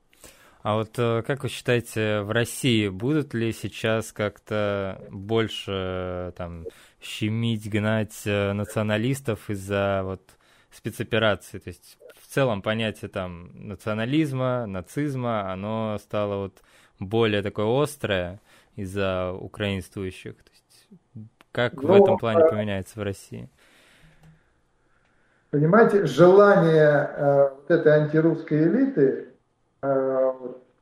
А 0.62 0.76
вот 0.76 0.96
э, 0.98 1.22
как 1.26 1.42
вы 1.42 1.48
считаете, 1.48 2.20
в 2.20 2.30
России 2.30 2.88
будут 2.88 3.34
ли 3.34 3.52
сейчас 3.52 4.12
как-то 4.12 5.02
больше 5.10 5.72
э, 5.72 6.32
там 6.36 6.66
щемить, 7.00 7.68
гнать 7.68 8.22
э, 8.26 8.52
националистов 8.52 9.50
из-за 9.50 10.02
вот 10.04 10.22
спецоперации? 10.70 11.58
То 11.58 11.68
есть 11.68 11.98
в 12.20 12.28
целом 12.28 12.62
понятие 12.62 13.08
там 13.08 13.50
национализма, 13.54 14.66
нацизма, 14.66 15.50
оно 15.52 15.98
стало 15.98 16.44
вот 16.44 16.62
более 16.98 17.42
такое 17.42 17.82
острое 17.82 18.40
из-за 18.76 19.32
украинствующих. 19.32 20.34
То 20.36 20.50
есть 20.50 20.88
как 21.52 21.74
ну, 21.74 21.88
в 21.88 22.02
этом 22.02 22.18
плане 22.18 22.44
поменяется 22.48 22.98
в 22.98 23.02
России? 23.02 23.48
Понимаете, 25.50 26.06
желание 26.06 27.10
э, 27.14 27.50
вот 27.50 27.70
этой 27.70 27.92
антирусской 27.92 28.62
элиты 28.62 29.32
Э, 29.82 30.32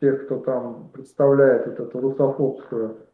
тех, 0.01 0.27
кто 0.27 0.39
там 0.39 0.91
представляет 0.93 1.67
вот 1.67 1.81
эту 1.81 2.01
русофобскую 2.01 3.07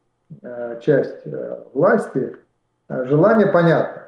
э, 0.42 0.80
часть 0.80 1.26
э, 1.26 1.64
власти, 1.72 2.36
желание 2.88 3.46
понятно. 3.48 4.02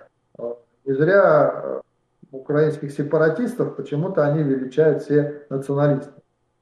Не 0.84 0.94
зря 0.94 1.82
украинских 2.30 2.92
сепаратистов 2.92 3.76
почему-то 3.76 4.24
они 4.24 4.42
величают 4.42 5.02
все 5.02 5.42
националистов. 5.50 6.14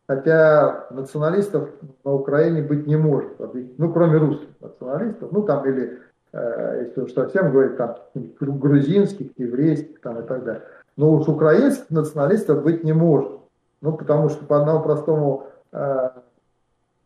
Хотя 0.08 0.86
националистов 0.90 1.68
на 2.04 2.12
Украине 2.12 2.62
быть 2.62 2.86
не 2.86 2.96
может, 2.96 3.32
ну, 3.76 3.92
кроме 3.92 4.18
русских 4.18 4.48
националистов, 4.60 5.32
ну, 5.32 5.42
там, 5.42 5.66
или, 5.66 5.98
если 6.32 7.00
уж 7.00 7.12
совсем 7.12 7.50
говорить, 7.50 7.76
там, 7.76 7.96
грузинских, 8.38 9.32
еврейских, 9.36 10.00
там, 10.00 10.20
и 10.20 10.22
так 10.22 10.44
далее. 10.44 10.62
Но 10.96 11.12
уж 11.12 11.26
украинских 11.26 11.90
националистов 11.90 12.62
быть 12.62 12.84
не 12.84 12.92
может. 12.92 13.32
Ну, 13.80 13.92
потому 13.92 14.28
что 14.30 14.44
по 14.44 14.58
одному 14.60 14.82
простому 14.82 15.48
э, 15.72 16.10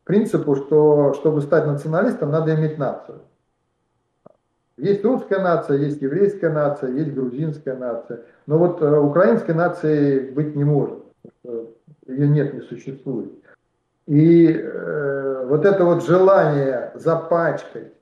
принципу, 0.04 0.54
что 0.54 1.14
чтобы 1.14 1.40
стать 1.40 1.66
националистом, 1.66 2.30
надо 2.30 2.54
иметь 2.54 2.78
нацию. 2.78 3.20
Есть 4.76 5.04
русская 5.04 5.40
нация, 5.40 5.76
есть 5.78 6.00
еврейская 6.00 6.50
нация, 6.50 6.90
есть 6.90 7.12
грузинская 7.12 7.76
нация. 7.76 8.20
Но 8.46 8.58
вот 8.58 8.80
э, 8.80 8.98
украинской 8.98 9.52
нации 9.52 10.30
быть 10.30 10.54
не 10.54 10.64
может. 10.64 11.00
Ее 12.06 12.28
нет, 12.28 12.54
не 12.54 12.60
существует. 12.60 13.32
И 14.06 14.52
э, 14.52 15.46
вот 15.46 15.64
это 15.64 15.84
вот 15.84 16.04
желание 16.04 16.92
запачкать 16.94 17.92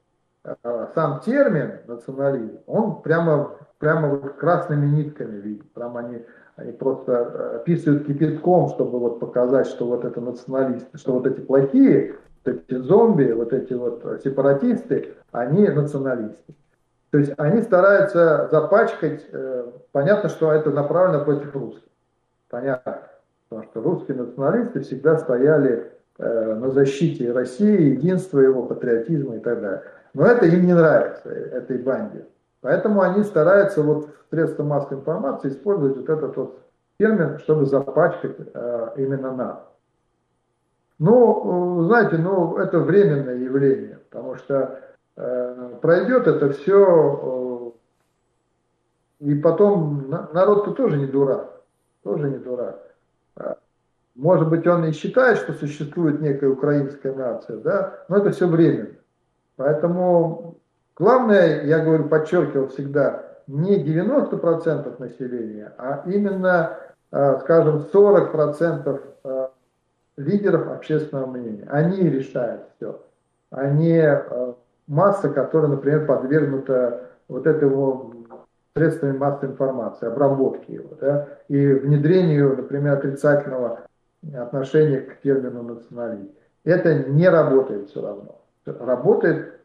э, 0.45 0.87
сам 0.95 1.21
термин 1.21 1.81
национализм, 1.87 2.59
он 2.67 3.03
прямо, 3.03 3.57
прямо 3.79 4.09
вот 4.09 4.35
красными 4.35 4.87
нитками 4.87 5.41
видит. 5.41 5.71
Прямо 5.73 6.01
они 6.01 6.25
они 6.59 6.73
просто 6.73 7.13
э, 7.13 7.57
описывают 7.59 8.07
кипятком, 8.07 8.69
чтобы 8.69 8.99
вот 8.99 9.21
показать, 9.21 9.69
что 9.69 9.87
вот 9.87 10.05
это 10.05 10.21
националисты, 10.21 10.99
что 10.99 11.13
вот 11.13 11.27
эти 11.27 11.41
плохие, 11.41 12.17
вот 12.45 12.55
эти 12.57 12.75
зомби, 12.79 13.31
вот 13.31 13.53
эти 13.53 13.75
вот 13.75 14.21
сепаратисты, 14.25 15.15
они 15.31 15.69
националисты. 15.69 16.55
То 17.11 17.19
есть 17.19 17.33
они 17.39 17.63
стараются 17.63 18.49
запачкать, 18.51 19.25
э, 19.31 19.71
понятно, 19.93 20.29
что 20.29 20.53
это 20.53 20.71
направлено 20.71 21.25
против 21.25 21.55
русских. 21.55 21.89
Понятно. 22.51 23.03
Потому 23.49 23.69
что 23.71 23.83
русские 23.83 24.17
националисты 24.19 24.81
всегда 24.81 25.19
стояли 25.19 25.91
э, 26.19 26.55
на 26.55 26.71
защите 26.71 27.33
России, 27.33 27.93
единства 27.93 28.41
его, 28.41 28.65
патриотизма 28.65 29.37
и 29.37 29.41
так 29.41 29.61
далее. 29.61 29.83
Но 30.15 30.27
это 30.27 30.47
им 30.47 30.67
не 30.67 30.75
нравится, 30.75 31.31
этой 31.31 31.79
банде. 31.79 32.27
Поэтому 32.61 33.03
они 33.03 33.23
стараются 33.25 33.83
вот 33.83 34.09
в 34.09 34.31
средства 34.31 34.65
массовой 34.65 34.99
информации 34.99 35.49
использовать 35.49 35.97
вот 35.97 36.09
этот 36.09 36.37
вот 36.37 36.61
термин, 36.99 37.39
чтобы 37.39 37.65
запачкать 37.67 38.37
э, 38.39 38.89
именно 38.97 39.35
нас. 39.35 39.59
Ну, 40.99 41.85
знаете, 41.85 42.19
ну, 42.19 42.57
это 42.59 42.81
временное 42.81 43.37
явление, 43.37 44.01
потому 44.11 44.35
что 44.35 44.81
э, 45.17 45.75
пройдет 45.81 46.27
это 46.27 46.51
все, 46.51 47.75
э, 49.21 49.27
и 49.27 49.35
потом 49.37 50.11
народ-то 50.11 50.73
тоже 50.73 50.97
не 50.97 51.07
дурак, 51.07 51.63
тоже 52.03 52.29
не 52.29 52.39
дурак. 52.39 52.88
А, 54.19 54.21
может 54.21 54.49
быть, 54.49 54.67
он 54.67 54.85
и 54.85 54.93
считает, 54.93 55.39
что 55.39 55.53
существует 55.53 56.21
некая 56.21 56.51
украинская 56.51 57.15
нация, 57.15 57.59
да, 57.59 58.05
но 58.09 58.17
это 58.17 58.31
все 58.31 58.47
временно. 58.47 58.97
Поэтому 59.57 60.59
Главное, 60.99 61.65
я 61.65 61.79
говорю, 61.79 62.09
подчеркивал 62.09 62.69
всегда, 62.69 63.23
не 63.47 63.83
90% 63.85 64.99
населения, 64.99 65.73
а 65.79 66.03
именно, 66.07 66.77
э, 67.13 67.39
скажем, 67.43 67.87
40% 67.93 69.01
э, 69.23 69.49
лидеров 70.17 70.67
общественного 70.69 71.27
мнения. 71.27 71.69
Они 71.71 72.01
решают 72.01 72.63
все, 72.77 73.01
а 73.53 73.65
э, 73.67 74.55
масса, 74.89 75.29
которая, 75.29 75.71
например, 75.71 76.05
подвергнута 76.05 77.03
вот 77.29 77.47
этому 77.47 78.13
средствами 78.77 79.17
массовой 79.17 79.53
информации, 79.53 80.09
обработке 80.09 80.75
его, 80.75 80.97
да, 81.01 81.29
и 81.47 81.75
внедрению, 81.75 82.57
например, 82.57 82.95
отрицательного 82.95 83.83
отношения 84.35 85.01
к 85.01 85.21
термину 85.21 85.63
национализм. 85.63 86.31
Это 86.65 87.05
не 87.05 87.29
работает 87.29 87.89
все 87.91 88.03
равно. 88.03 88.41
Работает 88.65 89.61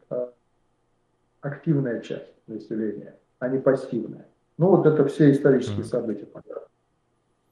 активная 1.40 2.00
часть 2.00 2.32
населения, 2.46 3.16
а 3.38 3.48
не 3.48 3.58
пассивная. 3.58 4.26
Ну 4.56 4.68
вот 4.68 4.86
это 4.86 5.04
все 5.06 5.30
исторические 5.30 5.84
события. 5.84 6.26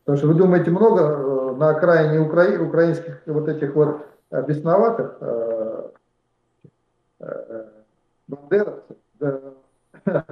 Потому 0.04 0.18
что 0.18 0.26
вы 0.28 0.34
думаете 0.34 0.70
много 0.70 1.00
э, 1.00 1.56
на 1.56 1.70
окраине 1.70 2.20
укра... 2.20 2.60
украинских 2.60 3.22
вот 3.26 3.48
этих 3.48 3.74
вот 3.74 4.06
бесноватых 4.30 5.16
э, 5.20 5.88
э, 7.20 7.64
бандеровцев, 8.26 8.96
да, 9.20 9.40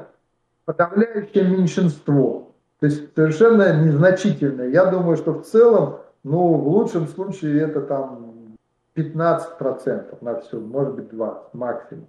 подавляющее 0.64 1.44
меньшинство. 1.44 2.52
То 2.80 2.86
есть 2.86 3.14
совершенно 3.14 3.84
незначительное. 3.84 4.68
Я 4.70 4.86
думаю, 4.86 5.16
что 5.16 5.34
в 5.34 5.44
целом, 5.44 6.00
ну, 6.22 6.54
в 6.54 6.68
лучшем 6.68 7.08
случае 7.08 7.62
это 7.62 7.80
там 7.80 8.56
15% 8.94 10.18
на 10.20 10.40
все, 10.40 10.58
может 10.58 10.94
быть 10.94 11.08
20 11.10 11.54
максимум. 11.54 12.06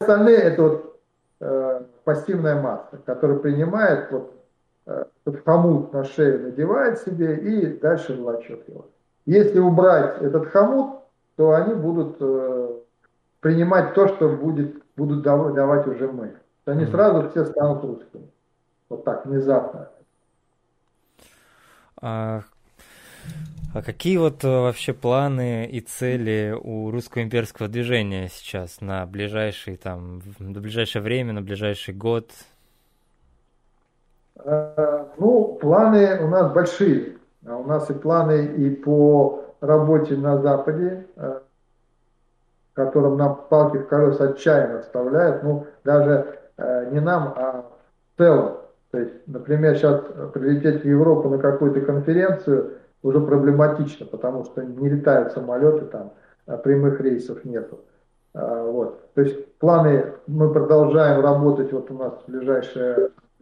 Остальные 0.00 0.38
это 0.38 0.62
вот 0.62 1.00
э, 1.40 1.82
пассивная 2.04 2.60
масса, 2.60 2.98
которая 3.04 3.38
принимает 3.38 4.10
вот 4.10 4.34
э, 4.86 5.04
этот 5.24 5.44
хомут 5.44 5.92
на 5.92 6.04
шею, 6.04 6.42
надевает 6.42 6.98
себе 7.00 7.36
и 7.36 7.78
дальше 7.78 8.14
влачет 8.14 8.68
его. 8.68 8.86
Если 9.26 9.60
убрать 9.60 10.20
этот 10.20 10.48
хомут, 10.48 11.02
то 11.36 11.52
они 11.52 11.74
будут 11.74 12.16
э, 12.20 12.70
принимать 13.40 13.94
то, 13.94 14.08
что 14.08 14.28
будет, 14.28 14.82
будут 14.96 15.22
давать 15.22 15.86
уже 15.86 16.08
мы. 16.08 16.34
Они 16.64 16.86
сразу 16.86 17.28
все 17.30 17.44
станут 17.44 17.84
русскими. 17.84 18.28
Вот 18.88 19.04
так, 19.04 19.26
внезапно. 19.26 19.88
А 22.00 22.40
а 23.74 23.82
какие 23.82 24.18
вот 24.18 24.44
э, 24.44 24.48
вообще 24.48 24.92
планы 24.92 25.66
и 25.66 25.80
цели 25.80 26.54
у 26.62 26.90
русского 26.90 27.22
имперского 27.22 27.68
движения 27.68 28.28
сейчас 28.28 28.82
на 28.82 29.06
ближайший 29.06 29.76
там, 29.76 30.20
на 30.38 30.60
ближайшее 30.60 31.00
время, 31.00 31.32
на 31.32 31.40
ближайший 31.40 31.94
год? 31.94 32.30
Э, 34.44 35.06
ну, 35.16 35.58
планы 35.60 36.20
у 36.20 36.28
нас 36.28 36.52
большие. 36.52 37.16
А 37.46 37.56
у 37.56 37.64
нас 37.64 37.88
и 37.88 37.94
планы 37.94 38.44
и 38.44 38.70
по 38.70 39.42
работе 39.62 40.16
на 40.16 40.36
Западе, 40.36 41.06
э, 41.16 41.40
которым 42.74 43.16
нам 43.16 43.40
палки 43.48 43.78
в 43.78 43.86
колеса 43.86 44.24
отчаянно 44.24 44.82
вставляют. 44.82 45.42
Ну, 45.42 45.66
даже 45.82 46.38
не 46.92 47.00
нам, 47.00 47.32
а 47.36 47.64
в 48.14 48.18
целом. 48.18 48.58
То 48.90 48.98
есть, 48.98 49.14
например, 49.26 49.76
сейчас 49.76 50.02
прилететь 50.34 50.82
в 50.82 50.86
Европу 50.86 51.30
на 51.30 51.38
какую-то 51.38 51.80
конференцию 51.80 52.81
уже 53.02 53.20
проблематично, 53.20 54.06
потому 54.06 54.44
что 54.44 54.62
не 54.62 54.88
летают 54.88 55.32
самолеты, 55.32 55.86
там 55.86 56.12
а 56.46 56.56
прямых 56.56 57.00
рейсов 57.00 57.44
нету. 57.44 57.80
А, 58.34 58.64
вот. 58.64 59.12
То 59.14 59.20
есть 59.22 59.54
планы 59.58 60.14
мы 60.26 60.52
продолжаем 60.52 61.20
работать. 61.20 61.72
Вот 61.72 61.90
у 61.90 61.94
нас 61.94 62.14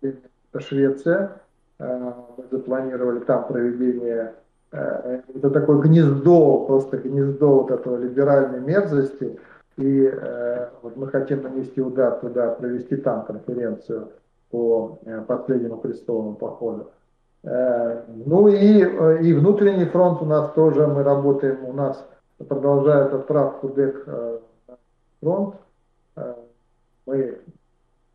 это 0.03 0.61
Швеция. 0.61 1.41
А, 1.79 2.27
мы 2.37 2.45
запланировали 2.51 3.21
там 3.21 3.47
проведение 3.47 4.35
это 4.73 5.51
такое 5.51 5.79
гнездо, 5.81 6.65
просто 6.67 6.99
гнездо 6.99 7.63
вот 7.63 7.71
этого 7.71 7.97
либеральной 7.97 8.61
мерзости. 8.61 9.39
И 9.77 10.05
э, 10.05 10.69
вот 10.83 10.97
мы 10.97 11.09
хотим 11.09 11.43
нанести 11.43 11.81
удар 11.81 12.21
туда, 12.21 12.51
провести 12.51 12.97
там 12.97 13.25
конференцию 13.25 14.11
по 14.51 14.99
э, 15.05 15.23
последнему 15.23 15.79
крестовому 15.79 16.35
походу. 16.35 16.91
Э, 17.43 18.03
ну 18.09 18.49
и, 18.49 18.83
э, 18.83 19.23
и 19.23 19.33
внутренний 19.33 19.87
фронт 19.87 20.21
у 20.21 20.27
нас 20.27 20.53
тоже, 20.53 20.87
мы 20.87 21.03
работаем, 21.03 21.65
у 21.65 21.73
нас 21.73 22.07
продолжает 22.49 23.13
отправку 23.15 23.69
ДЭК 23.71 24.03
э, 24.07 24.39
фронт. 25.21 25.55
Э, 26.17 26.35
мы 27.07 27.39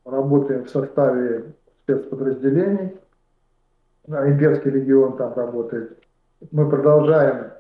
работаем 0.06 0.66
в 0.66 0.70
составе 0.70 1.54
спецподразделений. 1.84 2.98
Имперский 4.08 4.70
регион 4.70 5.18
там 5.18 5.34
работает. 5.34 5.98
Мы 6.52 6.70
продолжаем 6.70 7.52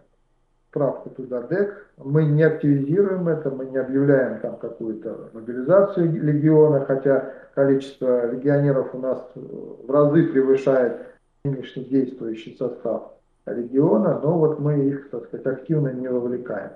справку 0.69 1.09
туда 1.09 1.41
ДЭК. 1.41 1.87
Мы 1.97 2.25
не 2.25 2.43
активизируем 2.43 3.27
это, 3.27 3.49
мы 3.49 3.65
не 3.65 3.77
объявляем 3.77 4.39
там 4.41 4.57
какую-то 4.57 5.29
мобилизацию 5.33 6.11
легиона, 6.11 6.85
хотя 6.85 7.31
количество 7.55 8.29
легионеров 8.29 8.93
у 8.93 8.99
нас 8.99 9.25
в 9.33 9.89
разы 9.89 10.27
превышает 10.27 11.14
нынешний 11.45 11.85
действующий 11.85 12.55
состав 12.57 13.13
региона, 13.45 14.19
но 14.21 14.37
вот 14.37 14.59
мы 14.59 14.87
их, 14.87 15.09
так 15.09 15.25
сказать, 15.27 15.45
активно 15.45 15.89
не 15.89 16.07
вовлекаем. 16.07 16.71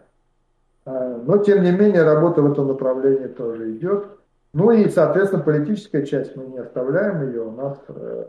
А, 0.86 1.18
но, 1.18 1.38
тем 1.40 1.64
не 1.64 1.72
менее, 1.72 2.04
работа 2.04 2.42
в 2.42 2.52
этом 2.52 2.68
направлении 2.68 3.28
тоже 3.28 3.76
идет. 3.76 4.06
Ну 4.54 4.72
и, 4.72 4.90
соответственно, 4.90 5.44
политическая 5.44 6.06
часть 6.06 6.36
мы 6.36 6.46
не 6.46 6.58
оставляем 6.58 7.28
ее. 7.28 7.42
У 7.42 7.52
нас 7.52 7.78
э, 7.88 8.26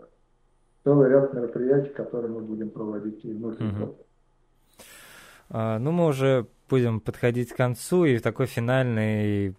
целый 0.85 1.09
ряд 1.09 1.33
мероприятий, 1.33 1.91
которые 1.91 2.31
мы 2.31 2.41
будем 2.41 2.71
проводить 2.71 3.25
и 3.25 3.33
внутри. 3.33 3.67
Угу. 3.67 3.97
А, 5.51 5.79
ну, 5.79 5.93
мы 5.93 6.07
уже 6.07 6.47
будем 6.69 7.01
подходить 7.01 7.53
к 7.53 7.57
концу, 7.57 8.05
и 8.05 8.19
такой 8.19 8.47
финальный 8.47 9.57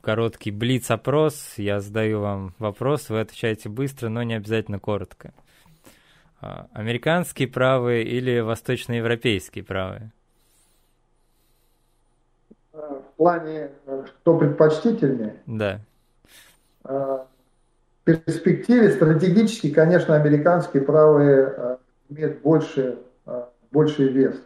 короткий 0.00 0.50
блиц-опрос. 0.50 1.54
Я 1.56 1.80
задаю 1.80 2.20
вам 2.20 2.54
вопрос, 2.58 3.10
вы 3.10 3.20
отвечаете 3.20 3.68
быстро, 3.68 4.08
но 4.08 4.22
не 4.22 4.34
обязательно 4.34 4.78
коротко. 4.78 5.32
А, 6.44 6.66
американские 6.74 7.48
правые 7.48 8.04
или 8.04 8.40
восточноевропейские 8.40 9.64
правые? 9.64 10.10
В 12.72 13.16
плане, 13.16 13.70
что 14.06 14.36
предпочтительнее? 14.36 15.36
Да. 15.46 15.80
А, 16.84 17.26
в 18.02 18.04
перспективе 18.04 18.90
стратегически, 18.90 19.70
конечно, 19.70 20.16
американские 20.16 20.82
правые 20.82 21.78
имеют 22.10 22.42
больше, 22.42 22.98
больший 23.70 24.08
вес. 24.08 24.38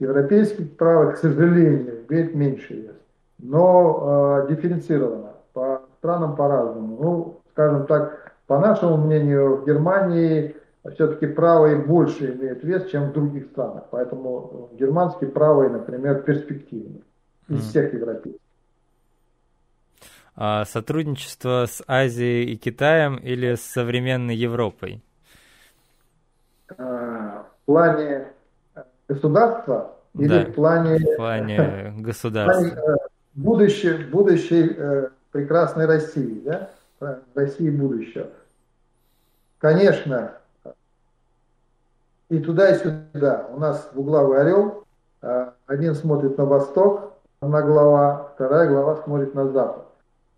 Европейские 0.00 0.66
правые, 0.66 1.14
к 1.14 1.16
сожалению, 1.16 2.04
имеют 2.10 2.34
меньший 2.34 2.82
вес. 2.82 2.96
Но 3.38 4.46
дифференцированно. 4.50 5.32
По 5.54 5.80
странам 5.98 6.36
по-разному. 6.36 6.98
Ну, 7.00 7.40
скажем 7.52 7.86
так, 7.86 8.34
по 8.46 8.58
нашему 8.58 8.98
мнению, 8.98 9.56
в 9.56 9.66
Германии 9.66 10.54
все-таки 10.94 11.26
правые 11.26 11.76
больше 11.76 12.32
имеют 12.32 12.62
вес, 12.64 12.90
чем 12.90 13.10
в 13.10 13.12
других 13.12 13.46
странах. 13.46 13.84
Поэтому 13.90 14.70
германские 14.72 15.30
правые, 15.30 15.70
например, 15.70 16.22
перспективны 16.22 17.00
из 17.48 17.68
всех 17.68 17.92
европейских. 17.92 18.40
А 20.36 20.64
сотрудничество 20.66 21.64
с 21.66 21.82
Азией 21.88 22.52
и 22.52 22.56
Китаем 22.56 23.16
или 23.16 23.56
с 23.56 23.62
современной 23.62 24.36
Европой? 24.36 25.02
А, 26.76 27.44
в 27.62 27.66
плане 27.66 28.28
государства 29.08 29.96
или 30.14 30.28
да, 30.28 30.44
в 30.44 30.54
плане, 30.54 30.98
в 30.98 31.16
плане 31.16 31.94
государства? 31.98 32.64
Э, 32.64 32.96
будущей, 33.34 34.04
будущей 34.04 34.74
э, 34.76 35.08
прекрасной 35.32 35.86
России, 35.86 36.40
да? 36.44 36.70
России 37.34 37.70
будущего. 37.70 38.28
Конечно, 39.58 40.37
и 42.28 42.38
туда, 42.40 42.70
и 42.70 42.78
сюда. 42.78 43.46
У 43.52 43.58
нас 43.58 43.90
двуглавый 43.92 44.40
орел. 44.40 44.84
А, 45.22 45.54
один 45.66 45.94
смотрит 45.94 46.36
на 46.38 46.44
восток, 46.44 47.14
одна 47.40 47.62
глава, 47.62 48.30
вторая 48.34 48.68
глава 48.68 48.96
смотрит 48.96 49.34
на 49.34 49.48
запад. 49.48 49.86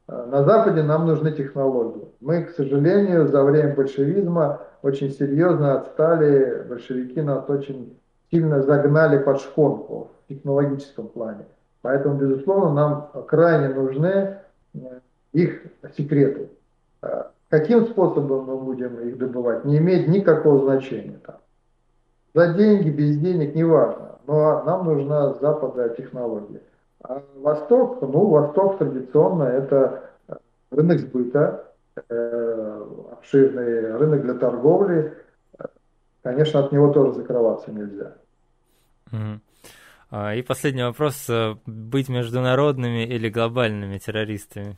А, 0.07 0.26
на 0.26 0.45
Западе 0.45 0.82
нам 0.82 1.07
нужны 1.07 1.32
технологии. 1.32 2.09
Мы, 2.20 2.45
к 2.45 2.51
сожалению, 2.51 3.28
за 3.28 3.43
время 3.43 3.74
большевизма 3.74 4.61
очень 4.82 5.11
серьезно 5.11 5.80
отстали. 5.80 6.64
Большевики 6.68 7.20
нас 7.20 7.49
очень 7.49 7.99
сильно 8.30 8.62
загнали 8.62 9.18
под 9.18 9.41
шконку 9.41 10.11
в 10.24 10.28
технологическом 10.28 11.09
плане. 11.09 11.45
Поэтому, 11.82 12.16
безусловно, 12.16 12.72
нам 12.72 13.11
крайне 13.26 13.74
нужны 13.74 14.38
э, 14.74 14.78
их 15.32 15.62
секреты. 15.97 16.51
А, 17.03 17.30
каким 17.49 17.86
способом 17.86 18.45
мы 18.45 18.57
будем 18.59 19.01
их 19.01 19.18
добывать, 19.18 19.64
не 19.64 19.78
имеет 19.78 20.09
никакого 20.09 20.61
значения. 20.61 21.18
Там. 21.26 21.36
За 22.34 22.54
деньги, 22.54 22.90
без 22.90 23.18
денег, 23.18 23.54
неважно. 23.54 24.18
Но 24.26 24.62
нам 24.64 24.84
нужна 24.84 25.34
с 25.34 25.40
Запада 25.40 25.88
технология. 25.90 26.62
А 27.02 27.22
Восток, 27.36 28.00
ну, 28.02 28.26
Восток 28.26 28.78
традиционно 28.78 29.44
это 29.44 30.10
рынок 30.70 31.00
сбыта, 31.00 31.72
э, 32.08 32.86
обширный 33.12 33.96
рынок 33.96 34.22
для 34.22 34.34
торговли. 34.34 35.14
Конечно, 36.22 36.60
от 36.60 36.72
него 36.72 36.92
тоже 36.92 37.14
закрываться 37.14 37.72
нельзя. 37.72 38.14
Угу. 39.10 39.40
И 40.36 40.42
последний 40.42 40.82
вопрос. 40.82 41.28
Быть 41.66 42.08
международными 42.08 43.04
или 43.04 43.28
глобальными 43.28 43.98
террористами? 43.98 44.76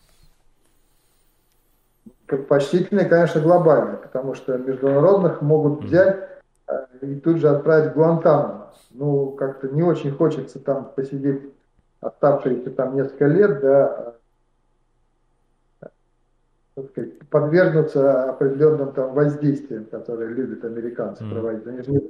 Предпочтительнее, 2.26 3.06
конечно, 3.06 3.40
глобальные, 3.40 3.96
потому 3.96 4.34
что 4.34 4.56
международных 4.56 5.42
могут 5.42 5.84
взять 5.84 6.31
и 7.00 7.14
тут 7.16 7.38
же 7.38 7.48
отправить 7.48 7.92
в 7.92 7.94
Гуантанамо. 7.94 8.72
Ну, 8.90 9.32
как-то 9.32 9.68
не 9.68 9.82
очень 9.82 10.12
хочется 10.12 10.58
там 10.58 10.92
посидеть 10.94 11.42
оставшиеся 12.00 12.70
там 12.70 12.96
несколько 12.96 13.26
лет, 13.26 13.60
да, 13.60 14.14
так 16.74 16.86
сказать, 16.90 17.18
подвергнуться 17.30 18.30
определенным 18.30 18.92
там 18.92 19.14
воздействиям, 19.14 19.84
которые 19.84 20.30
любят 20.30 20.64
американцы 20.64 21.24
проводить. 21.28 21.66
Они 21.66 21.82
же 21.82 21.90
не 21.92 22.00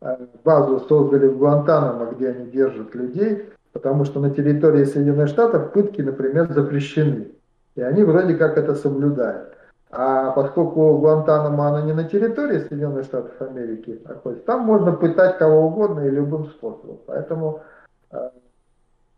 а, 0.00 0.18
базу 0.44 0.80
создали 0.80 1.26
в 1.26 1.38
Гуантанамо, 1.38 2.12
где 2.12 2.28
они 2.28 2.50
держат 2.50 2.94
людей, 2.94 3.50
потому 3.72 4.04
что 4.04 4.20
на 4.20 4.30
территории 4.30 4.84
Соединенных 4.84 5.28
Штатов 5.28 5.72
пытки, 5.72 6.02
например, 6.02 6.52
запрещены. 6.52 7.32
И 7.74 7.82
они 7.82 8.04
вроде 8.04 8.34
как 8.34 8.58
это 8.58 8.74
соблюдают. 8.74 9.53
А 9.96 10.32
поскольку 10.32 10.98
Гуантанамо 10.98 11.68
оно 11.68 11.80
не 11.86 11.92
на 11.92 12.04
территории 12.04 12.58
Соединенных 12.58 13.04
Штатов 13.04 13.40
Америки 13.40 14.00
находится, 14.04 14.44
там 14.44 14.62
можно 14.62 14.92
пытать 14.92 15.38
кого 15.38 15.66
угодно 15.66 16.00
и 16.00 16.10
любым 16.10 16.46
способом. 16.46 16.98
Поэтому, 17.06 17.62
э, 18.10 18.30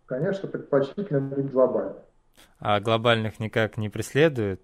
конечно, 0.05 0.49
предпочтительно 0.49 1.21
быть 1.21 1.51
глобально. 1.51 1.95
А 2.61 2.81
глобальных 2.81 3.41
никак 3.41 3.79
не 3.79 3.89
преследуют? 3.89 4.61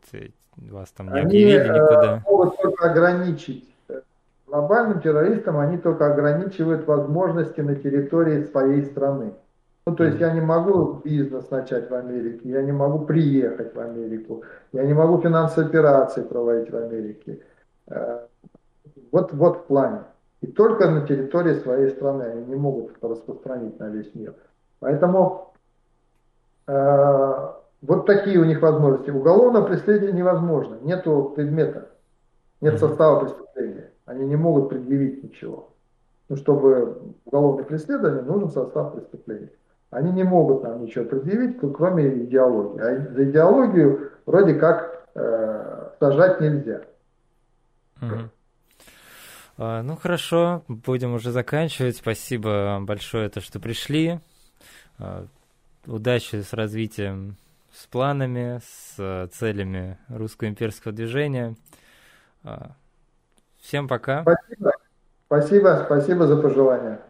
Вас 0.56 0.90
там 0.90 1.06
не 1.06 1.20
они 1.20 1.26
объявили 1.26 1.60
э, 1.60 1.74
никуда? 1.74 2.22
могут 2.26 2.56
только 2.58 2.90
ограничить. 2.90 3.74
Глобальным 4.46 5.00
террористам 5.00 5.58
они 5.58 5.78
только 5.78 6.12
ограничивают 6.12 6.86
возможности 6.86 7.62
на 7.62 7.74
территории 7.74 8.44
своей 8.44 8.84
страны. 8.84 9.32
Ну, 9.84 9.96
то 9.96 10.04
есть 10.04 10.20
я 10.20 10.32
не 10.32 10.40
могу 10.40 11.00
бизнес 11.04 11.50
начать 11.50 11.90
в 11.90 11.94
Америке, 11.94 12.48
я 12.48 12.62
не 12.62 12.70
могу 12.70 13.04
приехать 13.04 13.74
в 13.74 13.80
Америку, 13.80 14.44
я 14.72 14.84
не 14.84 14.94
могу 14.94 15.20
финансовые 15.20 15.68
операции 15.68 16.22
проводить 16.22 16.70
в 16.70 16.76
Америке. 16.76 17.40
Э, 17.88 18.26
вот, 19.10 19.32
вот 19.32 19.56
в 19.58 19.64
плане. 19.64 20.04
И 20.40 20.46
только 20.46 20.88
на 20.88 21.06
территории 21.06 21.54
своей 21.54 21.90
страны 21.90 22.22
они 22.22 22.44
не 22.46 22.54
могут 22.54 22.96
это 22.96 23.08
распространить 23.08 23.78
на 23.80 23.88
весь 23.88 24.14
мир. 24.14 24.34
Поэтому 24.78 25.52
э, 26.68 27.48
вот 27.82 28.06
такие 28.06 28.38
у 28.38 28.44
них 28.44 28.62
возможности. 28.62 29.10
Уголовное 29.10 29.62
преследование 29.62 30.12
невозможно. 30.12 30.78
Нету 30.82 31.32
предмета, 31.34 31.88
нет 32.60 32.78
состава 32.78 33.24
преступления. 33.24 33.90
Они 34.04 34.24
не 34.26 34.36
могут 34.36 34.68
предъявить 34.68 35.24
ничего. 35.24 35.70
Ну, 36.28 36.36
чтобы 36.36 37.14
уголовное 37.24 37.64
преследование, 37.64 38.22
нужен 38.22 38.48
состав 38.48 38.94
преступления. 38.94 39.50
Они 39.92 40.10
не 40.10 40.24
могут 40.24 40.62
нам 40.64 40.82
ничего 40.82 41.04
предъявить, 41.04 41.58
кроме 41.76 42.08
идеологии. 42.24 42.80
А 42.80 43.12
за 43.12 43.24
идеологию 43.24 44.10
вроде 44.26 44.54
как 44.54 45.06
э, 45.14 45.90
сажать 46.00 46.40
нельзя. 46.40 46.82
Угу. 48.00 48.30
Ну 49.58 49.96
хорошо, 49.96 50.64
будем 50.66 51.12
уже 51.14 51.30
заканчивать. 51.30 51.98
Спасибо 51.98 52.78
большое, 52.80 53.28
то, 53.28 53.40
что 53.40 53.60
пришли. 53.60 54.18
А, 54.98 55.26
удачи 55.86 56.36
с 56.36 56.54
развитием, 56.54 57.36
с 57.70 57.86
планами, 57.86 58.60
с 58.64 59.28
целями 59.32 59.98
русского 60.08 60.48
имперского 60.48 60.92
движения. 60.92 61.54
А, 62.44 62.70
всем 63.60 63.88
пока. 63.88 64.22
Спасибо. 64.22 64.72
Спасибо, 65.26 65.82
спасибо 65.84 66.26
за 66.26 66.36
пожелания. 66.40 67.00